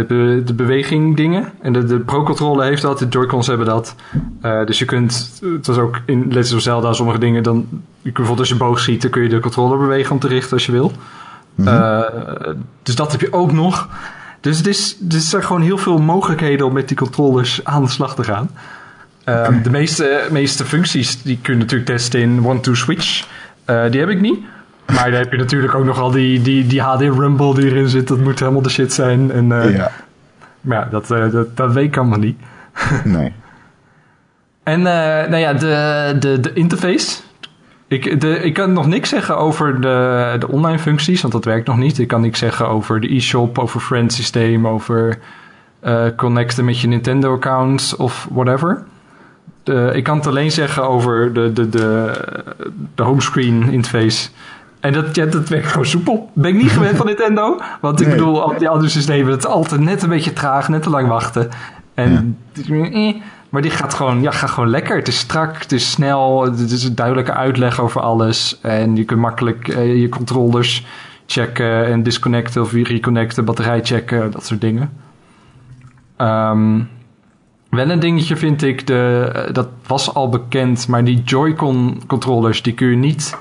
de, 0.09 0.43
de 0.45 0.55
beweging 0.55 1.17
dingen. 1.17 1.53
En 1.61 1.73
de, 1.73 1.85
de 1.85 1.99
Pro-controller 1.99 2.67
heeft 2.67 2.83
dat, 2.83 2.99
de 2.99 3.07
Joy-Cons 3.09 3.47
hebben 3.47 3.67
dat. 3.67 3.95
Uh, 4.43 4.67
dus 4.67 4.79
je 4.79 4.85
kunt, 4.85 5.41
het 5.41 5.67
was 5.67 5.79
ook 5.79 6.01
in 6.07 6.27
Legend 6.29 6.55
of 6.55 6.61
Zelda 6.61 6.93
sommige 6.93 7.19
dingen, 7.19 7.43
dan, 7.43 7.69
je 8.09 8.15
kunt 8.15 8.27
bijvoorbeeld 8.27 8.39
als 8.39 8.49
je 8.49 8.65
boog 8.65 8.79
schiet, 8.79 9.03
dan 9.03 9.11
kun 9.11 9.23
je 9.23 9.29
de 9.29 9.41
controller 9.41 9.79
bewegen 9.79 10.13
om 10.13 10.19
te 10.19 10.29
richten 10.29 10.53
als 10.53 10.67
je 10.67 10.73
wil. 10.73 10.93
Mm 11.55 11.67
-hmm. 11.67 11.77
uh, 11.77 12.03
dus 12.83 12.95
dat 12.95 13.13
heb 13.13 13.21
je 13.21 13.33
ook 13.33 13.53
nog. 13.53 13.89
Dus 14.41 14.57
het 14.57 14.67
is, 14.67 14.97
er 15.11 15.21
zijn 15.21 15.43
gewoon 15.43 15.63
heel 15.63 15.79
veel 15.79 15.99
mogelijkheden 15.99 16.67
om 16.67 16.73
met 16.73 16.89
die 16.89 16.97
controllers 16.97 17.65
aan 17.65 17.83
de 17.83 17.89
slag 17.89 18.15
te 18.15 18.25
gaan. 18.25 18.51
Okay. 19.21 19.63
De 19.63 19.71
meeste, 19.71 20.29
meeste 20.31 20.65
functies 20.65 21.23
die 21.23 21.39
kun 21.43 21.53
je 21.53 21.59
natuurlijk 21.59 21.91
testen 21.91 22.21
in 22.21 22.47
One-Two-Switch. 22.47 23.27
die 23.65 24.01
heb 24.01 24.09
ik 24.09 24.21
niet. 24.21 24.39
Maar 24.87 25.11
dan 25.11 25.21
heb 25.21 25.33
je 25.33 25.39
natuurlijk 25.39 25.75
ook 25.75 25.85
nogal 25.85 26.11
die, 26.11 26.43
die, 26.43 26.67
die 26.67 26.81
HD 26.81 27.01
Rumble 27.01 27.55
die 27.55 27.65
erin 27.65 27.89
zit. 27.89 28.09
Dat 28.09 28.19
moet 28.19 28.39
helemaal 28.39 28.63
de 28.63 28.69
shit 28.69 28.93
zijn. 28.93 29.31
En, 29.31 29.45
uh, 29.51 29.77
ja. 29.77 29.91
Maar 30.61 30.79
ja, 30.79 30.89
dat, 30.91 31.33
dat, 31.33 31.57
dat 31.57 31.73
weet 31.73 31.85
ik 31.85 31.97
allemaal 31.97 32.19
niet. 32.19 32.39
nee. 33.05 33.33
En 34.69 34.79
uh, 34.79 34.85
nou 35.31 35.37
ja, 35.37 35.53
de, 35.53 36.17
de, 36.19 36.41
de 36.41 36.53
interface. 36.53 37.21
Ik, 37.89 38.21
de, 38.21 38.43
ik 38.43 38.55
kan 38.55 38.73
nog 38.73 38.87
niks 38.87 39.09
zeggen 39.09 39.37
over 39.37 39.81
de, 39.81 40.37
de 40.39 40.49
online 40.49 40.79
functies, 40.79 41.21
want 41.21 41.33
dat 41.33 41.45
werkt 41.45 41.67
nog 41.67 41.77
niet. 41.77 41.99
Ik 41.99 42.09
kan 42.09 42.21
niks 42.21 42.39
zeggen 42.39 42.69
over 42.69 43.01
de 43.01 43.15
e-shop, 43.15 43.59
over 43.59 43.81
friend 43.81 44.13
systeem, 44.13 44.67
over 44.67 45.19
connecten 46.17 46.65
met 46.65 46.81
je 46.81 46.89
Nintendo 46.89 47.35
accounts 47.35 47.97
of 47.97 48.29
whatever. 48.31 48.85
Ik 49.93 50.05
kan 50.05 50.17
het 50.17 50.27
alleen 50.27 50.51
zeggen 50.51 50.89
over 50.89 51.33
de, 51.33 51.53
de, 51.53 51.69
de, 51.69 52.13
de 52.95 53.03
homescreen 53.03 53.71
interface. 53.71 54.29
En 54.81 54.93
dat, 54.93 55.15
ja, 55.15 55.25
dat 55.25 55.49
werkt 55.49 55.67
gewoon 55.67 55.87
soepel. 55.87 56.31
Ben 56.33 56.51
ik 56.51 56.63
niet 56.63 56.71
gewend 56.71 56.97
van 56.97 57.07
Nintendo. 57.07 57.61
Want 57.81 58.01
ik 58.01 58.09
bedoel, 58.09 58.43
al 58.43 58.59
die 58.59 58.69
andere 58.69 58.91
systemen, 58.91 59.33
het 59.33 59.45
is 59.45 59.51
altijd 59.51 59.81
net 59.81 60.03
een 60.03 60.09
beetje 60.09 60.33
traag, 60.33 60.69
net 60.69 60.83
te 60.83 60.91
lang 60.91 61.09
wachten. 61.09 61.49
En, 61.95 62.39
eh, 62.67 63.15
maar 63.49 63.63
die 63.63 63.71
gaat 63.71 63.95
gewoon, 63.95 64.23
ja, 64.23 64.31
gaat 64.31 64.51
gewoon 64.51 64.71
lekker. 64.71 64.97
Het 64.97 65.09
is 65.09 65.19
strak, 65.19 65.59
het 65.59 65.73
is 65.73 65.91
snel, 65.91 66.43
het 66.43 66.71
is 66.71 66.85
een 66.85 66.95
duidelijke 66.95 67.33
uitleg 67.33 67.81
over 67.81 68.01
alles. 68.01 68.59
En 68.61 68.97
je 68.97 69.05
kunt 69.05 69.21
makkelijk 69.21 69.69
eh, 69.69 70.01
je 70.01 70.09
controllers 70.09 70.87
checken 71.27 71.87
en 71.87 72.03
disconnecten 72.03 72.63
of 72.63 72.73
reconnecten, 72.73 73.45
batterij 73.45 73.81
checken, 73.85 74.31
dat 74.31 74.47
soort 74.47 74.61
dingen. 74.61 74.93
Um, 76.19 76.89
wel 77.71 77.91
een 77.91 78.01
dingetje 78.01 78.37
vind 78.37 78.63
ik, 78.63 78.87
de, 78.87 79.31
eh, 79.35 79.55
dat 79.55 79.69
was 79.87 80.15
al 80.15 80.29
bekend, 80.29 80.89
maar 80.89 81.05
die 81.05 81.23
Joy-Con 81.23 82.03
controllers, 82.07 82.63
die 82.63 82.75
kun 82.75 82.89
je 82.89 82.97
niet 82.97 83.37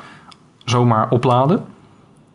zomaar 0.66 1.10
opladen. 1.10 1.66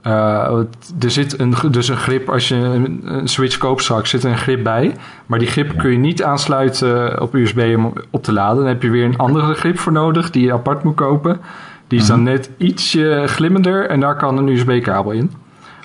Uh, 0.06 0.58
er 1.00 1.10
zit 1.10 1.38
een, 1.40 1.54
dus 1.70 1.88
een 1.88 1.96
grip, 1.96 2.28
als 2.28 2.48
je 2.48 2.54
een, 2.54 3.28
Switch 3.28 3.58
koopt 3.58 3.82
straks, 3.82 4.10
zit 4.10 4.24
er 4.24 4.30
een 4.30 4.38
grip 4.38 4.62
bij. 4.62 4.96
Maar 5.26 5.38
die 5.38 5.48
grip 5.48 5.78
kun 5.78 5.90
je 5.90 5.98
niet 5.98 6.22
aansluiten 6.22 7.20
op 7.20 7.34
USB 7.34 7.74
om 7.76 7.92
op 8.10 8.22
te 8.22 8.32
laden. 8.32 8.56
Dan 8.56 8.66
heb 8.66 8.82
je 8.82 8.90
weer 8.90 9.04
een 9.04 9.18
andere 9.18 9.54
grip 9.54 9.78
voor 9.78 9.92
nodig, 9.92 10.30
die 10.30 10.44
je 10.44 10.52
apart 10.52 10.82
moet 10.82 10.94
kopen. 10.94 11.40
Die 11.86 11.98
is 11.98 12.06
dan 12.06 12.22
mhm. 12.22 12.30
net 12.30 12.50
ietsje 12.56 13.22
glimmender 13.26 13.88
en 13.88 14.00
daar 14.00 14.16
kan 14.16 14.38
een 14.38 14.48
USB-kabel 14.48 15.12
in. 15.12 15.30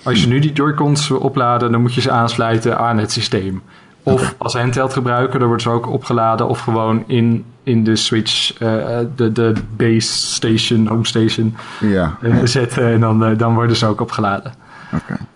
Als 0.04 0.22
je 0.22 0.28
nu 0.28 0.38
die 0.38 0.52
Joy-Cons 0.52 1.10
opladen, 1.10 1.72
dan 1.72 1.80
moet 1.80 1.94
je 1.94 2.00
ze 2.00 2.10
aansluiten 2.10 2.78
aan 2.78 2.98
het 2.98 3.12
systeem. 3.12 3.62
Of 4.02 4.34
als 4.38 4.54
handheld 4.54 4.92
gebruiker, 4.92 5.38
dan 5.38 5.48
wordt 5.48 5.62
ze 5.62 5.70
ook 5.70 5.90
opgeladen. 5.90 6.48
Of 6.48 6.60
gewoon 6.60 7.04
in, 7.06 7.44
in 7.68 7.84
de 7.84 7.96
Switch, 7.96 8.60
uh, 8.60 8.98
de, 9.16 9.32
de 9.32 9.52
base 9.76 10.12
station, 10.12 10.86
home 10.86 11.06
station 11.06 11.56
ja. 11.80 12.18
Uh, 12.22 12.40
zetten. 12.44 12.92
En 12.92 13.00
dan, 13.00 13.30
uh, 13.30 13.38
dan 13.38 13.54
worden 13.54 13.76
ze 13.76 13.86
ook 13.86 14.00
opgeladen. 14.00 14.52
Oké. 14.92 15.02
Okay. 15.02 15.26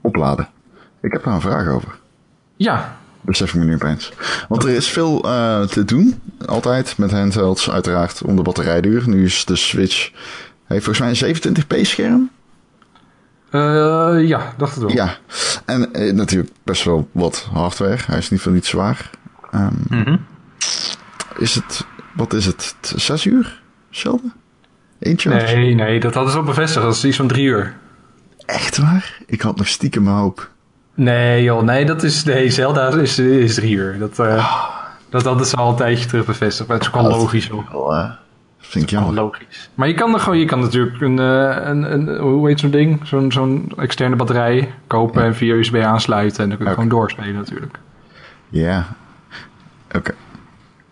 Opladen. 0.00 0.48
Ik 1.00 1.12
heb 1.12 1.24
daar 1.24 1.34
een 1.34 1.40
vraag 1.40 1.68
over. 1.68 1.98
Ja. 2.56 2.96
Besef 3.20 3.54
ik 3.54 3.60
me 3.60 3.64
nu 3.64 3.74
opeens. 3.74 4.12
Want 4.48 4.64
er 4.64 4.70
is 4.70 4.88
veel 4.88 5.20
te 5.70 5.82
doen. 5.84 6.20
Altijd 6.46 6.98
met 6.98 7.10
handhelds, 7.10 7.70
uiteraard, 7.70 8.22
om 8.22 8.36
de 8.36 8.42
batterijduur. 8.42 9.08
Nu 9.08 9.24
is 9.24 9.44
de 9.44 9.56
Switch... 9.56 10.10
Heeft 10.66 10.84
volgens 10.84 11.20
mij 11.20 11.30
een 11.30 11.36
27p 11.36 11.80
scherm. 11.80 12.30
Uh, 13.50 14.28
ja, 14.28 14.54
dacht 14.56 14.74
het 14.74 14.82
wel. 14.82 14.92
Ja, 14.92 15.16
en 15.64 15.92
eh, 15.92 16.12
natuurlijk 16.12 16.52
best 16.62 16.84
wel 16.84 17.08
wat 17.12 17.48
hardware. 17.52 17.98
Hij 18.06 18.18
is 18.18 18.30
niet 18.30 18.40
van 18.40 18.52
niet 18.52 18.66
zwaar. 18.66 19.10
Um, 19.54 19.70
mm 19.88 20.02
-hmm. 20.02 20.26
Is 21.38 21.54
het, 21.54 21.86
wat 22.14 22.32
is 22.32 22.46
het, 22.46 22.76
zes 22.80 23.24
uur? 23.24 23.60
Sheldon? 23.90 24.32
Eentje? 24.98 25.30
Nee, 25.30 25.74
nee, 25.74 26.00
dat 26.00 26.14
hadden 26.14 26.32
ze 26.32 26.38
al 26.38 26.44
bevestigd. 26.44 26.84
Dat 26.84 26.94
is 26.94 27.04
iets 27.04 27.16
van 27.16 27.28
drie 27.28 27.44
uur. 27.44 27.74
Echt 28.46 28.78
waar? 28.78 29.18
Ik 29.26 29.40
had 29.40 29.56
nog 29.56 29.68
stiekem 29.68 30.02
mijn 30.02 30.16
hoop. 30.16 30.50
Nee 30.94 31.42
joh, 31.42 31.62
nee, 31.62 31.84
dat 31.84 32.02
is, 32.02 32.24
nee, 32.24 32.50
Zelda 32.50 32.88
is, 32.88 33.18
is 33.18 33.54
drie 33.54 33.74
uur. 33.74 33.98
Dat, 33.98 34.18
uh, 34.18 34.26
oh. 34.26 34.68
dat 35.10 35.24
hadden 35.24 35.46
ze 35.46 35.56
al 35.56 35.70
een 35.70 35.76
tijdje 35.76 36.06
terug 36.06 36.24
bevestigd. 36.26 36.68
Maar 36.68 36.78
het 36.78 36.86
is 36.86 36.92
ook 36.92 37.00
wel 37.02 37.10
logisch 37.18 37.48
hoor. 37.48 37.64
Wel, 37.70 38.14
Vind 38.58 38.84
ik 38.84 38.90
jammer. 38.90 39.14
Logisch. 39.14 39.70
Maar 39.74 39.88
je 39.88 39.94
kan 39.94 40.14
er 40.14 40.20
gewoon, 40.20 40.38
je 40.38 40.44
kan 40.44 40.60
natuurlijk 40.60 41.00
een, 41.00 41.18
eh, 41.18 41.66
een, 41.68 41.92
een 41.92 42.18
hoe 42.18 42.48
heet 42.48 42.60
zo'n 42.60 42.70
ding? 42.70 43.00
Zo'n 43.04 43.32
zo'n 43.32 43.72
externe 43.76 44.16
batterij 44.16 44.74
kopen 44.86 45.22
en 45.22 45.34
via 45.34 45.54
USB 45.54 45.74
aansluiten. 45.74 46.42
En 46.42 46.48
dan 46.48 46.58
kun 46.58 46.66
je 46.66 46.72
gewoon 46.72 46.88
doorspelen 46.88 47.34
natuurlijk. 47.34 47.78
Ja. 48.48 48.86
Oké. 49.94 50.14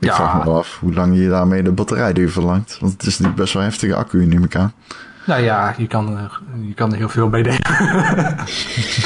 Ik 0.05 0.12
vraag 0.12 0.38
me 0.38 0.44
wel 0.44 0.59
af 0.59 0.78
hoe 0.80 0.94
lang 0.94 1.16
je 1.16 1.28
daarmee 1.28 1.62
de 1.62 1.72
batterijduur 1.72 2.30
verlangt. 2.30 2.76
Want 2.80 2.92
het 2.92 3.07
is 3.07 3.18
niet 3.18 3.34
best 3.34 3.52
wel 3.52 3.62
heftige 3.62 3.94
accu, 3.94 4.26
neem 4.26 4.44
ik 4.44 4.57
aan. 4.57 4.72
Nou 5.26 5.42
ja, 5.42 5.74
je 5.76 5.86
kan, 5.86 6.30
je 6.66 6.74
kan 6.74 6.92
er 6.92 6.96
heel 6.96 7.09
veel 7.09 7.28
mee 7.28 7.42
delen. 7.42 7.61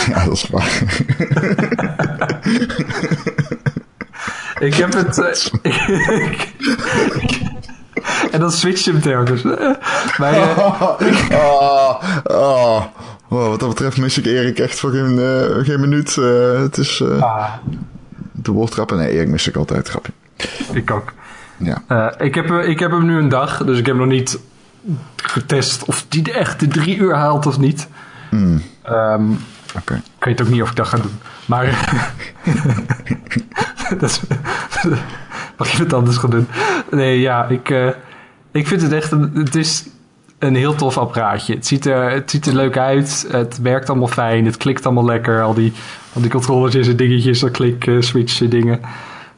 ja, 0.08 0.24
dat 0.24 0.32
is 0.32 0.48
waar. 0.50 0.82
ik 4.68 4.74
heb 4.74 4.92
het... 4.92 5.18
Uh, 5.18 5.26
en 8.32 8.40
dan 8.40 8.52
switch 8.52 8.84
je 8.84 8.90
hem 8.92 9.00
telkens. 9.00 9.42
Maar, 10.18 10.34
uh, 10.34 10.58
oh, 10.58 11.00
oh, 12.24 12.84
oh, 13.28 13.48
wat 13.48 13.60
dat 13.60 13.68
betreft 13.68 13.96
mis 13.96 14.18
ik 14.18 14.26
Erik 14.26 14.58
echt 14.58 14.78
voor 14.78 14.90
geen, 14.90 15.18
uh, 15.18 15.64
geen 15.64 15.80
minuut. 15.80 16.14
Het 16.14 16.78
is 16.78 17.02
ah. 17.02 17.52
de 18.32 18.52
woordgrappen. 18.52 18.96
Nee, 18.96 19.10
Erik 19.10 19.28
mis 19.28 19.48
ik 19.48 19.56
altijd, 19.56 19.88
grapje. 19.88 20.12
Ik 20.72 20.90
ook. 20.90 21.12
Ja. 21.56 22.18
ik, 22.18 22.34
heb, 22.34 22.50
ik 22.50 22.78
heb 22.78 22.90
hem 22.90 23.06
nu 23.06 23.18
een 23.18 23.28
dag, 23.28 23.64
dus 23.64 23.78
ik 23.78 23.86
heb 23.86 23.96
nog 23.96 24.06
niet 24.06 24.38
getest 25.16 25.84
of 25.84 26.06
die 26.08 26.32
echt 26.32 26.60
de 26.60 26.68
drie 26.68 26.96
uur 26.96 27.14
haalt 27.14 27.46
of 27.46 27.58
niet. 27.58 27.88
Hmm. 28.30 28.62
Ehm, 28.82 29.30
Oké. 29.76 29.94
ik 30.18 30.24
weet 30.24 30.42
ook 30.42 30.48
niet 30.48 30.62
of 30.62 30.70
ik 30.70 30.76
dat 30.76 30.86
ga 30.86 30.96
doen. 30.96 31.18
Maar 31.46 31.64
dat 33.98 34.02
is, 34.02 34.20
mag 35.58 35.70
je 35.70 35.82
het 35.82 35.92
anders 35.92 36.16
gaan 36.16 36.30
doen? 36.30 36.48
Nee, 36.90 37.20
ja, 37.20 37.46
ik, 37.46 37.70
uh, 37.70 37.88
ik 38.52 38.66
vind 38.66 38.82
het 38.82 38.92
echt... 38.92 39.12
Een, 39.12 39.30
het 39.34 39.54
is 39.54 39.86
een 40.38 40.54
heel 40.54 40.74
tof 40.74 40.98
apparaatje. 40.98 41.54
Het 41.54 41.66
ziet, 41.66 41.86
er, 41.86 42.10
het 42.10 42.30
ziet 42.30 42.46
er 42.46 42.54
leuk 42.54 42.76
uit. 42.76 43.26
Het 43.30 43.60
werkt 43.60 43.88
allemaal 43.88 44.08
fijn. 44.08 44.44
Het 44.44 44.56
klikt 44.56 44.84
allemaal 44.86 45.04
lekker. 45.04 45.42
Al 45.42 45.54
die, 45.54 45.72
al 46.12 46.20
die 46.20 46.30
controletjes 46.30 46.88
en 46.88 46.96
dingetjes, 46.96 47.40
dat 47.40 47.50
klik, 47.50 47.86
uh, 47.86 48.00
switch 48.00 48.48
dingen. 48.48 48.80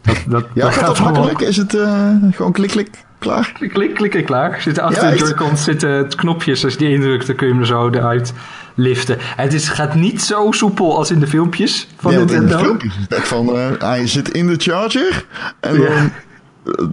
Dat, 0.03 0.16
dat, 0.26 0.46
ja, 0.55 0.64
dat 0.64 0.72
gaat 0.72 0.86
dat 0.86 1.01
makkelijk? 1.01 1.40
Is 1.40 1.57
het 1.57 1.74
uh, 1.74 2.11
gewoon 2.30 2.53
klik, 2.53 2.70
klik, 2.70 2.90
klaar? 3.18 3.53
Klik, 3.55 3.72
klik, 3.72 3.94
klik 3.94 4.14
en 4.14 4.24
klaar. 4.24 4.61
Zitten 4.61 4.82
achter 4.82 5.05
ja, 5.05 5.11
de 5.11 5.16
Joy-Cons 5.16 5.64
zitten 5.64 6.09
knopjes. 6.09 6.64
Als 6.64 6.72
je 6.72 6.78
die 6.78 6.90
indrukt, 6.90 7.26
dan 7.26 7.36
kun 7.36 7.46
je 7.46 7.53
hem 7.53 7.62
er 7.62 7.68
zo 7.68 7.90
eruit 7.90 8.32
liften. 8.74 9.16
Het 9.20 9.55
is, 9.55 9.68
gaat 9.68 9.94
niet 9.94 10.22
zo 10.22 10.51
soepel 10.51 10.96
als 10.96 11.11
in 11.11 11.20
de 11.20 11.26
filmpjes 11.26 11.88
van 11.96 12.12
ja, 12.12 12.18
Nintendo. 12.18 12.42
In 12.42 12.48
de 12.48 12.64
filmpjes 12.64 12.96
is 12.96 13.16
het 13.16 13.28
van, 13.28 13.57
uh, 13.57 13.66
hij 13.78 14.07
zit 14.07 14.28
in 14.28 14.46
de 14.46 14.57
charger 14.59 15.24
en 15.61 15.80
ja. 15.80 15.88
dan 15.88 16.12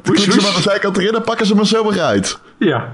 klikken 0.03 0.31
ze 0.31 0.41
maar 0.41 0.49
aan 0.49 0.55
de 0.55 0.61
zijkant 0.61 0.97
erin 0.97 1.15
en 1.15 1.23
pakken 1.23 1.45
ze 1.45 1.55
maar 1.55 1.65
zo 1.65 1.89
weer 1.89 2.01
uit. 2.01 2.39
Ja. 2.57 2.93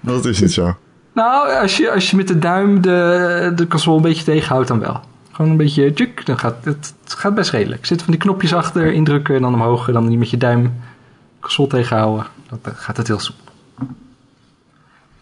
Dat 0.00 0.24
is 0.24 0.40
niet 0.40 0.52
zo. 0.52 0.76
Nou, 1.14 1.60
als 1.60 1.76
je, 1.76 1.90
als 1.90 2.10
je 2.10 2.16
met 2.16 2.28
de 2.28 2.38
duim 2.38 2.80
de, 2.80 3.52
de 3.54 3.66
console 3.66 3.96
een 3.96 4.02
beetje 4.02 4.24
tegenhoudt, 4.24 4.68
dan 4.68 4.80
wel. 4.80 5.00
Gewoon 5.34 5.50
een 5.50 5.56
beetje 5.56 5.92
juk, 5.92 6.26
dan 6.26 6.38
gaat 6.38 6.64
het, 6.64 6.94
gaat 7.04 7.34
best 7.34 7.50
redelijk. 7.50 7.80
Er 7.80 7.86
zitten 7.86 8.06
van 8.06 8.14
die 8.14 8.24
knopjes 8.24 8.54
achter, 8.54 8.92
indrukken 8.92 9.34
en 9.34 9.42
dan 9.42 9.54
omhoog. 9.54 9.86
En 9.86 9.92
dan 9.92 10.08
niet 10.08 10.18
met 10.18 10.30
je 10.30 10.36
duim 10.36 10.74
console 11.40 11.68
tegenhouden. 11.68 12.26
Dan 12.48 12.58
gaat 12.74 12.96
het 12.96 13.06
heel 13.06 13.18
soepel. 13.18 13.44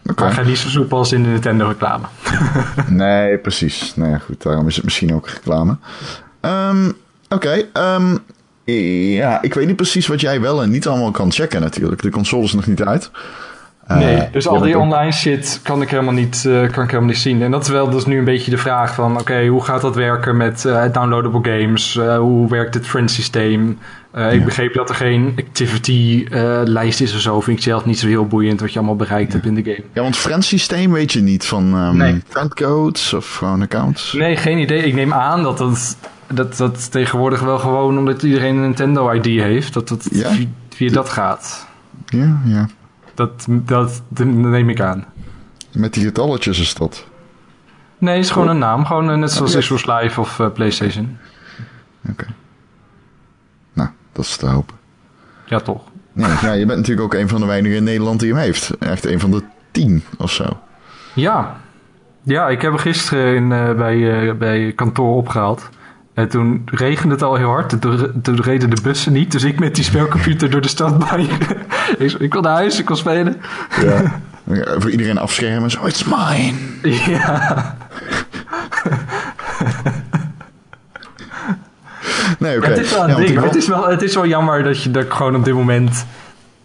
Okay. 0.05 0.25
Maar 0.25 0.35
gaat 0.35 0.45
niet 0.45 0.57
zo 0.57 0.69
soepel 0.69 0.97
als 0.97 1.11
in 1.11 1.23
de 1.23 1.29
Nintendo 1.29 1.67
reclame. 1.67 2.05
nee, 2.87 3.37
precies. 3.37 3.95
Nou 3.95 4.09
ja, 4.09 4.17
goed, 4.17 4.43
daarom 4.43 4.67
is 4.67 4.75
het 4.75 4.83
misschien 4.83 5.13
ook 5.13 5.27
reclame. 5.27 5.77
Um, 6.41 6.87
Oké, 7.29 7.65
okay, 7.73 7.95
um, 7.95 8.19
ja, 9.15 9.41
ik 9.41 9.53
weet 9.53 9.67
niet 9.67 9.75
precies 9.75 10.07
wat 10.07 10.21
jij 10.21 10.41
wel 10.41 10.63
en 10.63 10.69
niet 10.69 10.87
allemaal 10.87 11.11
kan 11.11 11.31
checken 11.31 11.61
natuurlijk. 11.61 12.01
De 12.01 12.09
console 12.09 12.43
is 12.43 12.53
nog 12.53 12.67
niet 12.67 12.83
uit. 12.83 13.11
Nee, 13.87 14.15
uh, 14.15 14.23
dus 14.31 14.47
al 14.47 14.59
die 14.59 14.77
online 14.77 15.11
shit 15.11 15.59
kan 15.63 15.81
ik 15.81 15.89
helemaal 15.89 16.13
niet, 16.13 16.43
uh, 16.47 16.53
kan 16.53 16.83
ik 16.83 16.89
helemaal 16.89 17.09
niet 17.09 17.17
zien. 17.17 17.41
En 17.41 17.51
dat 17.51 17.63
is 17.63 17.69
wel 17.69 17.89
dus 17.89 18.05
nu 18.05 18.17
een 18.17 18.23
beetje 18.23 18.51
de 18.51 18.57
vraag 18.57 18.93
van... 18.93 19.11
oké, 19.11 19.21
okay, 19.21 19.47
hoe 19.47 19.63
gaat 19.63 19.81
dat 19.81 19.95
werken 19.95 20.37
met 20.37 20.63
uh, 20.67 20.83
downloadable 20.91 21.51
games? 21.51 21.99
hoe 22.17 22.49
werkt 22.49 22.73
het 22.73 22.87
friend 22.87 23.11
systeem? 23.11 23.79
Ik 24.31 24.45
begreep 24.45 24.73
dat 24.73 24.89
er 24.89 24.95
geen 24.95 25.33
activity-lijst 25.37 27.01
is 27.01 27.13
of 27.13 27.19
zo. 27.19 27.41
Vind 27.41 27.57
ik 27.57 27.63
zelf 27.63 27.85
niet 27.85 27.99
zo 27.99 28.07
heel 28.07 28.27
boeiend 28.27 28.59
wat 28.59 28.71
je 28.71 28.77
allemaal 28.77 28.95
bereikt 28.95 29.31
ja. 29.31 29.33
hebt 29.33 29.45
in 29.45 29.55
de 29.55 29.63
game. 29.63 29.83
Ja, 29.93 30.01
want 30.01 30.15
friend 30.15 30.45
systeem 30.45 30.91
weet 30.91 31.11
je 31.11 31.21
niet 31.21 31.45
van 31.45 31.75
um, 31.75 31.97
nee. 31.97 32.21
friendcodes 32.27 33.13
of 33.13 33.35
gewoon 33.35 33.61
accounts? 33.61 34.13
Nee, 34.13 34.37
geen 34.37 34.57
idee. 34.57 34.83
Ik 34.83 34.93
neem 34.93 35.13
aan 35.13 35.43
dat 35.43 35.57
dat, 35.57 35.97
dat, 36.33 36.57
dat 36.57 36.91
tegenwoordig 36.91 37.39
wel 37.39 37.59
gewoon... 37.59 37.97
omdat 37.97 38.23
iedereen 38.23 38.55
een 38.55 38.61
Nintendo-ID 38.61 39.25
heeft... 39.25 39.73
dat 39.73 39.87
dat 39.87 40.07
ja. 40.11 40.29
via, 40.29 40.47
via 40.69 40.91
dat 40.91 41.09
gaat. 41.09 41.67
Ja, 42.05 42.41
ja. 42.45 42.67
Dat, 43.13 43.45
dat, 43.47 44.01
dat 44.07 44.27
neem 44.27 44.69
ik 44.69 44.81
aan. 44.81 45.05
Met 45.71 45.93
die 45.93 46.03
getalletjes 46.03 46.59
is 46.59 46.73
dat? 46.73 47.05
Nee, 47.97 48.15
het 48.15 48.23
is 48.23 48.31
gewoon 48.31 48.47
een 48.47 48.57
naam. 48.57 48.85
Gewoon 48.85 49.09
uh, 49.09 49.15
net 49.15 49.31
zoals 49.31 49.57
Xbox 49.57 49.85
Live 49.85 50.19
of 50.19 50.39
uh, 50.39 50.51
PlayStation. 50.51 51.17
Oké. 52.09 52.11
Okay. 52.11 52.35
Nou, 53.73 53.89
dat 54.11 54.25
is 54.25 54.37
te 54.37 54.45
hopen. 54.45 54.75
Ja, 55.45 55.59
toch. 55.59 55.81
Ja, 56.13 56.37
ja, 56.41 56.51
je 56.51 56.65
bent 56.65 56.79
natuurlijk 56.79 57.05
ook 57.05 57.21
een 57.21 57.29
van 57.29 57.39
de 57.39 57.47
weinigen 57.47 57.77
in 57.77 57.83
Nederland 57.83 58.19
die 58.19 58.33
hem 58.33 58.41
heeft. 58.41 58.77
Echt 58.77 59.05
een 59.05 59.19
van 59.19 59.31
de 59.31 59.43
tien 59.71 60.03
of 60.17 60.31
zo. 60.31 60.59
Ja. 61.13 61.55
Ja, 62.21 62.49
ik 62.49 62.61
heb 62.61 62.71
hem 62.71 62.79
gisteren 62.79 63.35
in, 63.35 63.51
uh, 63.51 63.73
bij, 63.73 64.37
bij 64.37 64.71
kantoor 64.75 65.15
opgehaald. 65.15 65.69
En 66.13 66.29
toen 66.29 66.61
regende 66.65 67.13
het 67.13 67.23
al 67.23 67.35
heel 67.35 67.49
hard. 67.49 67.81
Toen, 67.81 68.21
toen 68.21 68.41
reden 68.41 68.69
de 68.69 68.81
bussen 68.81 69.13
niet. 69.13 69.31
Dus 69.31 69.43
ik 69.43 69.59
met 69.59 69.75
die 69.75 69.83
spelcomputer 69.83 70.49
door 70.49 70.61
de 70.61 70.67
stad 70.67 71.09
bij. 71.09 71.27
ik, 71.97 72.11
ik 72.11 72.33
wil 72.33 72.41
naar 72.41 72.53
huis, 72.53 72.79
ik 72.79 72.87
wil 72.87 72.97
spelen. 72.97 73.41
Ja. 73.81 74.21
ja 74.43 74.63
voor 74.79 74.89
iedereen 74.89 75.17
afschermen. 75.17 75.71
Zo, 75.71 75.85
it's 75.85 76.03
mine. 76.03 76.53
Ja. 76.81 77.75
nee, 82.39 82.57
oké. 82.57 82.65
Okay. 82.65 82.69
Ja, 82.69 82.75
het 82.75 82.85
is 82.85 82.91
wel 82.91 83.03
een 83.03 83.09
ja, 83.09 83.15
ding. 83.15 83.33
Wel... 83.35 83.43
Het, 83.43 83.55
is 83.55 83.67
wel, 83.67 83.89
het 83.89 84.01
is 84.01 84.15
wel 84.15 84.25
jammer 84.25 84.63
dat 84.63 84.83
je 84.83 84.91
er 84.91 85.05
gewoon 85.09 85.35
op 85.35 85.45
dit 85.45 85.53
moment 85.53 86.05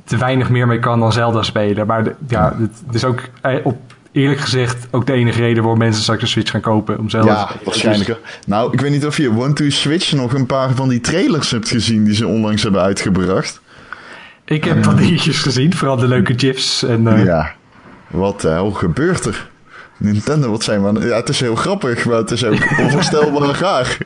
te 0.05 0.17
weinig 0.17 0.51
meer 0.51 0.67
mee 0.67 0.79
kan 0.79 1.01
dan 1.01 1.13
Zelda 1.13 1.43
spelen. 1.43 1.87
Maar 1.87 2.05
de, 2.05 2.15
ja, 2.29 2.55
het, 2.59 2.83
het 2.87 2.95
is 2.95 3.05
ook 3.05 3.21
op 3.63 3.88
eerlijk 4.19 4.41
gezegd 4.41 4.89
ook 4.91 5.07
de 5.07 5.13
enige 5.13 5.41
reden 5.41 5.63
waarom 5.63 5.79
mensen 5.79 6.03
straks 6.03 6.23
een 6.23 6.29
Switch 6.29 6.51
gaan 6.51 6.61
kopen. 6.61 6.99
Om 6.99 7.11
zelf 7.11 7.27
ja, 7.27 7.51
waarschijnlijk. 7.65 8.17
Nou, 8.47 8.73
ik 8.73 8.81
weet 8.81 8.91
niet 8.91 9.07
of 9.07 9.17
je 9.17 9.31
One 9.31 9.53
to 9.53 9.71
Switch 9.71 10.13
nog 10.13 10.35
een 10.35 10.47
paar 10.47 10.75
van 10.75 10.89
die 10.89 11.01
trailers 11.01 11.51
hebt 11.51 11.69
gezien 11.69 12.05
die 12.05 12.15
ze 12.15 12.27
onlangs 12.27 12.63
hebben 12.63 12.81
uitgebracht. 12.81 13.61
Ik 14.45 14.65
heb 14.65 14.85
wat 14.85 14.99
dingetjes 14.99 15.39
gezien, 15.39 15.75
vooral 15.75 15.97
de 15.97 16.09
leuke 16.09 16.35
gifs. 16.37 16.83
En, 16.83 17.03
uh... 17.03 17.25
Ja, 17.25 17.55
wat 18.09 18.41
de 18.41 18.49
hel 18.49 18.71
gebeurt 18.71 19.25
er? 19.25 19.49
Nintendo, 19.97 20.51
wat 20.51 20.63
zijn 20.63 20.95
we? 20.95 21.07
Ja, 21.07 21.17
het 21.17 21.29
is 21.29 21.41
heel 21.41 21.55
grappig, 21.55 22.05
maar 22.05 22.17
het 22.17 22.31
is 22.31 22.45
ook 22.45 22.71
onvoorstelbaar 22.83 23.55
gaar. 23.55 23.99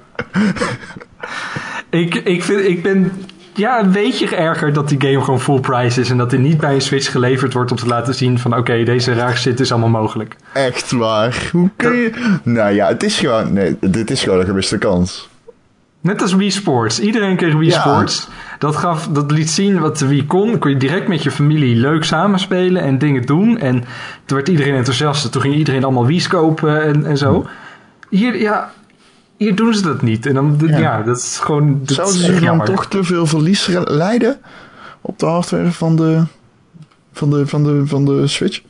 ik, 1.91 2.15
ik, 2.15 2.43
vind, 2.43 2.61
ik 2.61 2.83
ben 2.83 3.13
ja, 3.55 3.81
een 3.81 3.93
beetje 3.93 4.27
geërgerd 4.27 4.75
dat 4.75 4.89
die 4.89 5.01
game 5.01 5.21
gewoon 5.21 5.41
full 5.41 5.61
price 5.61 6.01
is. 6.01 6.11
En 6.11 6.19
dat 6.19 6.31
hij 6.31 6.41
niet 6.41 6.59
bij 6.59 6.75
een 6.75 6.81
Switch 6.81 7.11
geleverd 7.11 7.53
wordt 7.53 7.71
om 7.71 7.77
te 7.77 7.87
laten 7.87 8.15
zien 8.15 8.39
van... 8.39 8.51
oké, 8.51 8.61
okay, 8.61 8.85
deze 8.85 9.13
raar 9.13 9.37
zit 9.37 9.61
is 9.61 9.73
allemaal 9.73 10.01
mogelijk. 10.01 10.37
Echt 10.53 10.91
waar? 10.91 11.49
Hoe 11.53 11.71
kun 11.77 11.93
je... 11.93 12.39
Nou 12.43 12.75
ja, 12.75 12.89
het 12.89 13.03
is 13.03 13.19
gewoon... 13.19 13.53
Nee, 13.53 13.77
dit 13.81 14.11
is 14.11 14.23
gewoon 14.23 14.41
een 14.41 14.47
gemiste 14.47 14.79
kans. 14.79 15.31
Net 16.01 16.23
als 16.23 16.35
Wii 16.35 16.51
Sports. 16.51 17.01
Iedereen 17.01 17.37
kreeg 17.37 17.55
Wii 17.55 17.71
ja. 17.71 17.81
Sports. 17.81 18.29
Dat, 18.59 18.77
gaf, 18.77 19.09
dat 19.09 19.31
liet 19.31 19.51
zien 19.51 19.81
wat 19.81 19.99
de 19.99 20.07
Wii 20.07 20.27
kon. 20.27 20.51
Dan 20.51 20.59
kon 20.59 20.71
je 20.71 20.77
direct 20.77 21.09
met 21.09 21.23
je 21.23 21.31
familie 21.31 21.77
leuk 21.77 22.05
samenspelen 22.05 22.83
en 22.83 22.99
dingen 22.99 23.27
doen. 23.27 23.59
En 23.59 23.85
toen 24.25 24.37
werd 24.37 24.49
iedereen 24.49 24.75
enthousiast. 24.75 25.33
Toen 25.33 25.43
ging 25.43 25.55
iedereen 25.55 25.85
allemaal 25.85 26.07
Wii's 26.07 26.27
kopen 26.27 26.83
en, 26.83 27.07
en 27.07 27.17
zo. 27.17 27.47
Hier, 28.09 28.41
ja, 28.41 28.73
hier 29.43 29.57
doen 29.57 29.75
ze 29.75 29.83
dat 29.83 30.03
niet. 30.03 30.27
En 30.27 30.35
dan, 30.35 30.59
ja, 30.67 30.79
ja 30.79 31.03
dat 31.03 31.17
is 31.17 31.39
gewoon. 31.39 31.81
Dat 31.85 31.97
Zouden 31.97 32.21
ze 32.21 32.41
dan 32.41 32.65
toch 32.65 32.87
te 32.87 33.05
veel 33.05 33.27
verlies 33.27 33.67
leiden 33.85 34.41
op 35.01 35.19
de 35.19 35.27
hardware 35.27 35.73
van 35.73 35.97
de, 35.97 36.23
van 37.13 37.31
de, 37.31 37.47
van 37.47 37.63
de, 37.63 37.87
van 37.87 38.05
de 38.05 38.27
Switch? 38.27 38.63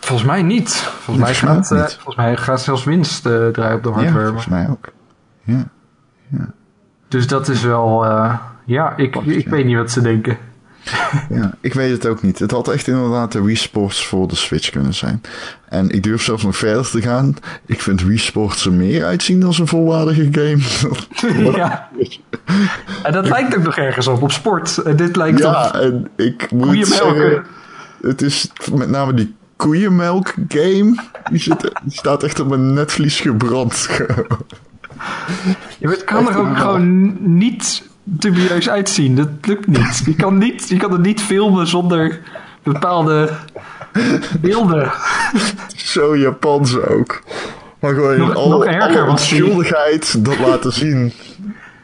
Volgens 0.00 0.28
mij 0.28 0.42
niet. 0.42 0.74
Volgens, 0.74 1.26
mij, 1.26 1.34
gaat, 1.34 1.70
uh, 1.70 1.78
volgens 1.78 2.16
mij 2.16 2.36
gaat 2.36 2.60
zelfs 2.60 2.84
winst 2.84 3.26
uh, 3.26 3.48
draaien 3.48 3.76
op 3.76 3.82
de 3.82 3.88
hardware. 3.88 4.18
Ja, 4.18 4.26
volgens 4.26 4.46
mij 4.46 4.68
ook. 4.70 4.88
Ja. 5.42 5.64
ja. 6.28 6.52
Dus 7.08 7.26
dat 7.26 7.48
is 7.48 7.62
wel. 7.62 8.04
Uh, 8.04 8.34
ja, 8.64 8.96
ik, 8.96 9.16
ik 9.16 9.44
ja. 9.44 9.50
weet 9.50 9.64
niet 9.64 9.76
wat 9.76 9.90
ze 9.90 10.00
denken. 10.00 10.38
Ja, 11.28 11.54
ik 11.60 11.74
weet 11.74 11.90
het 11.90 12.06
ook 12.06 12.22
niet. 12.22 12.38
Het 12.38 12.50
had 12.50 12.68
echt 12.68 12.86
inderdaad 12.86 13.32
de 13.32 13.42
Wii 13.42 13.56
Sports 13.56 14.06
voor 14.06 14.28
de 14.28 14.36
Switch 14.36 14.70
kunnen 14.70 14.94
zijn. 14.94 15.20
En 15.68 15.90
ik 15.90 16.02
durf 16.02 16.22
zelfs 16.22 16.42
nog 16.42 16.56
verder 16.56 16.90
te 16.90 17.02
gaan. 17.02 17.34
Ik 17.66 17.80
vind 17.80 18.02
Wii 18.02 18.18
Sports 18.18 18.66
er 18.66 18.72
meer 18.72 19.04
uitzien 19.04 19.42
als 19.42 19.58
een 19.58 19.66
volwaardige 19.66 20.28
game. 20.32 20.62
ja. 21.56 21.88
en 23.02 23.12
dat 23.12 23.28
lijkt 23.28 23.56
ook 23.56 23.62
nog 23.62 23.76
ergens 23.76 24.06
op, 24.06 24.22
op 24.22 24.32
sport. 24.32 24.78
En 24.78 24.96
dit 24.96 25.16
lijkt 25.16 25.38
ja, 25.38 25.66
op... 25.66 25.74
en 25.74 26.10
ik 26.16 26.50
moet 26.50 26.86
zeggen... 26.86 27.44
Het 28.02 28.22
is 28.22 28.50
met 28.74 28.88
name 28.88 29.14
die 29.14 29.34
koeienmelk 29.56 30.34
game. 30.48 30.94
Die, 31.30 31.40
zit, 31.40 31.60
die 31.60 31.92
staat 31.92 32.22
echt 32.22 32.40
op 32.40 32.48
mijn 32.48 32.72
netvlies 32.72 33.20
gebrand. 33.20 33.88
ja, 35.78 35.90
het 35.90 36.04
kan 36.04 36.28
er 36.28 36.38
ook 36.38 36.56
gewoon 36.56 37.16
niet 37.38 37.90
dubieus 38.04 38.68
uitzien. 38.68 39.16
Dat 39.16 39.28
lukt 39.42 39.66
niet. 39.66 40.02
Je 40.04 40.14
kan, 40.14 40.38
niet, 40.38 40.68
je 40.68 40.76
kan 40.76 40.92
het 40.92 41.02
niet 41.02 41.22
filmen 41.22 41.66
zonder 41.66 42.20
bepaalde 42.62 43.30
beelden. 44.40 44.92
Zo 45.76 46.16
Japans 46.16 46.78
ook. 46.78 47.22
Maar 47.80 47.94
gewoon 47.94 48.18
nog, 48.18 48.34
al, 48.34 48.48
nog 48.48 48.64
erger 48.64 49.06
was 49.06 49.28
schuldigheid 49.28 50.24
dat 50.24 50.38
laten 50.38 50.72
zien. 50.72 51.12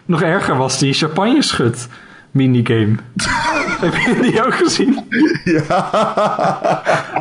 Nog 0.05 0.23
erger 0.23 0.57
was 0.57 0.79
die 0.79 0.93
champagne 0.93 1.43
schut 1.43 1.89
minigame. 2.31 2.95
Heb 3.81 3.95
je 3.95 4.19
die 4.21 4.45
ook 4.45 4.55
gezien? 4.55 5.07
Ja. 5.45 5.91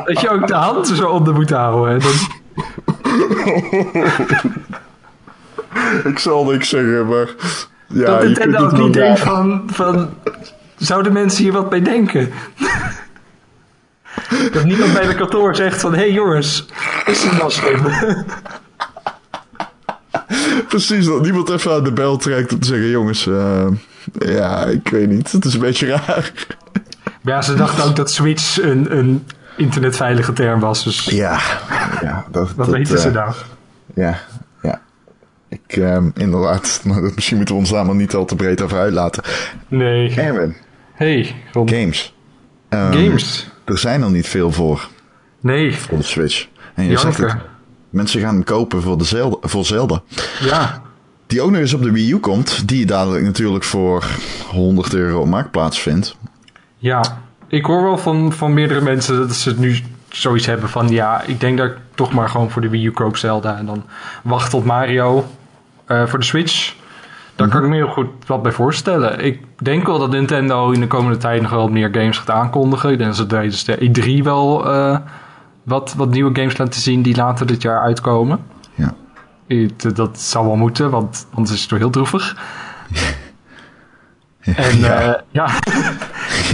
Dat 0.06 0.22
je 0.22 0.30
ook 0.30 0.48
de 0.48 0.54
hand 0.54 0.88
zo 0.88 1.10
onder 1.10 1.34
moet 1.34 1.50
houden. 1.50 2.00
Dan... 2.00 2.14
Ik 6.04 6.20
zal 6.20 6.46
niks 6.46 6.70
zeggen, 6.70 7.08
maar... 7.08 7.28
Ja, 7.88 8.06
dat 8.06 8.24
Nintendo 8.24 8.58
ook 8.58 8.78
niet 8.78 8.94
denkt 8.94 9.20
van, 9.20 9.64
van... 9.68 10.10
Zouden 10.78 11.14
mensen 11.14 11.44
hier 11.44 11.54
wat 11.54 11.70
bij 11.70 11.82
denken? 11.82 12.32
Dat 14.52 14.64
niemand 14.64 14.94
bij 14.94 15.08
de 15.08 15.16
kantoor 15.16 15.56
zegt 15.56 15.82
van... 15.82 15.94
Hé 15.94 16.00
hey 16.00 16.12
jongens, 16.12 16.66
is 17.06 17.24
nou 17.24 17.52
slim? 17.52 17.82
Precies, 20.68 21.06
dat 21.06 21.22
niemand 21.22 21.50
even 21.50 21.74
aan 21.74 21.84
de 21.84 21.92
bel 21.92 22.18
trekt 22.18 22.54
om 22.54 22.60
te 22.60 22.68
zeggen... 22.68 22.90
Jongens, 22.90 23.26
uh, 23.26 23.68
ja, 24.20 24.66
ik 24.66 24.90
weet 24.90 25.10
niet. 25.10 25.32
Het 25.32 25.46
is 25.46 25.54
een 25.54 25.60
beetje 25.60 25.88
raar. 25.88 26.32
Ja, 27.22 27.42
ze 27.42 27.56
dachten 27.56 27.84
ook 27.84 27.96
dat 27.96 28.12
Switch 28.12 28.62
een, 28.62 28.98
een 28.98 29.26
internetveilige 29.58 30.34
term 30.34 30.60
was. 30.60 30.84
Dus 30.84 31.04
ja, 31.04 31.40
ja 32.02 32.26
dat, 32.32 32.50
dat, 32.56 32.68
weten 32.68 33.00
ze 33.00 33.12
dan. 33.12 33.34
Ja, 33.94 34.08
ja. 34.08 34.18
Ik, 35.68 35.76
um, 35.76 36.12
inderdaad, 36.16 36.82
maar 36.86 37.02
misschien 37.16 37.38
moeten 37.38 37.56
we 37.56 37.62
ons 37.62 37.70
daar 37.70 37.86
maar 37.86 37.96
niet 37.96 38.16
al 38.16 38.26
te 38.26 38.36
breed 38.36 38.62
over 38.62 38.78
uitlaten. 38.78 39.24
Nee. 39.68 40.16
Erwin. 40.16 40.56
Hey, 40.94 41.36
Games. 41.52 42.16
Um, 42.70 42.92
Games. 42.92 43.50
Er 43.66 43.78
zijn 43.78 44.02
er 44.02 44.12
niet 44.12 44.28
veel 44.28 44.52
voor. 44.52 44.88
Nee. 45.40 45.76
Voor 45.76 45.98
de 45.98 46.04
Switch. 46.04 46.48
En 46.74 46.86
je 46.86 46.98
zegt 46.98 47.18
het, 47.18 47.36
mensen 47.90 48.22
gaan 48.22 48.34
hem 48.34 48.44
kopen 48.44 48.82
voor, 48.82 48.98
de 48.98 49.04
Zelda, 49.04 49.38
voor 49.42 49.66
Zelda. 49.66 50.02
Ja. 50.40 50.82
Die 51.28 51.42
ook 51.42 51.52
nog 51.52 51.60
eens 51.60 51.74
op 51.74 51.84
de 51.84 51.92
Wii 51.92 52.12
U 52.12 52.18
komt. 52.18 52.68
Die 52.68 52.80
je 52.80 52.86
dadelijk 52.86 53.24
natuurlijk 53.24 53.64
voor 53.64 54.06
100 54.52 54.94
euro 54.94 55.20
op 55.20 55.28
Marktplaats 55.28 55.80
vindt. 55.80 56.18
Ja, 56.78 57.22
ik 57.48 57.66
hoor 57.66 57.84
wel 57.84 57.98
van, 57.98 58.34
van 58.34 58.54
meerdere 58.54 58.82
mensen 58.82 59.18
dat 59.18 59.36
ze 59.36 59.50
het 59.50 59.60
nu 59.60 59.80
zoiets 60.10 60.46
hebben 60.46 60.70
van... 60.70 60.90
Ja, 60.90 61.24
ik 61.24 61.40
denk 61.40 61.58
dat 61.58 61.68
ik 61.68 61.78
toch 61.96 62.14
maar 62.14 62.30
gewoon 62.30 62.52
voor 62.52 62.62
de 62.62 62.70
Wii 62.70 62.86
U 62.86 62.92
koop 62.92 63.18
Zelda. 63.18 63.58
En 63.58 63.66
dan 63.66 63.84
wacht 64.24 64.54
op 64.54 64.66
Mario 64.66 65.26
uh, 65.88 66.06
voor 66.06 66.20
de 66.20 66.26
Switch. 66.26 66.76
Daar 67.36 67.48
kan 67.48 67.64
ik 67.64 67.70
me 67.70 67.76
heel 67.76 67.88
goed 67.88 68.08
wat 68.26 68.42
bij 68.42 68.52
voorstellen. 68.52 69.20
Ik 69.20 69.42
denk 69.58 69.86
wel 69.86 70.00
dat 70.00 70.12
Nintendo 70.12 70.72
in 70.72 70.80
de 70.80 70.88
komende 70.88 71.18
tijd 71.18 71.42
nog 71.42 71.52
wel 71.52 71.68
meer 71.68 71.90
games 71.92 72.18
gaat 72.18 72.30
aankondigen. 72.30 72.92
Ik 72.92 72.98
denk 72.98 73.10
dat 73.10 73.20
ze 73.20 73.26
tijdens 73.26 73.64
de 73.64 73.92
E3 73.92 74.24
wel 74.24 74.68
uh, 74.68 74.98
wat, 75.64 75.94
wat 75.98 76.10
nieuwe 76.10 76.36
games 76.36 76.58
laten 76.58 76.82
zien 76.82 77.02
die 77.02 77.16
later 77.16 77.46
dit 77.46 77.62
jaar 77.62 77.82
uitkomen. 77.82 78.40
Ja. 78.76 78.94
Het, 79.48 79.96
dat 79.96 80.20
zal 80.20 80.46
wel 80.46 80.56
moeten, 80.56 80.90
want 80.90 81.28
anders 81.34 81.54
is 81.54 81.60
het 81.60 81.70
toch 81.70 81.80
heel 81.80 81.90
droevig. 81.90 82.38
En 84.56 84.80
ja, 84.80 85.02
uh, 85.02 85.08
ja. 85.32 85.50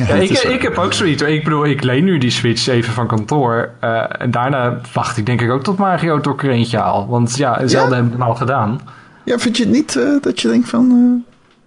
ja 0.07 0.15
ik, 0.15 0.29
ik 0.29 0.61
heb 0.61 0.77
ook 0.77 0.93
zoiets. 0.93 1.21
Ik 1.21 1.43
bedoel, 1.43 1.65
ik 1.65 1.83
leen 1.83 2.03
nu 2.03 2.17
die 2.17 2.29
Switch 2.29 2.67
even 2.67 2.93
van 2.93 3.07
kantoor. 3.07 3.69
Uh, 3.83 4.21
en 4.21 4.31
daarna 4.31 4.79
wacht 4.93 5.17
ik 5.17 5.25
denk 5.25 5.41
ik 5.41 5.51
ook 5.51 5.63
tot 5.63 5.77
Mario 5.77 6.19
toch 6.19 6.43
er 6.43 6.49
eentje 6.49 6.77
haal. 6.77 7.07
Want 7.07 7.37
ja, 7.37 7.67
Zelda 7.67 7.95
hebben 7.95 8.17
we 8.17 8.23
al 8.23 8.35
gedaan. 8.35 8.79
Ja, 9.23 9.37
vind 9.37 9.57
je 9.57 9.63
het 9.63 9.71
niet 9.71 9.95
uh, 9.95 10.21
dat 10.21 10.41
je 10.41 10.47
denkt 10.47 10.69
van... 10.69 11.23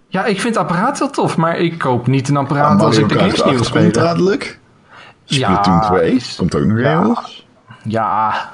Ja, 0.07 0.25
ik 0.25 0.41
vind 0.41 0.55
het 0.55 0.63
apparaat 0.63 0.99
wel 0.99 1.09
tof, 1.09 1.37
maar 1.37 1.57
ik 1.57 1.77
koop 1.77 2.07
niet 2.07 2.29
een 2.29 2.37
apparaat 2.37 2.81
als 2.81 2.97
ik 2.97 3.09
de 3.09 3.17
games 3.17 3.43
niet 3.43 3.53
wil 3.53 3.63
spelen. 3.63 3.93
dadelijk? 3.93 4.59
Splatoon 5.23 5.73
ja, 5.73 5.87
2 5.87 6.21
komt 6.37 6.55
ook 6.55 6.65
nog 6.65 6.79
ja, 6.79 7.15
Ja, 7.83 8.51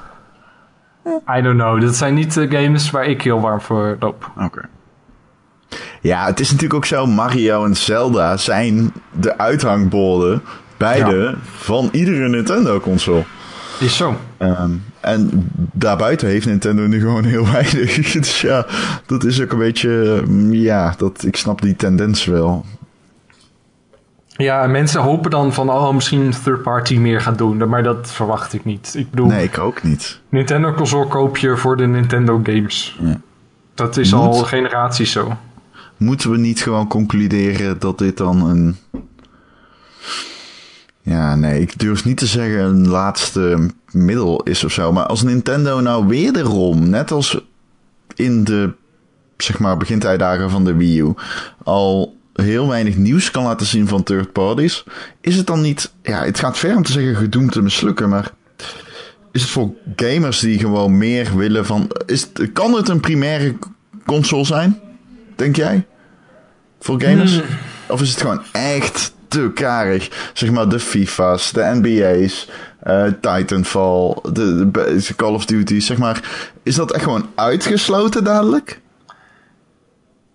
I 1.38 1.42
don't 1.42 1.58
know. 1.58 1.80
Dat 1.80 1.96
zijn 1.96 2.14
niet 2.14 2.34
de 2.34 2.50
games 2.50 2.90
waar 2.90 3.04
ik 3.04 3.22
heel 3.22 3.40
warm 3.40 3.60
voor 3.60 3.96
loop. 4.00 4.30
Oké. 4.38 4.68
Ja, 6.00 6.24
het 6.24 6.40
is 6.40 6.46
natuurlijk 6.46 6.74
ook 6.74 6.84
zo. 6.84 7.06
Mario 7.06 7.64
en 7.64 7.76
Zelda 7.76 8.36
zijn 8.36 8.92
de 9.10 9.38
uithangborden, 9.38 10.42
beide, 10.76 11.34
van 11.54 11.88
iedere 11.92 12.28
Nintendo-console. 12.28 13.24
Is 13.80 13.96
zo. 13.96 14.16
Um, 14.38 14.84
en 15.04 15.50
daarbuiten 15.72 16.28
heeft 16.28 16.46
Nintendo 16.46 16.86
nu 16.86 17.00
gewoon 17.00 17.24
heel 17.24 17.50
weinig. 17.52 18.12
dus 18.12 18.40
ja, 18.40 18.66
dat 19.06 19.24
is 19.24 19.42
ook 19.42 19.52
een 19.52 19.58
beetje. 19.58 20.22
Ja, 20.50 20.94
dat, 20.96 21.24
ik 21.24 21.36
snap 21.36 21.62
die 21.62 21.76
tendens 21.76 22.24
wel. 22.24 22.64
Ja, 24.36 24.66
mensen 24.66 25.00
hopen 25.00 25.30
dan 25.30 25.52
van, 25.52 25.70
oh, 25.70 25.94
misschien 25.94 26.32
third 26.44 26.62
party 26.62 26.98
meer 26.98 27.20
gaat 27.20 27.38
doen. 27.38 27.68
Maar 27.68 27.82
dat 27.82 28.10
verwacht 28.10 28.52
ik 28.52 28.64
niet. 28.64 28.94
Ik 28.96 29.10
bedoel, 29.10 29.26
nee, 29.26 29.44
ik 29.44 29.58
ook 29.58 29.82
niet. 29.82 30.20
Nintendo 30.28 30.72
console 30.72 31.08
koop 31.08 31.36
je 31.36 31.56
voor 31.56 31.76
de 31.76 31.86
Nintendo 31.86 32.40
games. 32.42 32.98
Ja. 33.00 33.20
Dat 33.74 33.96
is 33.96 34.14
al 34.14 34.32
generaties 34.32 35.12
zo. 35.12 35.36
Moeten 35.96 36.30
we 36.30 36.38
niet 36.38 36.62
gewoon 36.62 36.88
concluderen 36.88 37.78
dat 37.78 37.98
dit 37.98 38.16
dan 38.16 38.48
een. 38.48 38.76
Ja, 41.02 41.34
nee, 41.34 41.60
ik 41.60 41.78
durf 41.78 42.04
niet 42.04 42.16
te 42.16 42.26
zeggen 42.26 42.60
een 42.60 42.88
laatste 42.88 43.70
middel 43.94 44.42
is 44.42 44.64
of 44.64 44.72
zo. 44.72 44.92
Maar 44.92 45.06
als 45.06 45.22
Nintendo 45.22 45.80
nou 45.80 46.06
wederom, 46.06 46.88
net 46.88 47.10
als 47.10 47.40
in 48.14 48.44
de 48.44 48.72
zeg 49.36 49.58
maar 49.58 49.76
begintijdagen 49.76 50.50
van 50.50 50.64
de 50.64 50.74
Wii 50.74 51.00
U, 51.00 51.14
al 51.62 52.16
heel 52.32 52.68
weinig 52.68 52.96
nieuws 52.96 53.30
kan 53.30 53.44
laten 53.44 53.66
zien 53.66 53.88
van 53.88 54.02
third 54.02 54.32
parties, 54.32 54.84
is 55.20 55.36
het 55.36 55.46
dan 55.46 55.60
niet, 55.60 55.92
ja, 56.02 56.24
het 56.24 56.38
gaat 56.38 56.58
ver 56.58 56.76
om 56.76 56.82
te 56.82 56.92
zeggen 56.92 57.16
gedoemd 57.16 57.52
te 57.52 57.62
mislukken, 57.62 58.08
maar 58.08 58.30
is 59.32 59.40
het 59.42 59.50
voor 59.50 59.70
gamers 59.96 60.38
die 60.38 60.58
gewoon 60.58 60.98
meer 60.98 61.36
willen 61.36 61.66
van, 61.66 61.90
is 62.06 62.28
het, 62.32 62.52
kan 62.52 62.74
het 62.74 62.88
een 62.88 63.00
primaire 63.00 63.54
console 64.06 64.44
zijn? 64.44 64.80
Denk 65.36 65.56
jij? 65.56 65.86
Voor 66.80 67.00
gamers? 67.02 67.32
Hmm. 67.32 67.44
Of 67.88 68.02
is 68.02 68.10
het 68.10 68.20
gewoon 68.20 68.42
echt 68.52 69.14
te 69.28 69.50
karig? 69.54 70.30
Zeg 70.34 70.50
maar 70.50 70.68
de 70.68 70.80
FIFA's, 70.80 71.52
de 71.52 71.70
NBA's, 71.82 72.48
uh, 72.84 73.04
Titanfall, 73.20 74.16
de, 74.32 74.70
de, 74.70 75.12
Call 75.16 75.34
of 75.34 75.46
Duty, 75.46 75.80
zeg 75.80 75.98
maar. 75.98 76.50
Is 76.62 76.74
dat 76.74 76.92
echt 76.92 77.04
gewoon 77.04 77.26
uitgesloten 77.34 78.24
dadelijk? 78.24 78.80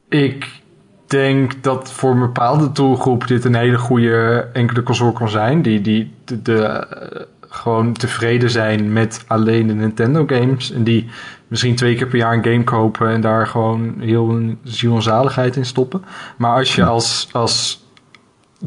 Ik 0.09 0.61
denk 1.07 1.63
dat 1.63 1.91
voor 1.91 2.11
een 2.11 2.19
bepaalde 2.19 2.71
doelgroep 2.71 3.27
dit 3.27 3.45
een 3.45 3.55
hele 3.55 3.77
goede 3.77 4.47
enkele 4.53 4.83
console 4.83 5.13
kan 5.13 5.29
zijn. 5.29 5.61
Die, 5.61 5.81
die 5.81 6.13
de, 6.25 6.41
de 6.41 6.87
uh, 7.13 7.21
gewoon 7.49 7.93
tevreden 7.93 8.49
zijn 8.49 8.93
met 8.93 9.23
alleen 9.27 9.67
de 9.67 9.73
Nintendo 9.73 10.23
games. 10.27 10.71
En 10.71 10.83
die 10.83 11.09
misschien 11.47 11.75
twee 11.75 11.95
keer 11.95 12.07
per 12.07 12.17
jaar 12.17 12.33
een 12.33 12.43
game 12.43 12.63
kopen 12.63 13.09
en 13.09 13.21
daar 13.21 13.47
gewoon 13.47 13.95
heel 13.99 14.29
een 14.29 14.59
ziel 14.63 14.95
en 14.95 15.01
zaligheid 15.01 15.55
in 15.55 15.65
stoppen. 15.65 16.03
Maar 16.37 16.55
als 16.55 16.75
je 16.75 16.83
als, 16.83 17.29
als 17.31 17.85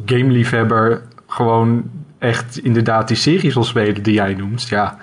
gameliefhebber 0.07 1.03
gewoon 1.27 1.91
echt 2.23 2.59
inderdaad 2.59 3.09
die 3.09 3.17
series 3.17 3.55
wil 3.55 3.65
spelen 3.65 4.03
die 4.03 4.15
jij 4.15 4.35
noemt, 4.35 4.69
ja, 4.69 4.99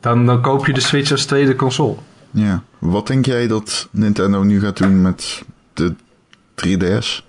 dan, 0.00 0.26
dan 0.26 0.40
koop 0.40 0.66
je 0.66 0.72
de 0.72 0.80
Switch 0.80 1.10
als 1.10 1.24
tweede 1.24 1.56
console. 1.56 1.96
Ja, 2.30 2.62
wat 2.78 3.06
denk 3.06 3.26
jij 3.26 3.46
dat 3.46 3.88
Nintendo 3.90 4.42
nu 4.42 4.60
gaat 4.60 4.76
doen 4.76 5.02
met 5.02 5.42
de 5.74 5.94
3DS? 6.54 7.24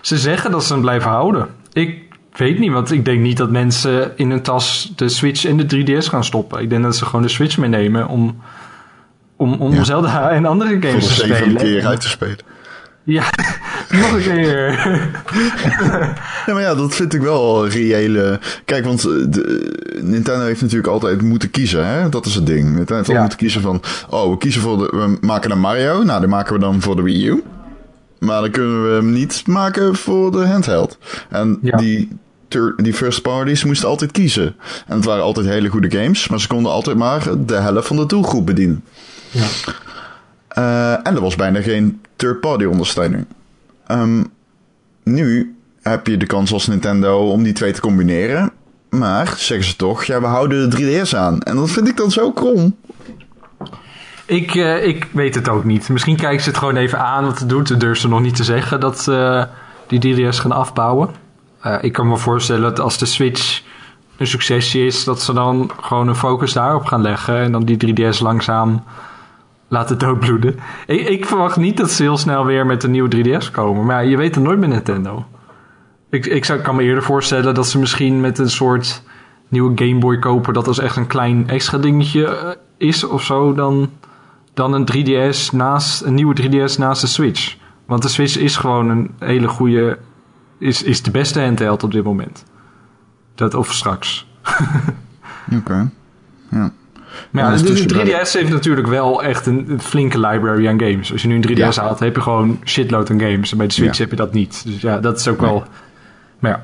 Ze 0.00 0.18
zeggen 0.18 0.50
dat 0.50 0.64
ze 0.64 0.72
hem 0.72 0.82
blijven 0.82 1.10
houden. 1.10 1.48
Ik 1.72 2.02
weet 2.32 2.58
niet, 2.58 2.72
want 2.72 2.90
ik 2.90 3.04
denk 3.04 3.20
niet 3.20 3.36
dat 3.36 3.50
mensen 3.50 4.12
in 4.16 4.30
hun 4.30 4.42
tas 4.42 4.92
de 4.96 5.08
Switch 5.08 5.44
en 5.44 5.56
de 5.56 5.84
3DS 5.84 6.06
gaan 6.06 6.24
stoppen. 6.24 6.62
Ik 6.62 6.70
denk 6.70 6.82
dat 6.82 6.96
ze 6.96 7.04
gewoon 7.04 7.22
de 7.22 7.28
Switch 7.28 7.58
meenemen 7.58 8.08
om, 8.08 8.42
om, 9.36 9.52
om 9.52 9.74
ja. 9.74 9.84
Zelda 9.84 10.30
en 10.30 10.46
andere 10.46 10.76
games 10.80 11.06
te 11.06 11.12
spelen. 11.12 11.48
Om 11.48 11.56
keer 11.56 11.86
uit 11.86 12.00
te 12.00 12.08
spelen. 12.08 12.38
Ja, 13.02 13.24
nog 13.90 14.12
een 14.12 14.22
keer. 14.22 14.70
ja, 16.46 16.52
maar 16.52 16.60
ja, 16.60 16.74
dat 16.74 16.94
vind 16.94 17.14
ik 17.14 17.20
wel 17.20 17.64
een 17.64 17.70
reële... 17.70 18.40
Kijk, 18.64 18.84
want 18.84 19.04
eh, 19.04 19.12
de, 19.28 19.72
Nintendo 20.00 20.44
heeft 20.44 20.60
natuurlijk 20.60 20.88
altijd 20.88 21.22
moeten 21.22 21.50
kiezen, 21.50 21.86
hè? 21.86 22.08
Dat 22.08 22.26
is 22.26 22.34
het 22.34 22.46
ding. 22.46 22.64
Nintendo 22.64 22.94
heeft 22.94 23.08
ja. 23.08 23.20
moeten 23.20 23.38
kiezen 23.38 23.60
van... 23.60 23.82
Oh, 24.08 24.30
we 24.30 24.38
kiezen 24.38 24.60
voor 24.60 24.78
de... 24.78 24.84
We 24.96 25.26
maken 25.26 25.50
een 25.50 25.60
Mario. 25.60 26.02
Nou, 26.02 26.20
die 26.20 26.28
maken 26.28 26.52
we 26.52 26.60
dan 26.60 26.80
voor 26.80 26.96
de 26.96 27.02
Wii 27.02 27.26
U. 27.26 27.42
Maar 28.18 28.40
dan 28.40 28.50
kunnen 28.50 28.88
we 28.88 28.94
hem 28.94 29.12
niet 29.12 29.46
maken 29.46 29.96
voor 29.96 30.30
de 30.30 30.46
handheld. 30.46 30.98
En 31.28 31.58
ja. 31.62 31.76
die, 31.76 32.08
die 32.76 32.94
first 32.94 33.22
parties 33.22 33.64
moesten 33.64 33.88
altijd 33.88 34.12
kiezen. 34.12 34.56
En 34.86 34.96
het 34.96 35.04
waren 35.04 35.22
altijd 35.22 35.46
hele 35.46 35.68
goede 35.68 35.90
games. 35.90 36.28
Maar 36.28 36.40
ze 36.40 36.46
konden 36.46 36.72
altijd 36.72 36.96
maar 36.96 37.46
de 37.46 37.54
helft 37.54 37.86
van 37.86 37.96
de 37.96 38.06
doelgroep 38.06 38.46
bedienen. 38.46 38.84
Ja. 39.30 39.46
Uh, 40.58 40.92
en 40.92 41.14
er 41.14 41.20
was 41.20 41.36
bijna 41.36 41.60
geen 41.60 42.00
third-party 42.16 42.64
ondersteuning. 42.64 43.26
Um, 43.88 44.32
nu 45.02 45.56
heb 45.82 46.06
je 46.06 46.16
de 46.16 46.26
kans 46.26 46.52
als 46.52 46.66
Nintendo 46.66 47.30
om 47.30 47.42
die 47.42 47.52
twee 47.52 47.72
te 47.72 47.80
combineren. 47.80 48.52
Maar 48.90 49.34
zeggen 49.36 49.68
ze 49.68 49.76
toch, 49.76 50.04
ja, 50.04 50.20
we 50.20 50.26
houden 50.26 50.70
de 50.70 50.76
3DS 50.76 51.16
aan. 51.16 51.42
En 51.42 51.56
dat 51.56 51.70
vind 51.70 51.88
ik 51.88 51.96
dan 51.96 52.10
zo 52.10 52.32
krom. 52.32 52.76
Ik, 54.26 54.54
uh, 54.54 54.86
ik 54.86 55.08
weet 55.12 55.34
het 55.34 55.48
ook 55.48 55.64
niet. 55.64 55.88
Misschien 55.88 56.16
kijken 56.16 56.42
ze 56.42 56.48
het 56.48 56.58
gewoon 56.58 56.76
even 56.76 56.98
aan 56.98 57.24
wat 57.24 57.38
het 57.38 57.48
doet. 57.48 57.68
Ze 57.68 57.90
ze 57.94 58.08
nog 58.08 58.20
niet 58.20 58.36
te 58.36 58.44
zeggen 58.44 58.80
dat 58.80 59.06
uh, 59.08 59.44
die 59.86 60.16
3DS 60.16 60.36
gaan 60.36 60.52
afbouwen. 60.52 61.08
Uh, 61.66 61.76
ik 61.80 61.92
kan 61.92 62.08
me 62.08 62.16
voorstellen 62.16 62.62
dat 62.62 62.80
als 62.80 62.98
de 62.98 63.06
Switch 63.06 63.62
een 64.16 64.26
succesje 64.26 64.86
is, 64.86 65.04
dat 65.04 65.22
ze 65.22 65.32
dan 65.32 65.70
gewoon 65.80 66.08
een 66.08 66.14
focus 66.14 66.52
daarop 66.52 66.84
gaan 66.84 67.02
leggen. 67.02 67.38
En 67.38 67.52
dan 67.52 67.64
die 67.64 67.94
3DS 67.94 68.18
langzaam 68.18 68.84
laten 69.68 69.98
doodbloeden. 69.98 70.58
Ik, 70.86 71.08
ik 71.08 71.26
verwacht 71.26 71.56
niet 71.56 71.76
dat 71.76 71.90
ze 71.90 72.02
heel 72.02 72.16
snel 72.16 72.44
weer 72.44 72.66
met 72.66 72.82
een 72.82 72.90
nieuwe 72.90 73.16
3DS 73.16 73.50
komen. 73.50 73.86
Maar 73.86 74.02
ja, 74.02 74.10
je 74.10 74.16
weet 74.16 74.34
het 74.34 74.44
nooit 74.44 74.58
met 74.58 74.68
Nintendo. 74.68 75.26
Ik, 76.10 76.26
ik 76.26 76.44
zou, 76.44 76.60
kan 76.60 76.76
me 76.76 76.82
eerder 76.82 77.02
voorstellen 77.02 77.54
dat 77.54 77.68
ze 77.68 77.78
misschien 77.78 78.20
met 78.20 78.38
een 78.38 78.50
soort 78.50 79.02
nieuwe 79.48 79.72
Game 79.74 79.98
Boy 79.98 80.18
kopen. 80.18 80.54
Dat 80.54 80.66
als 80.66 80.78
echt 80.78 80.96
een 80.96 81.06
klein 81.06 81.48
extra 81.48 81.78
dingetje 81.78 82.56
is 82.76 83.04
of 83.04 83.22
zo. 83.22 83.54
Dan, 83.54 83.90
dan 84.54 84.72
een 84.72 84.88
3DS 84.92 85.52
naast 85.52 86.02
een 86.02 86.14
nieuwe 86.14 86.36
3DS 86.42 86.78
naast 86.78 87.00
de 87.00 87.06
Switch. 87.06 87.56
Want 87.86 88.02
de 88.02 88.08
Switch 88.08 88.36
is 88.38 88.56
gewoon 88.56 88.88
een 88.88 89.10
hele 89.18 89.48
goede. 89.48 89.98
Is, 90.58 90.82
is 90.82 91.02
de 91.02 91.10
beste 91.10 91.40
handheld 91.40 91.82
op 91.82 91.92
dit 91.92 92.04
moment. 92.04 92.44
Dat 93.34 93.54
of 93.54 93.72
straks. 93.72 94.26
Oké. 95.58 95.90
Ja. 96.50 96.72
Maar 97.30 97.56
ja, 97.56 97.62
de, 97.62 98.24
3DS 98.26 98.32
heeft 98.32 98.50
natuurlijk 98.50 98.86
wel 98.86 99.22
echt 99.22 99.46
een, 99.46 99.80
flinke 99.80 100.18
library 100.18 100.68
aan 100.68 100.80
games. 100.80 101.12
Als 101.12 101.22
je 101.22 101.28
nu 101.28 101.34
een 101.34 101.48
3DS 101.48 101.56
ja. 101.56 101.82
haalt, 101.82 101.98
heb 101.98 102.14
je 102.14 102.20
gewoon 102.20 102.60
shitload 102.64 103.10
aan 103.10 103.20
games. 103.20 103.50
En 103.50 103.56
bij 103.58 103.66
de 103.66 103.72
Switch 103.72 103.98
heb 103.98 104.10
je 104.10 104.16
dat 104.16 104.32
niet. 104.32 104.62
Dus 104.64 104.80
ja, 104.80 104.98
dat 104.98 105.18
is 105.18 105.28
ook 105.28 105.40
wel... 105.40 105.64
Maar 106.38 106.50
ja. 106.50 106.62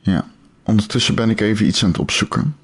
Ja. 0.00 0.24
ondertussen 0.62 1.14
ben 1.14 1.30
ik 1.30 1.40
even 1.40 1.66
iets 1.66 1.82
aan 1.82 1.88
het 1.88 1.98
opzoeken. 1.98 2.54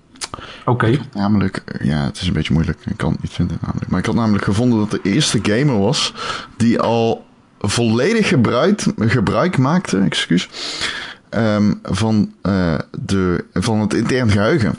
Oké. 0.64 0.98
Namelijk, 1.14 1.62
ja, 1.82 2.04
het 2.04 2.20
is 2.20 2.26
een 2.26 2.32
beetje 2.32 2.52
moeilijk. 2.52 2.78
Ik 2.86 2.96
kan 2.96 3.12
het 3.12 3.22
niet 3.22 3.32
vinden 3.32 3.58
namelijk. 3.60 3.90
Maar 3.90 3.98
ik 3.98 4.06
had 4.06 4.14
namelijk 4.14 4.44
gevonden 4.44 4.78
dat 4.78 4.90
de 4.90 5.10
eerste 5.10 5.38
gamer 5.42 5.78
was 5.78 6.14
die 6.56 6.80
al 6.80 7.26
volledig 7.60 8.28
gebruik, 8.28 8.84
gebruik 8.98 9.58
maakte, 9.58 9.98
excuus, 9.98 10.48
um, 11.30 11.80
van, 11.82 12.32
uh, 12.42 12.78
de, 13.00 13.44
van 13.52 13.80
het 13.80 13.94
intern 13.94 14.30
geheugen. 14.30 14.74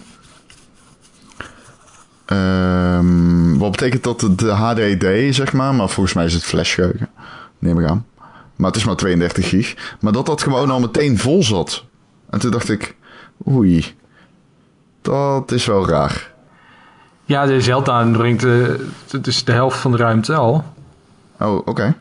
Um, 2.32 3.57
wat 3.57 3.71
betekent 3.71 4.03
dat 4.03 4.19
de 4.36 4.51
HDD, 4.51 5.36
zeg 5.36 5.53
maar, 5.53 5.75
maar 5.75 5.89
volgens 5.89 6.15
mij 6.15 6.25
is 6.25 6.34
het 6.34 6.43
flashgeheugen, 6.43 7.09
neem 7.59 7.79
ik 7.79 7.89
aan. 7.89 8.05
Maar 8.55 8.69
het 8.69 8.79
is 8.79 8.86
maar 8.86 8.95
32 8.95 9.49
gig. 9.49 9.95
Maar 9.99 10.11
dat 10.11 10.25
dat 10.25 10.41
gewoon 10.41 10.69
al 10.69 10.79
meteen 10.79 11.17
vol 11.17 11.43
zat. 11.43 11.84
En 12.29 12.39
toen 12.39 12.51
dacht 12.51 12.69
ik, 12.69 12.95
oei, 13.47 13.86
dat 15.01 15.51
is 15.51 15.65
wel 15.65 15.88
raar. 15.88 16.32
Ja, 17.25 17.45
de 17.45 17.61
Zelda 17.61 18.05
brengt 18.11 18.43
uh, 18.43 18.67
het 19.11 19.27
is 19.27 19.43
de 19.43 19.51
helft 19.51 19.77
van 19.77 19.91
de 19.91 19.97
ruimte 19.97 20.34
al. 20.34 20.63
Oh, 21.39 21.55
oké. 21.55 21.69
Okay. 21.69 21.93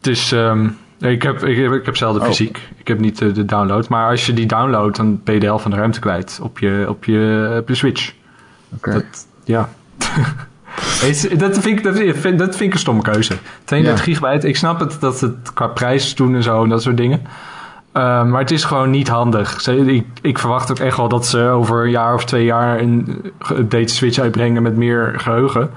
Dus 0.00 0.30
um, 0.30 0.76
ik, 0.98 1.22
heb, 1.22 1.44
ik, 1.44 1.56
heb, 1.56 1.72
ik 1.72 1.84
heb 1.84 1.96
zelden 1.96 2.22
oh. 2.22 2.28
fysiek. 2.28 2.68
Ik 2.76 2.88
heb 2.88 2.98
niet 2.98 3.20
uh, 3.20 3.34
de 3.34 3.44
download. 3.44 3.88
Maar 3.88 4.10
als 4.10 4.26
je 4.26 4.32
die 4.32 4.46
downloadt, 4.46 4.96
dan 4.96 5.20
ben 5.24 5.34
je 5.34 5.40
de 5.40 5.46
helft 5.46 5.62
van 5.62 5.70
de 5.70 5.76
ruimte 5.76 6.00
kwijt 6.00 6.38
op 6.42 6.58
je, 6.58 6.84
op 6.88 7.04
je, 7.04 7.54
op 7.60 7.68
je 7.68 7.74
Switch. 7.74 8.12
Oké. 8.76 8.88
Okay. 8.88 9.04
Ja. 9.44 9.68
dat, 11.38 11.58
vind 11.58 11.66
ik, 11.66 11.82
dat, 11.82 11.96
vind, 11.96 12.38
dat 12.38 12.56
vind 12.56 12.60
ik 12.60 12.72
een 12.72 12.78
stomme 12.78 13.02
keuze. 13.02 13.36
32 13.64 14.06
ja. 14.06 14.12
gigabyte, 14.12 14.48
ik 14.48 14.56
snap 14.56 14.80
het 14.80 14.96
dat 15.00 15.20
het 15.20 15.52
qua 15.54 15.66
prijs 15.66 16.14
doen 16.14 16.34
en 16.34 16.42
zo 16.42 16.62
en 16.62 16.68
dat 16.68 16.82
soort 16.82 16.96
dingen. 16.96 17.20
Uh, 17.96 18.24
maar 18.24 18.40
het 18.40 18.50
is 18.50 18.64
gewoon 18.64 18.90
niet 18.90 19.08
handig. 19.08 19.66
Ik, 19.66 20.06
ik, 20.22 20.38
verwacht 20.38 20.70
ook 20.70 20.78
echt 20.78 20.96
wel 20.96 21.08
dat 21.08 21.26
ze 21.26 21.40
over 21.40 21.84
een 21.84 21.90
jaar 21.90 22.14
of 22.14 22.24
twee 22.24 22.44
jaar 22.44 22.80
een 22.80 23.32
update 23.50 23.94
Switch 23.94 24.18
uitbrengen 24.18 24.62
met 24.62 24.76
meer 24.76 25.14
geheugen. 25.16 25.70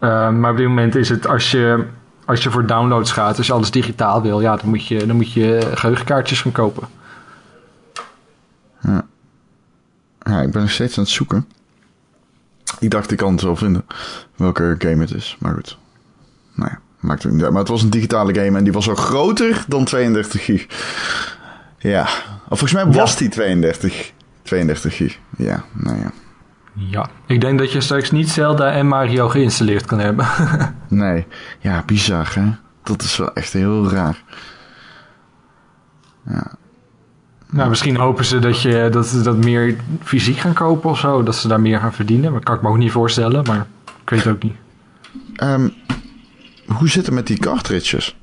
Uh, 0.00 0.30
maar 0.30 0.50
op 0.50 0.56
dit 0.56 0.66
moment 0.66 0.94
is 0.94 1.08
het 1.08 1.26
als 1.26 1.50
je, 1.50 1.84
als 2.24 2.42
je 2.42 2.50
voor 2.50 2.66
downloads 2.66 3.12
gaat, 3.12 3.36
als 3.38 3.46
je 3.46 3.52
alles 3.52 3.70
digitaal 3.70 4.22
wil, 4.22 4.40
ja, 4.40 4.56
dan 4.56 4.68
moet 4.68 4.86
je, 4.86 5.06
dan 5.06 5.16
moet 5.16 5.32
je 5.32 5.70
geheugenkaartjes 5.74 6.40
gaan 6.40 6.52
kopen. 6.52 6.88
Ja. 8.80 9.04
ja, 10.22 10.40
ik 10.40 10.50
ben 10.50 10.60
nog 10.60 10.70
steeds 10.70 10.98
aan 10.98 11.04
het 11.04 11.12
zoeken. 11.12 11.46
Ik 12.82 12.90
dacht, 12.90 13.10
ik 13.10 13.16
kan 13.16 13.32
het 13.32 13.42
wel 13.42 13.56
vinden 13.56 13.84
welke 14.36 14.74
game 14.78 15.00
het 15.00 15.14
is. 15.14 15.36
Maar 15.38 15.54
goed. 15.54 15.78
Nou 16.54 16.70
ja, 16.70 16.78
maakt 17.00 17.22
het 17.22 17.32
niet 17.32 17.42
uit. 17.42 17.50
Maar 17.50 17.60
het 17.60 17.70
was 17.70 17.82
een 17.82 17.90
digitale 17.90 18.34
game 18.34 18.58
en 18.58 18.64
die 18.64 18.72
was 18.72 18.88
al 18.88 18.94
groter 18.94 19.64
dan 19.68 19.84
32 19.84 20.44
gig. 20.44 20.66
Ja. 21.78 22.02
Of 22.48 22.58
volgens 22.58 22.72
mij 22.72 22.86
was 22.86 23.16
die 23.16 23.28
32, 23.28 24.12
32 24.42 24.96
gig. 24.96 25.18
Ja, 25.36 25.64
nou 25.72 25.98
ja. 25.98 26.12
Ja, 26.74 27.10
ik 27.26 27.40
denk 27.40 27.58
dat 27.58 27.72
je 27.72 27.80
straks 27.80 28.10
niet 28.10 28.30
Zelda 28.30 28.72
en 28.72 28.86
Mario 28.86 29.28
geïnstalleerd 29.28 29.86
kan 29.86 29.98
hebben. 29.98 30.26
nee, 30.88 31.26
ja, 31.58 31.82
bizar 31.86 32.34
hè. 32.34 32.50
Dat 32.82 33.02
is 33.02 33.16
wel 33.16 33.34
echt 33.34 33.52
heel 33.52 33.90
raar. 33.90 34.22
Ja. 36.26 36.52
Nou, 37.52 37.68
misschien 37.68 37.96
hopen 37.96 38.24
ze 38.24 38.38
dat, 38.38 38.62
je, 38.62 38.88
dat 38.90 39.06
ze 39.06 39.22
dat 39.22 39.36
meer 39.36 39.76
fysiek 40.02 40.36
gaan 40.36 40.52
kopen 40.52 40.90
of 40.90 40.98
zo. 40.98 41.22
Dat 41.22 41.36
ze 41.36 41.48
daar 41.48 41.60
meer 41.60 41.78
gaan 41.78 41.92
verdienen. 41.92 42.32
Dat 42.32 42.42
kan 42.42 42.54
ik 42.54 42.62
me 42.62 42.68
ook 42.68 42.76
niet 42.76 42.92
voorstellen, 42.92 43.44
maar 43.46 43.66
ik 43.84 44.10
weet 44.10 44.24
het 44.24 44.34
ook 44.34 44.42
niet. 44.42 44.56
Um, 45.42 45.72
hoe 46.66 46.88
zit 46.88 47.06
het 47.06 47.14
met 47.14 47.26
die 47.26 47.38
cartridges? 47.38 48.16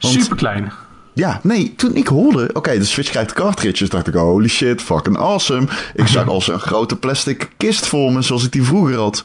Want, 0.00 0.14
Super 0.14 0.36
klein. 0.36 0.72
Ja, 1.12 1.40
nee, 1.42 1.74
toen 1.76 1.94
ik 1.94 2.06
hoorde, 2.06 2.50
oké, 2.52 2.78
de 2.78 2.84
Switch 2.84 3.10
krijgt 3.10 3.32
cartridges, 3.32 3.88
dacht 3.88 4.06
ik, 4.06 4.14
holy 4.14 4.48
shit, 4.48 4.82
fucking 4.82 5.18
awesome. 5.18 5.66
Ik 5.94 6.06
zag 6.06 6.28
al 6.28 6.40
zo'n 6.40 6.58
grote 6.58 6.96
plastic 6.96 7.50
kist 7.56 7.86
voor 7.86 8.12
me, 8.12 8.22
zoals 8.22 8.44
ik 8.44 8.52
die 8.52 8.62
vroeger 8.62 8.96
had. 8.96 9.24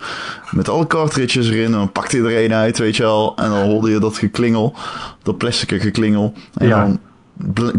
Met 0.51 0.69
alle 0.69 0.87
cartridges 0.87 1.49
erin, 1.49 1.65
en 1.65 1.71
dan 1.71 1.91
pakte 1.91 2.17
je 2.17 2.23
er 2.23 2.43
een 2.45 2.53
uit, 2.53 2.77
weet 2.77 2.95
je 2.95 3.03
wel. 3.03 3.33
En 3.35 3.49
dan 3.49 3.69
hoorde 3.69 3.91
je 3.91 3.99
dat 3.99 4.17
geklingel, 4.17 4.75
dat 5.23 5.37
plastic 5.37 5.81
geklingel. 5.81 6.33
En 6.53 6.67
ja. 6.67 6.85
dan 6.85 6.99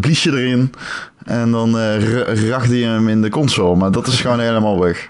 blies 0.00 0.22
je 0.22 0.30
erin. 0.30 0.74
En 1.24 1.50
dan 1.50 1.76
uh, 1.76 2.48
rachde 2.48 2.78
je 2.78 2.86
hem 2.86 3.08
in 3.08 3.22
de 3.22 3.30
console. 3.30 3.76
Maar 3.76 3.90
dat 3.90 4.06
is 4.06 4.20
gewoon 4.20 4.40
helemaal 4.40 4.80
weg. 4.80 5.08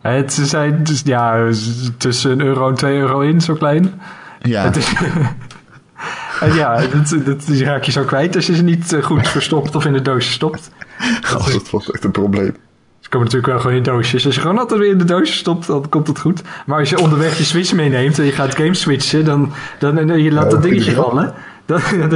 Het 0.00 0.32
zijn 0.32 0.84
dus, 0.84 1.02
ja, 1.04 1.50
tussen 1.96 2.30
een 2.30 2.40
euro 2.40 2.68
en 2.68 2.74
twee 2.74 2.98
euro 2.98 3.20
in, 3.20 3.40
zo 3.40 3.54
klein. 3.54 4.00
Ja. 4.40 4.64
Het 4.64 4.76
is, 4.76 4.92
en 6.40 6.54
ja, 6.54 6.80
dat, 6.86 7.24
dat 7.24 7.48
raak 7.48 7.82
je 7.84 7.92
zo 7.92 8.04
kwijt 8.04 8.36
als 8.36 8.46
je 8.46 8.54
ze 8.54 8.62
niet 8.62 8.92
eh, 8.92 9.02
goed 9.02 9.28
verstopt 9.28 9.76
of 9.76 9.84
in 9.84 9.92
de 9.92 10.02
doosje 10.02 10.32
stopt. 10.32 10.70
Dat, 11.30 11.52
dat 11.52 11.70
was 11.70 11.90
echt 11.90 12.04
een 12.04 12.10
probleem. 12.10 12.56
Ze 13.00 13.08
komen 13.08 13.26
natuurlijk 13.26 13.52
wel 13.52 13.60
gewoon 13.60 13.76
in 13.76 13.82
doosjes. 13.82 14.26
Als 14.26 14.34
je 14.34 14.40
gewoon 14.40 14.58
altijd 14.58 14.80
weer 14.80 14.90
in 14.90 14.98
de 14.98 15.04
doosje 15.04 15.32
stopt, 15.32 15.66
dan 15.66 15.88
komt 15.88 16.06
het 16.06 16.18
goed. 16.18 16.42
Maar 16.66 16.78
als 16.78 16.90
je 16.90 16.98
onderweg 16.98 17.38
je 17.38 17.44
switch 17.44 17.72
meeneemt 17.72 18.18
en 18.18 18.24
je 18.24 18.32
gaat 18.32 18.54
game 18.54 18.74
switchen, 18.74 19.24
dan, 19.24 19.52
dan, 19.78 20.06
dan 20.06 20.22
je 20.22 20.32
laat 20.32 20.50
dat 20.50 20.62
dingetje 20.62 20.92
vallen. 20.92 21.34
Dan, 21.68 21.80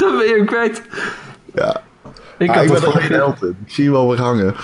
dan 0.00 0.16
ben 0.16 0.26
je 0.26 0.34
hem 0.36 0.46
kwijt. 0.46 0.82
Ja. 1.54 1.80
Ik, 2.38 2.50
ah, 2.50 2.56
had 2.56 2.64
ik 2.64 2.94
er 2.94 3.00
geen 3.00 3.50
Ik 3.50 3.72
zie 3.72 3.84
je 3.84 3.90
wel 3.90 4.08
weer 4.08 4.20
hangen. 4.20 4.54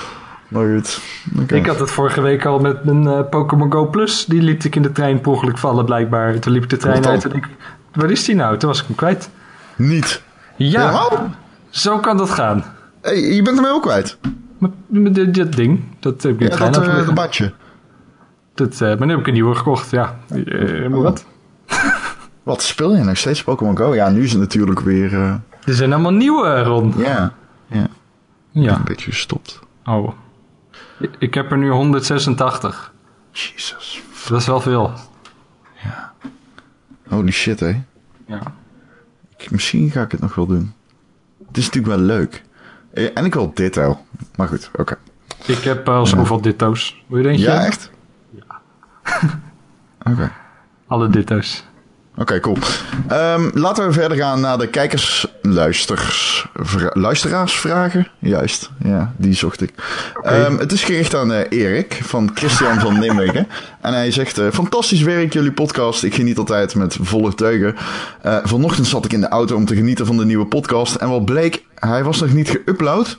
Maar 0.48 0.74
goed. 0.74 1.00
Okay. 1.42 1.58
Ik 1.58 1.66
had 1.66 1.78
het 1.78 1.90
vorige 1.90 2.20
week 2.20 2.46
al 2.46 2.58
met 2.58 2.84
mijn 2.84 3.04
uh, 3.04 3.28
Pokémon 3.30 3.72
Go 3.72 3.86
Plus. 3.86 4.24
Die 4.24 4.42
liet 4.42 4.64
ik 4.64 4.76
in 4.76 4.82
de 4.82 4.92
trein 4.92 5.20
per 5.20 5.32
ongeluk 5.32 5.58
vallen 5.58 5.84
blijkbaar. 5.84 6.38
Toen 6.38 6.52
liep 6.52 6.62
ik 6.62 6.70
de 6.70 6.76
trein 6.76 7.06
uit 7.06 7.24
en 7.24 7.32
ik... 7.32 7.48
Waar 7.92 8.10
is 8.10 8.24
die 8.24 8.34
nou? 8.34 8.58
Toen 8.58 8.68
was 8.68 8.80
ik 8.80 8.86
hem 8.86 8.96
kwijt. 8.96 9.30
Niet? 9.76 10.22
Ja. 10.56 10.90
ja 10.90 11.30
zo 11.70 11.98
kan 11.98 12.16
dat 12.16 12.30
gaan. 12.30 12.64
Hey, 13.00 13.20
je 13.20 13.42
bent 13.42 13.56
hem 13.56 13.66
ook 13.66 13.82
kwijt? 13.82 14.18
Met 14.86 15.34
dit 15.34 15.56
ding. 15.56 15.84
Dat 16.00 16.22
heb 16.22 16.32
ik 16.32 16.40
in 16.40 16.46
de 16.46 16.52
trein 16.52 16.72
dat 16.72 16.86
uh, 16.86 17.12
badje. 17.12 17.52
Dat, 18.54 18.72
uh, 18.72 18.80
maar 18.80 19.06
nu 19.06 19.10
heb 19.10 19.20
ik 19.20 19.26
een 19.26 19.32
nieuwe 19.32 19.54
gekocht. 19.54 19.90
Ja. 19.90 20.18
Uh, 20.32 20.94
oh. 20.94 21.02
Wat? 21.02 21.24
Wat 22.44 22.62
speel 22.62 22.96
je 22.96 23.02
nog 23.02 23.16
steeds 23.16 23.42
Pokémon 23.42 23.76
Go? 23.76 23.94
Ja, 23.94 24.10
nu 24.10 24.22
is 24.22 24.30
het 24.30 24.40
natuurlijk 24.40 24.80
weer... 24.80 25.14
Er 25.64 25.74
zijn 25.74 25.92
allemaal 25.92 26.12
nieuwe, 26.12 26.62
Ron. 26.62 26.94
Ja. 26.96 27.32
Ja. 27.66 27.86
ja. 28.50 28.76
Een 28.76 28.84
beetje 28.84 29.10
gestopt. 29.10 29.60
Oh. 29.84 30.12
Ik 31.18 31.34
heb 31.34 31.50
er 31.50 31.58
nu 31.58 31.70
186. 31.70 32.92
Jezus. 33.32 34.02
Dat 34.28 34.40
is 34.40 34.46
wel 34.46 34.60
veel. 34.60 34.92
Ja. 35.82 36.12
Holy 37.08 37.30
shit, 37.30 37.60
hè? 37.60 37.82
Ja. 38.26 38.40
Ik, 39.36 39.50
misschien 39.50 39.90
ga 39.90 40.02
ik 40.02 40.10
het 40.10 40.20
nog 40.20 40.34
wel 40.34 40.46
doen. 40.46 40.74
Het 41.46 41.56
is 41.56 41.64
natuurlijk 41.64 41.96
wel 41.96 42.04
leuk. 42.04 42.42
Eh, 42.92 43.10
en 43.14 43.24
ik 43.24 43.34
wil 43.34 43.54
ditto. 43.54 43.98
Maar 44.36 44.48
goed, 44.48 44.70
oké. 44.76 44.96
Ik 45.46 45.58
heb 45.58 45.88
al 45.88 46.06
zoveel 46.06 46.40
ditto's. 46.40 47.04
Wil 47.06 47.18
je 47.18 47.28
eentje? 47.28 47.44
Ja, 47.44 47.64
echt? 47.64 47.90
Ja. 48.30 48.60
oké. 50.12 50.32
Alle 50.86 51.08
ditto's. 51.08 51.64
Oké, 52.16 52.40
cool. 52.40 52.56
Um, 53.12 53.50
laten 53.54 53.86
we 53.86 53.92
verder 53.92 54.16
gaan 54.16 54.40
naar 54.40 54.58
de 54.58 54.68
kijkers, 54.68 55.26
luisters, 55.42 56.46
luisteraarsvragen. 56.92 58.08
Juist, 58.18 58.70
ja, 58.84 59.14
die 59.16 59.34
zocht 59.34 59.60
ik. 59.60 59.72
Okay. 60.14 60.44
Um, 60.44 60.58
het 60.58 60.72
is 60.72 60.82
gericht 60.82 61.14
aan 61.14 61.32
uh, 61.32 61.38
Erik 61.48 62.00
van 62.02 62.30
Christian 62.34 62.80
van 62.80 62.98
Nimwegen. 62.98 63.46
En 63.80 63.92
hij 63.92 64.10
zegt, 64.10 64.38
uh, 64.38 64.50
fantastisch 64.52 65.02
werk 65.02 65.32
jullie 65.32 65.52
podcast. 65.52 66.02
Ik 66.02 66.14
geniet 66.14 66.38
altijd 66.38 66.74
met 66.74 66.96
volle 67.00 67.34
teugen. 67.34 67.74
Uh, 68.26 68.38
vanochtend 68.42 68.86
zat 68.86 69.04
ik 69.04 69.12
in 69.12 69.20
de 69.20 69.28
auto 69.28 69.56
om 69.56 69.64
te 69.64 69.74
genieten 69.74 70.06
van 70.06 70.16
de 70.16 70.24
nieuwe 70.24 70.46
podcast. 70.46 70.94
En 70.94 71.08
wat 71.08 71.24
bleek, 71.24 71.64
hij 71.74 72.04
was 72.04 72.20
nog 72.20 72.32
niet 72.32 72.58
geüpload. 72.58 73.16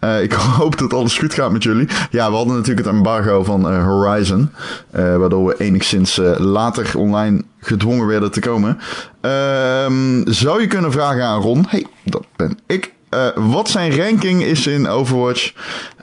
Uh, 0.00 0.22
ik 0.22 0.32
hoop 0.58 0.78
dat 0.78 0.92
alles 0.92 1.18
goed 1.18 1.34
gaat 1.34 1.52
met 1.52 1.62
jullie. 1.62 1.88
Ja, 2.10 2.30
we 2.30 2.36
hadden 2.36 2.56
natuurlijk 2.56 2.86
het 2.86 2.94
embargo 2.94 3.44
van 3.44 3.72
uh, 3.72 3.84
Horizon. 3.84 4.50
Uh, 4.96 5.16
waardoor 5.16 5.46
we 5.46 5.54
enigszins 5.58 6.20
later 6.36 6.98
online 6.98 7.42
gedwongen 7.60 8.06
werden 8.06 8.30
te 8.30 8.40
komen. 8.40 8.78
Ehm, 9.20 10.22
zou 10.24 10.60
je 10.60 10.66
kunnen 10.66 10.92
vragen 10.92 11.24
aan 11.24 11.40
Ron? 11.40 11.66
Hey, 11.68 11.86
dat 12.04 12.24
ben 12.36 12.58
ik. 12.66 12.96
Uh, 13.10 13.26
wat 13.34 13.68
zijn 13.68 13.96
ranking 13.96 14.42
is 14.42 14.66
in 14.66 14.88
Overwatch. 14.88 15.52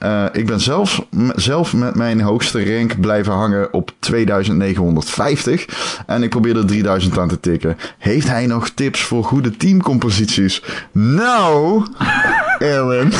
Uh, 0.03 0.25
ik 0.31 0.45
ben 0.45 0.59
zelf, 0.59 1.05
zelf 1.35 1.73
met 1.73 1.95
mijn 1.95 2.21
hoogste 2.21 2.75
rank 2.75 2.99
blijven 2.99 3.33
hangen 3.33 3.73
op 3.73 3.91
2950. 3.99 5.65
En 6.05 6.23
ik 6.23 6.29
probeer 6.29 6.57
er 6.57 6.65
3000 6.65 7.17
aan 7.17 7.27
te 7.27 7.39
tikken. 7.39 7.77
Heeft 7.97 8.27
hij 8.27 8.45
nog 8.45 8.69
tips 8.69 9.01
voor 9.01 9.23
goede 9.23 9.57
teamcomposities? 9.57 10.61
Nou, 10.91 11.85
Erwin. 12.59 13.13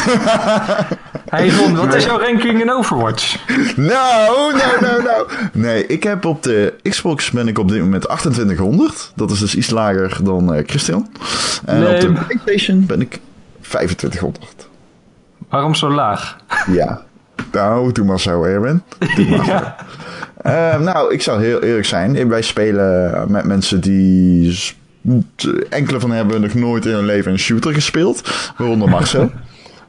hey 1.30 1.50
Ron, 1.50 1.76
wat 1.76 1.94
is 1.94 2.06
jouw 2.06 2.20
ranking 2.20 2.62
in 2.62 2.72
Overwatch? 2.72 3.38
Nou, 3.76 4.56
nou, 4.56 4.82
nou, 4.82 5.04
nou. 5.04 5.28
Nee, 5.54 5.88
ik 5.88 6.04
heb 6.04 6.26
op 6.26 6.44
de 6.44 6.74
Xbox 6.82 7.32
ben 7.32 7.48
ik 7.48 7.60
op 7.60 7.70
dit 7.70 7.80
moment 7.80 8.04
2800. 8.04 9.12
Dat 9.16 9.32
is 9.32 9.40
dus 9.40 9.56
iets 9.56 9.70
lager 9.70 10.24
dan 10.24 10.56
uh, 10.56 10.64
Christian. 10.66 11.10
En 11.66 11.80
nee. 11.80 11.94
op 11.94 12.16
de 12.16 12.24
PlayStation 12.26 12.86
ben 12.86 13.02
ik 13.02 13.20
2500. 13.70 14.68
Waarom 15.50 15.76
zo 15.76 15.92
laag? 15.92 16.38
Ja. 16.68 17.02
Nou, 17.52 17.92
doe 17.92 18.06
maar 18.06 18.20
zo, 18.20 18.44
Erwin. 18.44 18.82
ja. 19.46 19.76
Uh, 20.46 20.80
nou, 20.80 21.14
ik 21.14 21.22
zal 21.22 21.38
heel 21.38 21.62
eerlijk 21.62 21.86
zijn. 21.86 22.28
Wij 22.28 22.42
spelen 22.42 23.26
met 23.32 23.46
mensen 23.46 23.82
die... 23.82 24.60
Enkele 25.70 26.00
van 26.00 26.10
hen 26.10 26.18
hebben 26.20 26.42
nog 26.42 26.54
nooit 26.54 26.86
in 26.86 26.94
hun 26.94 27.06
leven 27.06 27.32
een 27.32 27.40
shooter 27.40 27.74
gespeeld. 27.74 28.52
Waaronder 28.58 28.90
Marcel. 28.90 29.32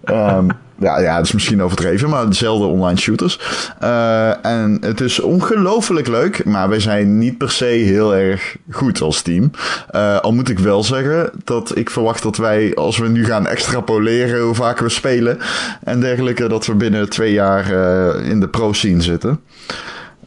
um, 0.04 0.48
ja, 0.78 1.00
ja, 1.00 1.16
dat 1.16 1.24
is 1.24 1.32
misschien 1.32 1.62
overdreven, 1.62 2.08
maar 2.08 2.28
dezelfde 2.28 2.66
online 2.66 2.98
shooters. 2.98 3.40
Uh, 3.82 4.44
en 4.44 4.78
het 4.80 5.00
is 5.00 5.20
ongelooflijk 5.20 6.08
leuk, 6.08 6.44
maar 6.44 6.68
wij 6.68 6.80
zijn 6.80 7.18
niet 7.18 7.38
per 7.38 7.50
se 7.50 7.64
heel 7.64 8.14
erg 8.14 8.56
goed 8.70 9.00
als 9.00 9.22
team. 9.22 9.50
Uh, 9.94 10.18
al 10.18 10.32
moet 10.32 10.48
ik 10.48 10.58
wel 10.58 10.84
zeggen 10.84 11.30
dat 11.44 11.76
ik 11.76 11.90
verwacht 11.90 12.22
dat 12.22 12.36
wij, 12.36 12.74
als 12.74 12.98
we 12.98 13.08
nu 13.08 13.24
gaan 13.24 13.46
extrapoleren 13.46 14.40
hoe 14.40 14.54
vaak 14.54 14.78
we 14.78 14.88
spelen 14.88 15.38
en 15.84 16.00
dergelijke, 16.00 16.48
dat 16.48 16.66
we 16.66 16.74
binnen 16.74 17.08
twee 17.08 17.32
jaar 17.32 17.72
uh, 17.72 18.28
in 18.28 18.40
de 18.40 18.48
pro-scene 18.48 19.02
zitten. 19.02 19.40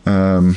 Um. 0.04 0.56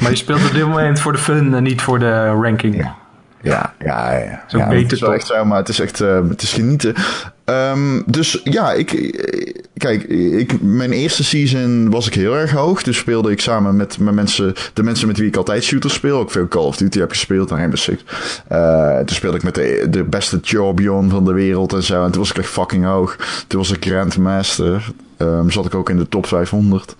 Maar 0.00 0.10
je 0.10 0.16
speelt 0.16 0.44
op 0.44 0.54
dit 0.54 0.66
moment 0.66 1.00
voor 1.00 1.12
de 1.12 1.18
fun 1.18 1.54
en 1.54 1.62
niet 1.62 1.82
voor 1.82 1.98
de 1.98 2.26
ranking. 2.26 2.76
Ja. 2.76 2.96
Ja, 3.42 3.74
ja, 3.84 4.16
ja. 4.16 4.44
Zo 4.46 4.58
ja, 4.58 4.68
beter 4.68 4.82
het 4.82 4.92
is 4.92 5.02
echt 5.02 5.26
zo, 5.26 5.44
maar 5.44 5.58
het 5.58 5.68
is 5.68 5.80
echt 5.80 6.00
uh, 6.00 6.28
het 6.28 6.42
is 6.42 6.52
genieten. 6.52 6.94
Um, 7.44 8.02
dus 8.06 8.40
ja, 8.44 8.72
ik, 8.72 8.88
kijk, 9.76 10.02
ik, 10.02 10.62
mijn 10.62 10.92
eerste 10.92 11.24
season 11.24 11.90
was 11.90 12.06
ik 12.06 12.14
heel 12.14 12.36
erg 12.36 12.50
hoog. 12.50 12.82
Dus 12.82 12.96
speelde 12.96 13.30
ik 13.30 13.40
samen 13.40 13.76
met, 13.76 13.98
met 13.98 14.14
mensen, 14.14 14.54
de 14.74 14.82
mensen 14.82 15.06
met 15.06 15.18
wie 15.18 15.28
ik 15.28 15.36
altijd 15.36 15.64
shooters 15.64 15.94
speel. 15.94 16.18
Ook 16.18 16.30
veel 16.30 16.48
Call 16.48 16.64
of 16.64 16.76
Duty 16.76 16.98
heb 16.98 17.10
gespeeld, 17.10 17.50
Rainbow 17.50 17.76
Six. 17.76 18.04
Uh, 18.52 18.96
toen 18.96 19.16
speelde 19.16 19.36
ik 19.36 19.42
met 19.42 19.54
de, 19.54 19.86
de 19.90 20.04
beste 20.04 20.38
Jorbion 20.42 21.10
van 21.10 21.24
de 21.24 21.32
wereld 21.32 21.72
en 21.72 21.82
zo. 21.82 22.04
En 22.04 22.10
toen 22.10 22.20
was 22.20 22.30
ik 22.30 22.38
echt 22.38 22.48
fucking 22.48 22.84
hoog. 22.84 23.16
Toen 23.46 23.58
was 23.58 23.70
ik 23.70 23.84
Grandmaster. 23.84 24.92
Um, 25.18 25.50
zat 25.50 25.66
ik 25.66 25.74
ook 25.74 25.90
in 25.90 25.96
de 25.96 26.08
top 26.08 26.26
500. 26.26 26.96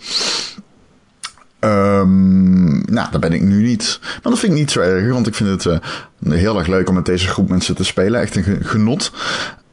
Um, 1.61 2.83
nou, 2.85 3.11
dat 3.11 3.21
ben 3.21 3.33
ik 3.33 3.43
nu 3.43 3.63
niet. 3.63 3.99
Maar 4.03 4.33
dat 4.33 4.39
vind 4.39 4.53
ik 4.53 4.59
niet 4.59 4.71
zo 4.71 4.81
erg, 4.81 5.13
want 5.13 5.27
ik 5.27 5.35
vind 5.35 5.65
het 5.65 5.65
uh, 5.65 6.33
heel 6.33 6.59
erg 6.59 6.67
leuk 6.67 6.89
om 6.89 6.95
met 6.95 7.05
deze 7.05 7.29
groep 7.29 7.49
mensen 7.49 7.75
te 7.75 7.85
spelen. 7.85 8.21
Echt 8.21 8.37
een 8.37 8.59
genot. 8.63 9.13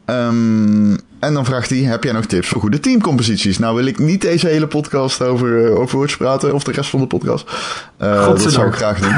Um, 0.06 0.98
en 1.20 1.34
dan 1.34 1.46
vraagt 1.46 1.70
hij: 1.70 1.80
Heb 1.80 2.04
jij 2.04 2.14
nog 2.14 2.26
tips 2.26 2.48
voor 2.48 2.62
goede 2.62 2.80
teamcomposities? 2.80 3.58
Nou, 3.58 3.76
wil 3.76 3.86
ik 3.86 4.00
niet 4.00 4.22
deze 4.22 4.48
hele 4.48 4.68
podcast 4.68 5.22
over 5.22 5.66
uh, 5.66 5.80
Overwatch 5.80 6.18
praten 6.18 6.54
of 6.54 6.64
de 6.64 6.72
rest 6.72 6.90
van 6.90 7.00
de 7.00 7.08
podcast. 7.08 7.52
Uh, 8.02 8.28
dat 8.28 8.42
zou 8.42 8.68
ik 8.68 8.76
graag 8.76 9.00
doen. 9.00 9.16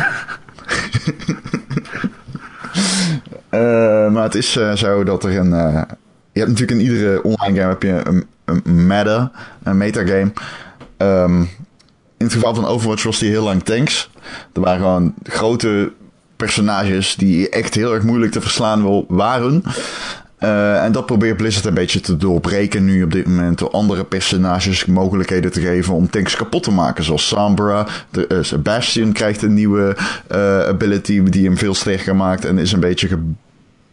maar 4.13 4.23
het 4.23 4.35
is 4.35 4.51
zo 4.73 5.03
dat 5.03 5.23
er 5.23 5.37
een. 5.37 5.49
je 6.31 6.39
hebt 6.39 6.49
natuurlijk 6.49 6.71
in 6.71 6.81
iedere 6.81 7.23
online 7.23 7.59
game 7.59 7.69
heb 7.69 7.83
je 7.83 8.01
een, 8.03 8.25
een 8.45 8.87
meta, 8.87 9.31
een 9.63 9.77
metagame. 9.77 10.31
Um, 10.97 11.49
in 12.19 12.25
het 12.25 12.33
geval 12.33 12.55
van 12.55 12.65
Overwatch 12.65 13.03
was 13.03 13.19
die 13.19 13.29
heel 13.29 13.43
lang 13.43 13.63
tanks. 13.63 14.09
Er 14.53 14.61
waren 14.61 14.79
gewoon 14.79 15.13
grote 15.23 15.91
personages 16.35 17.15
die 17.15 17.49
echt 17.49 17.73
heel 17.73 17.93
erg 17.93 18.03
moeilijk 18.03 18.31
te 18.31 18.41
verslaan 18.41 19.05
waren. 19.07 19.63
Uh, 20.39 20.83
en 20.83 20.91
dat 20.91 21.05
probeert 21.05 21.37
Blizzard 21.37 21.65
een 21.65 21.73
beetje 21.73 21.99
te 21.99 22.17
doorbreken 22.17 22.85
nu 22.85 23.03
op 23.03 23.11
dit 23.11 23.27
moment. 23.27 23.57
Door 23.57 23.71
andere 23.71 24.03
personages 24.03 24.85
mogelijkheden 24.85 25.51
te 25.51 25.61
geven 25.61 25.93
om 25.93 26.09
tanks 26.09 26.35
kapot 26.35 26.63
te 26.63 26.71
maken. 26.71 27.03
Zoals 27.03 27.27
Sombra. 27.27 27.87
De, 28.09 28.25
uh, 28.29 28.43
Sebastian 28.43 29.11
krijgt 29.11 29.41
een 29.41 29.53
nieuwe 29.53 29.97
uh, 30.31 30.59
ability 30.59 31.23
die 31.23 31.45
hem 31.45 31.57
veel 31.57 31.73
sterker 31.73 32.15
maakt. 32.15 32.45
En 32.45 32.57
is 32.57 32.71
een 32.71 32.79
beetje 32.79 33.07
ge 33.07 33.17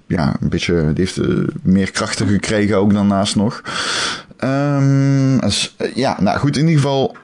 ja, 0.06 0.36
een 0.40 0.48
beetje, 0.48 0.92
die 0.94 1.04
heeft 1.04 1.20
meer 1.62 1.90
krachten 1.90 2.28
gekregen 2.28 2.76
ook 2.76 2.92
daarnaast 2.92 3.36
nog. 3.36 3.62
Dus, 5.40 5.76
ja, 5.94 6.16
nou 6.20 6.38
goed, 6.38 6.56
in 6.56 6.68
ieder 6.68 6.82
geval 6.82 7.16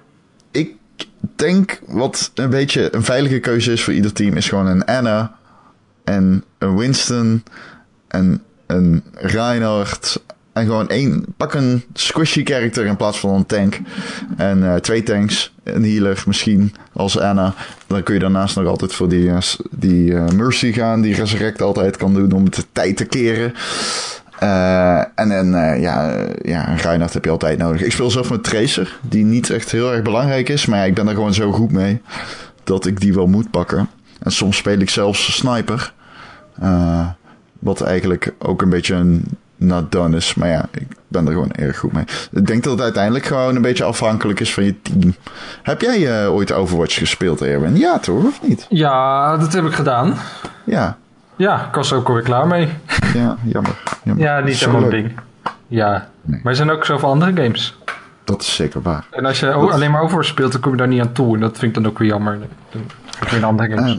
denk 1.37 1.81
wat 1.87 2.31
een 2.35 2.51
beetje 2.51 2.95
een 2.95 3.03
veilige 3.05 3.39
keuze 3.39 3.73
is 3.73 3.83
voor 3.83 3.93
ieder 3.93 4.13
team, 4.13 4.37
is 4.37 4.49
gewoon 4.49 4.67
een 4.67 4.85
Anna 4.85 5.35
en 6.05 6.45
een 6.59 6.77
Winston 6.77 7.43
en 8.09 8.43
een 8.67 9.03
Reinhardt. 9.13 10.23
En 10.53 10.65
gewoon 10.65 10.89
één, 10.89 11.25
pak 11.37 11.55
een 11.55 11.85
squishy 11.95 12.45
character 12.45 12.85
in 12.87 12.97
plaats 12.97 13.19
van 13.19 13.35
een 13.35 13.47
tank. 13.47 13.79
En 14.37 14.59
uh, 14.59 14.75
twee 14.75 15.03
tanks, 15.03 15.55
een 15.63 15.85
healer 15.85 16.23
misschien 16.27 16.75
als 16.93 17.19
Anna. 17.19 17.55
Dan 17.87 18.03
kun 18.03 18.15
je 18.15 18.21
daarnaast 18.21 18.57
nog 18.57 18.67
altijd 18.67 18.93
voor 18.93 19.09
die, 19.09 19.25
uh, 19.25 19.39
die 19.71 20.11
uh, 20.11 20.29
Mercy 20.29 20.73
gaan, 20.73 21.01
die 21.01 21.15
Resurrect 21.15 21.63
altijd 21.63 21.97
kan 21.97 22.15
doen 22.15 22.33
om 22.33 22.51
de 22.51 22.65
tijd 22.73 22.97
te 22.97 23.05
keren. 23.05 23.55
Uh, 24.43 24.99
en 24.99 25.29
dan, 25.29 25.55
uh, 25.55 25.81
ja, 25.81 26.27
ja, 26.43 26.69
een 26.69 26.77
Reinhardt 26.77 27.15
heb 27.15 27.25
je 27.25 27.31
altijd 27.31 27.59
nodig. 27.59 27.83
Ik 27.83 27.93
speel 27.93 28.11
zelf 28.11 28.31
met 28.31 28.45
Tracer, 28.45 28.99
die 29.01 29.25
niet 29.25 29.51
echt 29.51 29.71
heel 29.71 29.93
erg 29.93 30.03
belangrijk 30.03 30.49
is. 30.49 30.67
Maar 30.67 30.79
ja, 30.79 30.85
ik 30.85 30.95
ben 30.95 31.09
er 31.09 31.15
gewoon 31.15 31.35
zo 31.35 31.53
goed 31.53 31.73
mee 31.73 32.03
dat 32.65 32.87
ik 32.87 33.01
die 33.01 33.15
wel 33.15 33.27
moet 33.27 33.51
pakken. 33.51 33.89
En 34.23 34.33
soms 34.33 34.57
speel 34.57 34.79
ik 34.79 34.91
zelfs 34.91 35.37
Sniper. 35.37 35.93
Uh, 36.63 37.07
wat 37.59 37.81
eigenlijk 37.81 38.35
ook 38.39 38.63
een 38.63 38.69
beetje 38.69 38.95
een 38.95 39.25
not 39.57 39.93
done 39.93 40.17
is. 40.17 40.35
Maar 40.35 40.49
ja, 40.49 40.69
ik 40.71 40.87
ben 41.09 41.27
er 41.27 41.33
gewoon 41.33 41.53
erg 41.53 41.79
goed 41.79 41.93
mee. 41.93 42.05
Ik 42.33 42.47
denk 42.47 42.63
dat 42.63 42.73
het 42.73 42.83
uiteindelijk 42.83 43.27
gewoon 43.27 43.57
een 43.57 43.63
beetje 43.63 43.85
afhankelijk 43.85 44.41
is 44.41 44.55
van 44.55 44.65
je 44.65 44.83
team. 44.83 45.15
Heb 45.63 45.81
jij 45.81 46.27
ooit 46.27 46.53
Overwatch 46.53 46.99
gespeeld, 46.99 47.43
Erwin? 47.43 47.77
Ja, 47.77 47.99
toch? 47.99 48.25
Of 48.25 48.43
niet? 48.43 48.67
Ja, 48.69 49.37
dat 49.37 49.53
heb 49.53 49.65
ik 49.65 49.73
gedaan. 49.73 50.15
Ja. 50.65 50.97
Ja, 51.43 51.67
ik 51.67 51.75
was 51.75 51.93
ook 51.93 52.09
alweer 52.09 52.23
klaar 52.23 52.47
mee. 52.47 52.69
Ja, 53.15 53.37
jammer. 53.45 53.83
jammer. 54.05 54.25
Ja, 54.25 54.41
niet 54.41 54.57
zo'n 54.57 54.91
ding. 54.91 55.13
Ja, 55.67 56.09
nee. 56.23 56.41
maar 56.43 56.53
er 56.53 56.57
zijn 56.57 56.71
ook 56.71 56.85
zoveel 56.85 57.09
andere 57.09 57.43
games. 57.43 57.79
Dat 58.25 58.43
is 58.43 58.55
zeker 58.55 58.83
waar. 58.83 59.07
En 59.11 59.27
als 59.27 59.41
je 59.41 59.47
dat... 59.47 59.71
alleen 59.71 59.91
maar 59.91 60.03
over 60.03 60.25
speelt, 60.25 60.53
dan 60.53 60.61
kom 60.61 60.71
je 60.71 60.77
daar 60.77 60.89
niet 60.89 61.01
aan 61.01 61.13
toe. 61.13 61.35
En 61.35 61.41
dat 61.41 61.59
vind 61.59 61.77
ik 61.77 61.83
dan 61.83 61.93
ook 61.93 61.99
weer 61.99 62.09
jammer. 62.09 62.39
Dan 62.71 62.83
heb 63.19 63.29
je 63.29 63.37
een 63.37 63.45
andere 63.45 63.77
games. 63.77 63.93
Uh, 63.93 63.99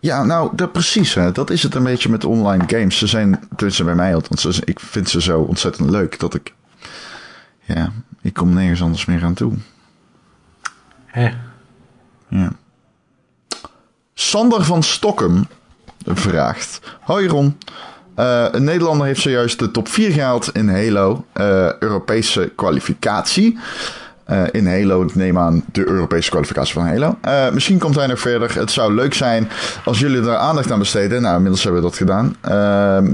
ja, 0.00 0.24
nou, 0.24 0.50
dat, 0.54 0.72
precies. 0.72 1.14
Hè. 1.14 1.32
Dat 1.32 1.50
is 1.50 1.62
het 1.62 1.74
een 1.74 1.82
beetje 1.82 2.08
met 2.08 2.24
online 2.24 2.64
games. 2.66 2.98
Ze 2.98 3.06
zijn, 3.06 3.40
tussen 3.56 3.84
bij 3.84 3.94
mij 3.94 4.14
althans, 4.14 4.60
ik 4.60 4.80
vind 4.80 5.08
ze 5.08 5.20
zo 5.20 5.40
ontzettend 5.40 5.90
leuk 5.90 6.18
dat 6.18 6.34
ik... 6.34 6.54
Ja, 7.60 7.92
ik 8.22 8.34
kom 8.34 8.54
nergens 8.54 8.82
anders 8.82 9.04
meer 9.04 9.24
aan 9.24 9.34
toe. 9.34 9.52
Hè? 11.06 11.32
Ja. 12.28 12.52
Sander 14.14 14.64
van 14.64 14.82
Stokken 14.82 15.46
vraagt. 16.06 16.80
Hoi 17.00 17.28
Ron. 17.28 17.56
Uh, 18.18 18.46
een 18.50 18.64
Nederlander 18.64 19.06
heeft 19.06 19.20
zojuist 19.20 19.58
de 19.58 19.70
top 19.70 19.88
4 19.88 20.12
gehaald 20.12 20.50
in 20.52 20.68
Halo. 20.68 21.24
Uh, 21.34 21.72
Europese 21.78 22.52
kwalificatie. 22.56 23.58
Uh, 24.30 24.42
in 24.50 24.66
Halo, 24.66 25.08
neem 25.14 25.38
aan 25.38 25.64
de 25.72 25.88
Europese 25.88 26.30
kwalificatie 26.30 26.74
van 26.74 26.86
Halo. 26.86 27.18
misschien 27.52 27.78
komt 27.78 27.94
hij 27.94 28.06
nog 28.06 28.20
verder. 28.20 28.54
Het 28.54 28.70
zou 28.70 28.94
leuk 28.94 29.14
zijn 29.14 29.48
als 29.84 29.98
jullie 29.98 30.20
daar 30.20 30.36
aandacht 30.36 30.70
aan 30.70 30.78
besteden. 30.78 31.22
Nou, 31.22 31.34
inmiddels 31.34 31.62
hebben 31.62 31.82
we 31.82 31.88
dat 31.88 31.96
gedaan. 31.96 32.36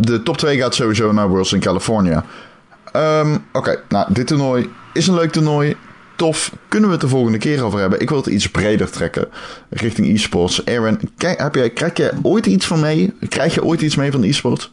de 0.01 0.21
top 0.25 0.37
2 0.37 0.59
gaat 0.59 0.75
sowieso 0.75 1.13
naar 1.13 1.29
Worlds 1.29 1.53
in 1.53 1.61
California. 1.61 2.25
Um, 2.97 3.45
Oké, 3.53 3.81
nou, 3.89 4.13
dit 4.13 4.27
toernooi 4.27 4.71
is 4.93 5.07
een 5.07 5.15
leuk 5.15 5.31
toernooi 5.31 5.77
tof. 6.19 6.53
Kunnen 6.69 6.89
we 6.89 6.95
het 6.95 7.05
de 7.05 7.09
volgende 7.11 7.39
keer 7.39 7.63
over 7.63 7.81
hebben? 7.81 8.01
Ik 8.01 8.09
wil 8.09 8.19
het 8.19 8.27
iets 8.27 8.51
breder 8.51 8.91
trekken 8.91 9.29
richting 9.71 10.09
e-sports. 10.09 10.67
Aaron, 10.67 11.01
heb 11.17 11.55
jij, 11.55 11.71
krijg 11.71 11.97
je 11.97 12.13
ooit 12.23 12.47
iets 12.47 12.67
van 12.67 12.81
mee? 12.81 13.15
Krijg 13.29 13.55
je 13.55 13.65
ooit 13.65 13.81
iets 13.81 13.97
mee 13.97 14.11
van 14.11 14.23
e-sports? 14.23 14.73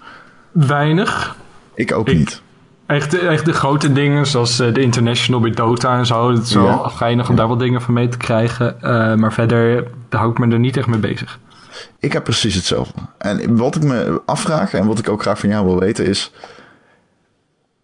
Weinig. 0.51 1.35
Ik 1.75 1.91
ook 1.91 2.07
niet. 2.07 2.41
Echt, 2.85 3.19
echt 3.19 3.45
de 3.45 3.53
grote 3.53 3.93
dingen, 3.93 4.25
zoals 4.25 4.59
eh, 4.59 4.73
de 4.73 4.81
International 4.81 5.39
bij 5.39 5.51
Dota 5.51 5.97
en 5.97 6.05
zo. 6.05 6.31
Het 6.31 6.43
is 6.43 6.53
wel 6.53 6.65
ja. 6.65 6.87
geinig 6.87 7.29
om 7.29 7.35
daar 7.35 7.47
wat 7.47 7.59
dingen 7.59 7.81
van 7.81 7.93
mee 7.93 8.07
te 8.07 8.17
krijgen. 8.17 8.75
Uh, 8.81 9.15
maar 9.15 9.33
verder 9.33 9.87
hou 10.09 10.31
ik 10.31 10.37
me 10.37 10.51
er 10.51 10.59
niet 10.59 10.77
echt 10.77 10.87
mee 10.87 10.99
bezig. 10.99 11.39
Ik 11.99 12.13
heb 12.13 12.23
precies 12.23 12.55
hetzelfde. 12.55 12.99
En 13.17 13.57
wat 13.57 13.75
ik 13.75 13.83
me 13.83 14.21
afvraag 14.25 14.73
en 14.73 14.87
wat 14.87 14.99
ik 14.99 15.09
ook 15.09 15.21
graag 15.21 15.39
van 15.39 15.49
jou 15.49 15.65
wil 15.65 15.79
weten 15.79 16.05
is... 16.05 16.31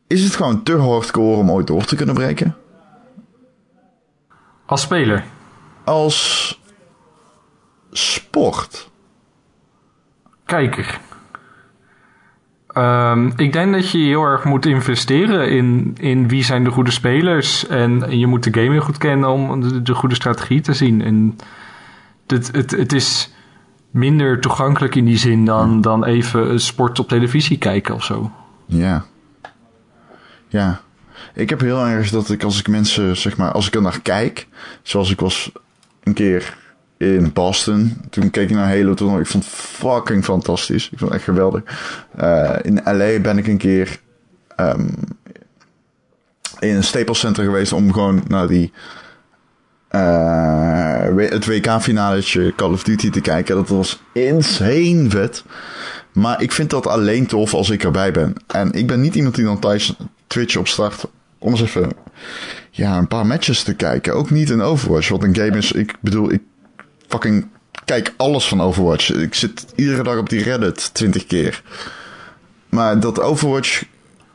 Is 0.08 0.24
het 0.24 0.36
gewoon 0.36 0.64
te 0.64 0.78
hardcore 0.78 1.38
om 1.38 1.52
ooit 1.52 1.68
door 1.68 1.86
te 1.86 1.96
kunnen 1.96 2.16
breken? 2.16 2.56
Als 4.72 4.82
speler? 4.82 5.24
Als 5.84 6.60
sport. 7.92 8.90
Kijker. 10.46 11.00
Um, 12.78 13.34
ik 13.36 13.54
denk 13.54 13.74
dat 13.74 13.90
je 13.90 13.98
heel 13.98 14.24
erg 14.24 14.44
moet 14.44 14.66
investeren 14.66 15.50
in, 15.50 15.96
in 16.00 16.28
wie 16.28 16.44
zijn 16.44 16.64
de 16.64 16.70
goede 16.70 16.92
spelers. 16.92 17.68
En, 17.68 18.18
je 18.20 18.28
moet 18.28 18.44
de 18.44 18.54
game 18.54 18.72
heel 18.72 18.82
goed 18.82 18.98
kennen 18.98 19.30
om 19.30 19.62
de, 19.62 19.82
de 19.82 19.94
goede 19.94 20.16
strategie 20.16 20.62
te 20.62 20.74
zien. 20.74 21.02
En 21.02 21.38
het, 22.28 22.52
het, 22.52 22.72
het 22.72 22.94
is 22.94 23.34
minder 23.90 24.40
toegankelijk 24.40 24.96
in 24.96 25.06
die 25.06 25.18
zin 25.18 25.46
dan, 25.46 25.82
dan 25.82 26.06
even 26.06 26.60
sport 26.60 27.00
op 27.00 27.08
televisie 27.08 27.58
kijken 27.58 27.96
of 27.96 28.04
zo. 28.04 28.32
Ja. 28.66 29.06
Ja. 30.48 30.82
Ik 31.34 31.50
heb 31.50 31.60
heel 31.60 31.86
erg 31.86 32.10
dat 32.10 32.30
ik 32.30 32.44
als 32.44 32.60
ik 32.60 32.68
mensen, 32.68 33.18
zeg 33.18 33.38
maar, 33.38 33.52
als 33.52 33.68
ik 33.68 33.76
er 33.76 33.82
naar 33.82 34.02
kijk, 34.02 34.48
zoals 34.82 35.12
ik 35.12 35.20
was 35.20 35.52
een 36.04 36.14
keer 36.14 36.58
in 36.98 37.34
Boston. 37.34 37.98
Toen 38.10 38.30
keek 38.30 38.50
ik 38.50 38.56
naar 38.56 38.78
Halo 38.78 38.94
toen 38.94 39.20
ik 39.20 39.28
vond 39.28 39.44
het 39.44 39.54
fucking 39.54 40.24
fantastisch. 40.24 40.90
Ik 40.92 40.98
vond 40.98 41.12
het 41.12 41.20
echt 41.20 41.24
geweldig. 41.24 41.64
Uh, 42.20 42.56
in 42.62 42.82
LA 42.84 43.20
ben 43.20 43.38
ik 43.38 43.48
een 43.48 43.58
keer 43.58 44.00
um, 44.58 44.94
in 46.60 46.76
een 46.76 46.84
Staples 46.84 47.20
Center 47.20 47.44
geweest 47.44 47.74
om 47.74 47.94
gewoon 47.94 48.24
naar 48.28 48.48
die 48.48 48.72
uh, 49.92 51.30
het 51.30 51.46
WK-finaletje 51.46 52.54
Call 52.56 52.72
of 52.72 52.84
Duty 52.84 53.10
te 53.10 53.22
kijken. 53.22 53.56
Dat 53.56 53.70
was 53.70 54.02
insane 54.14 55.10
vet. 55.10 55.44
Maar 56.14 56.42
ik 56.42 56.52
vind 56.52 56.70
dat 56.70 56.88
alleen 56.88 57.26
tof 57.26 57.54
als 57.54 57.70
ik 57.70 57.84
erbij 57.84 58.12
ben. 58.12 58.34
En 58.48 58.72
ik 58.72 58.88
ben 58.88 59.02
niet 59.02 59.16
iemand 59.16 59.36
die 59.36 59.46
dan 59.46 59.60
thuis 59.60 59.96
Twitch 60.28 60.56
opstart 60.56 61.06
om 61.42 61.52
eens 61.52 61.62
even 61.62 61.92
ja, 62.70 62.98
een 62.98 63.08
paar 63.08 63.26
matches 63.26 63.64
te 63.64 63.74
kijken. 63.74 64.14
Ook 64.14 64.30
niet 64.30 64.50
in 64.50 64.62
Overwatch, 64.62 65.10
wat 65.10 65.24
een 65.24 65.36
game 65.36 65.58
is. 65.58 65.72
Ik 65.72 65.96
bedoel, 66.00 66.32
ik 66.32 66.42
fucking 67.08 67.48
kijk 67.86 68.14
alles 68.18 68.48
van 68.48 68.62
Overwatch. 68.62 69.14
Ik 69.14 69.34
zit 69.34 69.66
iedere 69.76 70.04
dag 70.04 70.18
op 70.18 70.30
die 70.30 70.44
Reddit 70.44 70.94
twintig 70.94 71.26
keer. 71.26 71.64
Maar 72.70 73.00
dat 73.00 73.20
Overwatch 73.20 73.84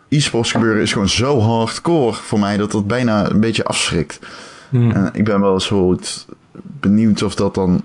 e-sports 0.08 0.50
gebeuren 0.50 0.82
is 0.82 0.92
gewoon 0.92 1.08
zo 1.08 1.40
hardcore 1.40 2.12
voor 2.12 2.38
mij 2.38 2.56
dat 2.56 2.72
dat 2.72 2.86
bijna 2.86 3.30
een 3.30 3.40
beetje 3.40 3.64
afschrikt. 3.64 4.18
Hmm. 4.68 4.90
En 4.90 5.10
ik 5.12 5.24
ben 5.24 5.40
wel 5.40 5.60
zo 5.60 5.98
benieuwd 6.62 7.22
of 7.22 7.34
dat 7.34 7.54
dan 7.54 7.82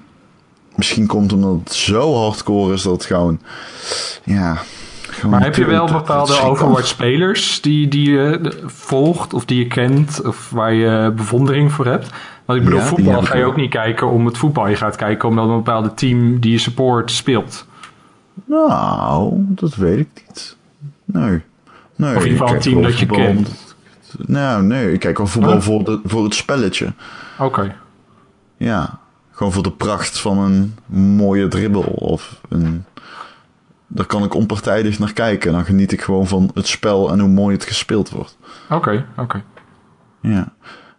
misschien 0.76 1.08
komt 1.08 1.34
omdat 1.34 1.60
het 1.64 1.74
zo 1.74 2.16
hardcore 2.16 2.74
is 2.74 2.82
dat 2.82 2.94
het 2.94 3.06
gewoon, 3.06 3.42
ja... 4.24 4.62
maar 5.28 5.44
heb 5.44 5.56
je 5.56 5.66
wel 5.66 5.86
bepaalde 5.86 6.42
Overwatch-spelers 6.42 7.62
die, 7.62 7.88
die 7.88 8.12
je 8.12 8.54
volgt 8.66 9.34
of 9.34 9.46
die 9.46 9.60
je 9.60 9.68
kent 9.68 10.22
of 10.26 10.50
waar 10.50 10.74
je 10.74 11.12
bewondering 11.16 11.72
voor 11.72 11.86
hebt? 11.86 12.10
Want 12.46 12.60
ik 12.60 12.66
bedoel, 12.66 12.80
voetbal 12.80 13.22
ga 13.22 13.38
je 13.38 13.46
ook 13.46 13.56
niet 13.56 13.70
kijken 13.70 14.08
om 14.08 14.26
het 14.26 14.38
voetbal. 14.38 14.68
Je 14.68 14.76
gaat 14.76 14.96
kijken 14.96 15.30
omdat 15.30 15.46
een 15.46 15.56
bepaalde 15.56 15.94
team 15.94 16.40
die 16.40 16.52
je 16.52 16.58
support 16.58 17.12
speelt. 17.12 17.66
Nou, 18.46 19.34
dat 19.48 19.76
weet 19.76 20.00
ik 20.00 20.24
niet. 20.28 20.58
Nee. 21.06 21.42
nee 21.96 22.16
of 22.16 22.24
in 22.24 22.32
ieder 22.32 22.40
geval 22.40 22.56
een 22.56 22.62
team 22.62 22.82
dat 22.82 23.00
je 23.00 23.06
kent. 23.06 23.76
Nou, 24.18 24.64
nee, 24.64 24.94
ik 24.94 25.00
kijk 25.00 25.18
wel 25.18 25.28
voetbal 25.28 25.62
voor, 25.62 25.84
de, 25.84 26.00
voor 26.04 26.24
het 26.24 26.36
spelletje. 26.36 26.94
Oké. 27.40 27.76
Ja, 28.58 29.00
gewoon 29.32 29.52
voor 29.52 29.64
de 29.64 29.72
pracht 29.72 30.20
van 30.20 30.38
een 30.38 30.76
mooie 31.16 31.48
dribbel 31.48 31.82
of 31.82 32.42
een... 32.50 32.86
Daar 33.94 34.06
kan 34.06 34.24
ik 34.24 34.34
onpartijdig 34.34 35.00
naar 35.00 35.14
kijken. 35.14 35.52
Dan 35.52 35.66
geniet 35.66 35.92
ik 35.92 36.02
gewoon 36.02 36.28
van 36.28 36.52
het 36.54 36.68
spel 36.68 37.12
en 37.12 37.20
hoe 37.20 37.30
mooi 37.30 37.56
het 37.56 37.66
gespeeld 37.66 38.10
wordt. 38.10 38.38
Oké, 38.70 39.06
oké. 39.18 39.44
Ja. 40.22 40.54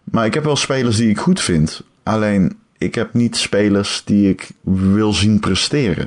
Maar 0.04 0.26
ik 0.26 0.34
heb 0.34 0.44
wel 0.44 0.56
spelers 0.56 0.96
die 0.96 1.08
ik 1.08 1.18
goed 1.18 1.40
vind. 1.40 1.82
Alleen, 2.02 2.58
ik 2.78 2.94
heb 2.94 3.14
niet 3.14 3.36
spelers 3.36 4.02
die 4.04 4.28
ik 4.28 4.50
wil 4.62 5.12
zien 5.12 5.40
presteren. 5.40 6.06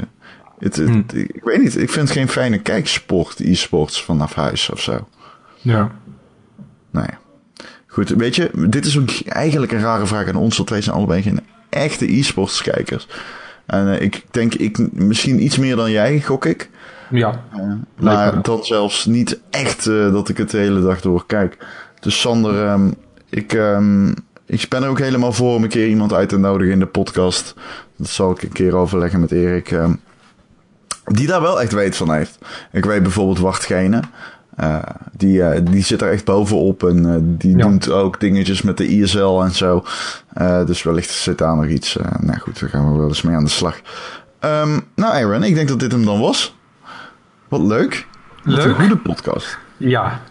Het, 0.59 0.75
het, 0.75 0.89
hm. 0.89 1.03
Ik 1.17 1.43
weet 1.43 1.61
niet, 1.61 1.77
ik 1.77 1.89
vind 1.89 2.07
het 2.07 2.17
geen 2.17 2.29
fijne 2.29 2.59
kijksport, 2.59 3.39
e-sports 3.39 4.03
vanaf 4.03 4.33
huis 4.33 4.69
of 4.69 4.81
zo. 4.81 5.07
Ja. 5.61 5.91
Nee. 6.91 7.09
Goed, 7.87 8.09
weet 8.09 8.35
je, 8.35 8.49
dit 8.69 8.85
is 8.85 8.99
ook 8.99 9.09
eigenlijk 9.25 9.71
een 9.71 9.79
rare 9.79 10.05
vraag 10.05 10.27
aan 10.27 10.35
ons, 10.35 10.57
want 10.57 10.69
wij 10.69 10.81
zijn 10.81 10.95
allebei 10.95 11.21
geen 11.21 11.39
echte 11.69 12.17
e-sports 12.17 12.61
kijkers. 12.61 13.07
En 13.65 13.87
uh, 13.87 14.01
ik 14.01 14.23
denk, 14.31 14.53
ik, 14.53 14.93
misschien 14.93 15.43
iets 15.43 15.57
meer 15.57 15.75
dan 15.75 15.91
jij, 15.91 16.21
gok 16.21 16.45
ik. 16.45 16.69
Ja. 17.09 17.43
Uh, 17.57 17.73
maar 17.99 18.41
dat 18.41 18.65
zelfs 18.65 19.05
niet 19.05 19.39
echt 19.49 19.85
uh, 19.85 20.11
dat 20.11 20.29
ik 20.29 20.37
het 20.37 20.49
de 20.49 20.57
hele 20.57 20.81
dag 20.81 21.01
door 21.01 21.25
kijk. 21.25 21.57
Dus 21.99 22.19
Sander, 22.19 22.71
um, 22.71 22.93
ik, 23.29 23.53
um, 23.53 24.13
ik 24.45 24.65
ben 24.69 24.83
er 24.83 24.89
ook 24.89 24.99
helemaal 24.99 25.33
voor 25.33 25.55
om 25.55 25.63
een 25.63 25.69
keer 25.69 25.87
iemand 25.87 26.13
uit 26.13 26.29
te 26.29 26.37
nodigen 26.37 26.73
in 26.73 26.79
de 26.79 26.85
podcast. 26.85 27.55
Dat 27.97 28.07
zal 28.07 28.31
ik 28.31 28.43
een 28.43 28.51
keer 28.51 28.75
overleggen 28.75 29.19
met 29.19 29.31
Erik. 29.31 29.71
Um, 29.71 29.99
die 31.05 31.27
daar 31.27 31.41
wel 31.41 31.61
echt 31.61 31.71
weet 31.71 31.95
van 31.95 32.13
heeft. 32.13 32.37
Ik 32.71 32.85
weet 32.85 33.01
bijvoorbeeld 33.01 33.39
Wachtgene. 33.39 34.01
Uh, 34.59 34.77
die, 35.17 35.37
uh, 35.37 35.51
die 35.63 35.83
zit 35.83 36.01
er 36.01 36.11
echt 36.11 36.25
bovenop 36.25 36.83
en 36.83 37.05
uh, 37.05 37.15
die 37.21 37.57
ja. 37.57 37.67
doet 37.67 37.91
ook 37.91 38.19
dingetjes 38.19 38.61
met 38.61 38.77
de 38.77 38.87
ISL 38.87 39.41
en 39.41 39.51
zo. 39.51 39.83
dus 40.65 40.83
wellicht 40.83 41.09
zit 41.09 41.37
daar 41.37 41.55
nog 41.55 41.67
iets. 41.67 41.97
nou 42.19 42.39
goed, 42.39 42.59
daar 42.59 42.69
gaan 42.69 42.91
we 42.91 42.97
wel 42.97 43.07
eens 43.07 43.21
mee 43.21 43.35
aan 43.35 43.43
de 43.43 43.49
slag. 43.49 43.81
Um, 44.39 44.83
nou 44.95 45.13
Aaron, 45.13 45.43
ik 45.43 45.55
denk 45.55 45.67
dat 45.67 45.79
dit 45.79 45.91
hem 45.91 46.05
dan 46.05 46.19
was. 46.19 46.55
Wat 47.47 47.61
leuk. 47.61 48.07
Leuk. 48.43 48.57
Wat 48.57 48.65
een 48.65 48.75
goede 48.75 48.97
podcast. 48.97 49.57
Ja. 49.77 50.21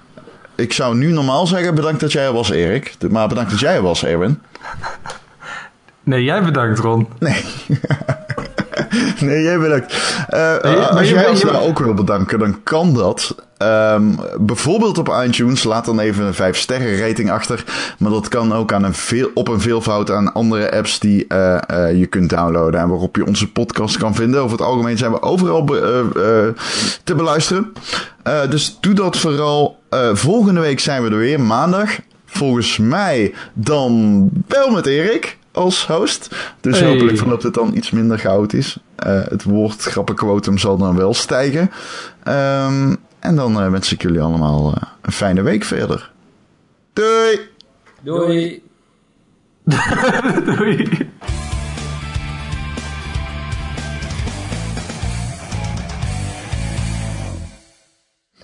Ik 0.55 0.73
zou 0.73 0.97
nu 0.97 1.13
normaal 1.13 1.47
zeggen 1.47 1.75
bedankt 1.75 2.01
dat 2.01 2.13
jij 2.13 2.25
er 2.27 2.33
was 2.33 2.51
Erik. 2.51 2.97
Maar 3.11 3.29
bedankt 3.29 3.51
dat 3.51 3.61
jij 3.61 3.75
er 3.75 3.83
was 3.83 4.05
Erwin. 4.05 4.43
Nee, 6.03 6.25
jij 6.25 6.43
bedankt 6.43 6.79
Ron. 6.79 7.09
Nee. 7.19 7.45
nee, 9.21 9.43
jij 9.43 9.59
bedankt. 9.59 9.93
Uh, 10.31 10.63
nee, 10.63 10.77
als 10.77 11.09
jij 11.09 11.29
ons 11.29 11.45
nou 11.45 11.57
ook 11.57 11.79
wil 11.79 11.95
bedanken, 11.95 12.39
dan 12.39 12.63
kan 12.63 12.95
dat. 12.95 13.35
Um, 13.59 14.19
bijvoorbeeld 14.41 14.99
op 14.99 15.21
iTunes. 15.25 15.65
Laat 15.65 15.85
dan 15.85 16.01
even 16.01 16.25
een 16.25 16.35
5 16.35 16.57
sterren 16.57 16.99
rating 16.99 17.31
achter. 17.31 17.65
Maar 17.99 18.11
dat 18.11 18.29
kan 18.29 18.53
ook 18.53 18.73
aan 18.73 18.83
een 18.83 18.95
veel, 18.95 19.31
op 19.35 19.49
een 19.49 19.61
veelvoud 19.61 20.11
aan 20.11 20.33
andere 20.33 20.73
apps 20.73 20.99
die 20.99 21.25
uh, 21.29 21.59
uh, 21.71 21.99
je 21.99 22.07
kunt 22.07 22.31
downloaden. 22.31 22.81
En 22.81 22.89
waarop 22.89 23.17
je 23.17 23.27
onze 23.27 23.53
podcast 23.53 23.97
kan 23.97 24.15
vinden. 24.15 24.41
Over 24.41 24.57
het 24.59 24.67
algemeen 24.67 24.99
zijn 24.99 25.13
we 25.13 25.23
overal 25.23 25.65
be, 25.65 26.53
te 27.05 27.15
beluisteren. 27.15 27.73
dus 28.51 28.79
doe 28.81 28.95
dat 28.95 29.17
vooral. 29.17 29.79
volgende 30.13 30.61
week 30.61 30.81
zijn 30.81 31.03
we 31.03 31.11
er 31.11 31.17
weer, 31.17 31.41
maandag. 31.41 31.91
Volgens 32.27 32.79
mij 32.79 33.35
dan 33.53 34.31
wel 34.47 34.71
met 34.71 34.87
Erik 34.87 35.39
als 35.55 35.87
host. 35.87 36.37
Dus 36.61 36.81
hey. 36.81 36.89
hopelijk 36.89 37.19
verloopt 37.19 37.43
het 37.43 37.55
dan 37.55 37.77
iets 37.77 37.91
minder 37.91 38.19
chaotisch. 38.19 38.79
Uh, 39.07 39.23
het 39.25 39.43
woord 39.43 39.83
grappenquotum 39.83 40.59
zal 40.59 40.77
dan 40.77 40.97
wel 40.97 41.15
stijgen. 41.15 41.71
Um, 42.29 42.97
en 43.19 43.37
dan 43.37 43.63
uh, 43.63 43.71
wens 43.71 43.93
ik 43.93 44.03
jullie 44.03 44.21
allemaal 44.21 44.69
uh, 44.69 44.83
een 45.03 45.13
fijne 45.13 45.43
week 45.43 45.65
verder. 45.65 46.13
Doei! 46.93 47.41
Doei! 48.01 48.63
Doei! 50.57 51.11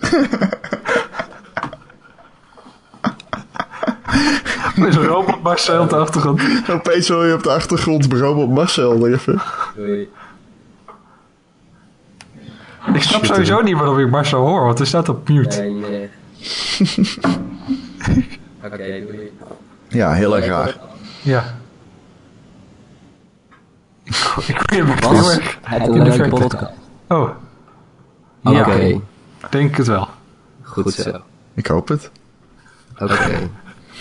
Met 4.81 4.95
robot 4.95 5.43
Marcel 5.43 5.83
op 5.83 5.89
de 5.89 5.97
achtergrond. 5.97 6.43
Opeens 6.70 7.09
hoor 7.09 7.26
je 7.26 7.35
op 7.35 7.43
de 7.43 7.51
achtergrond 7.51 8.12
robot 8.12 8.51
Marcel 8.51 9.09
even. 9.09 9.41
Doei. 9.76 10.09
Ik 12.95 13.03
snap 13.03 13.24
sowieso 13.24 13.61
niet 13.61 13.76
waarom 13.76 13.99
ik 13.99 14.11
Marcel 14.11 14.47
hoor, 14.47 14.64
want 14.64 14.78
hij 14.78 14.87
staat 14.87 15.09
op 15.09 15.28
mute. 15.28 15.61
Nee, 15.61 15.70
nee. 15.70 16.11
Oké, 18.64 18.74
okay, 18.74 19.01
doei. 19.01 19.33
Ja, 19.89 20.12
heel 20.12 20.37
erg 20.37 20.47
raar. 20.47 20.76
Ja. 21.22 21.45
Ik, 24.05 24.14
vind 24.14 24.70
hem 24.70 24.87
heel 24.87 25.31
erg 25.31 25.59
het 25.62 25.89
een 25.89 26.03
leuke 26.03 26.28
podcast. 26.28 26.72
Oh. 27.09 27.31
Oké. 28.43 28.57
Ja, 28.57 28.61
okay. 28.61 29.01
denk 29.51 29.76
het 29.76 29.87
wel. 29.87 30.09
Goed 30.62 30.93
zo. 30.93 31.20
Ik 31.55 31.66
hoop 31.66 31.89
het. 31.89 32.11
Oké. 32.99 33.12
Okay. 33.12 33.51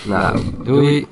Nou, 0.06 0.40
doei. 0.64 1.08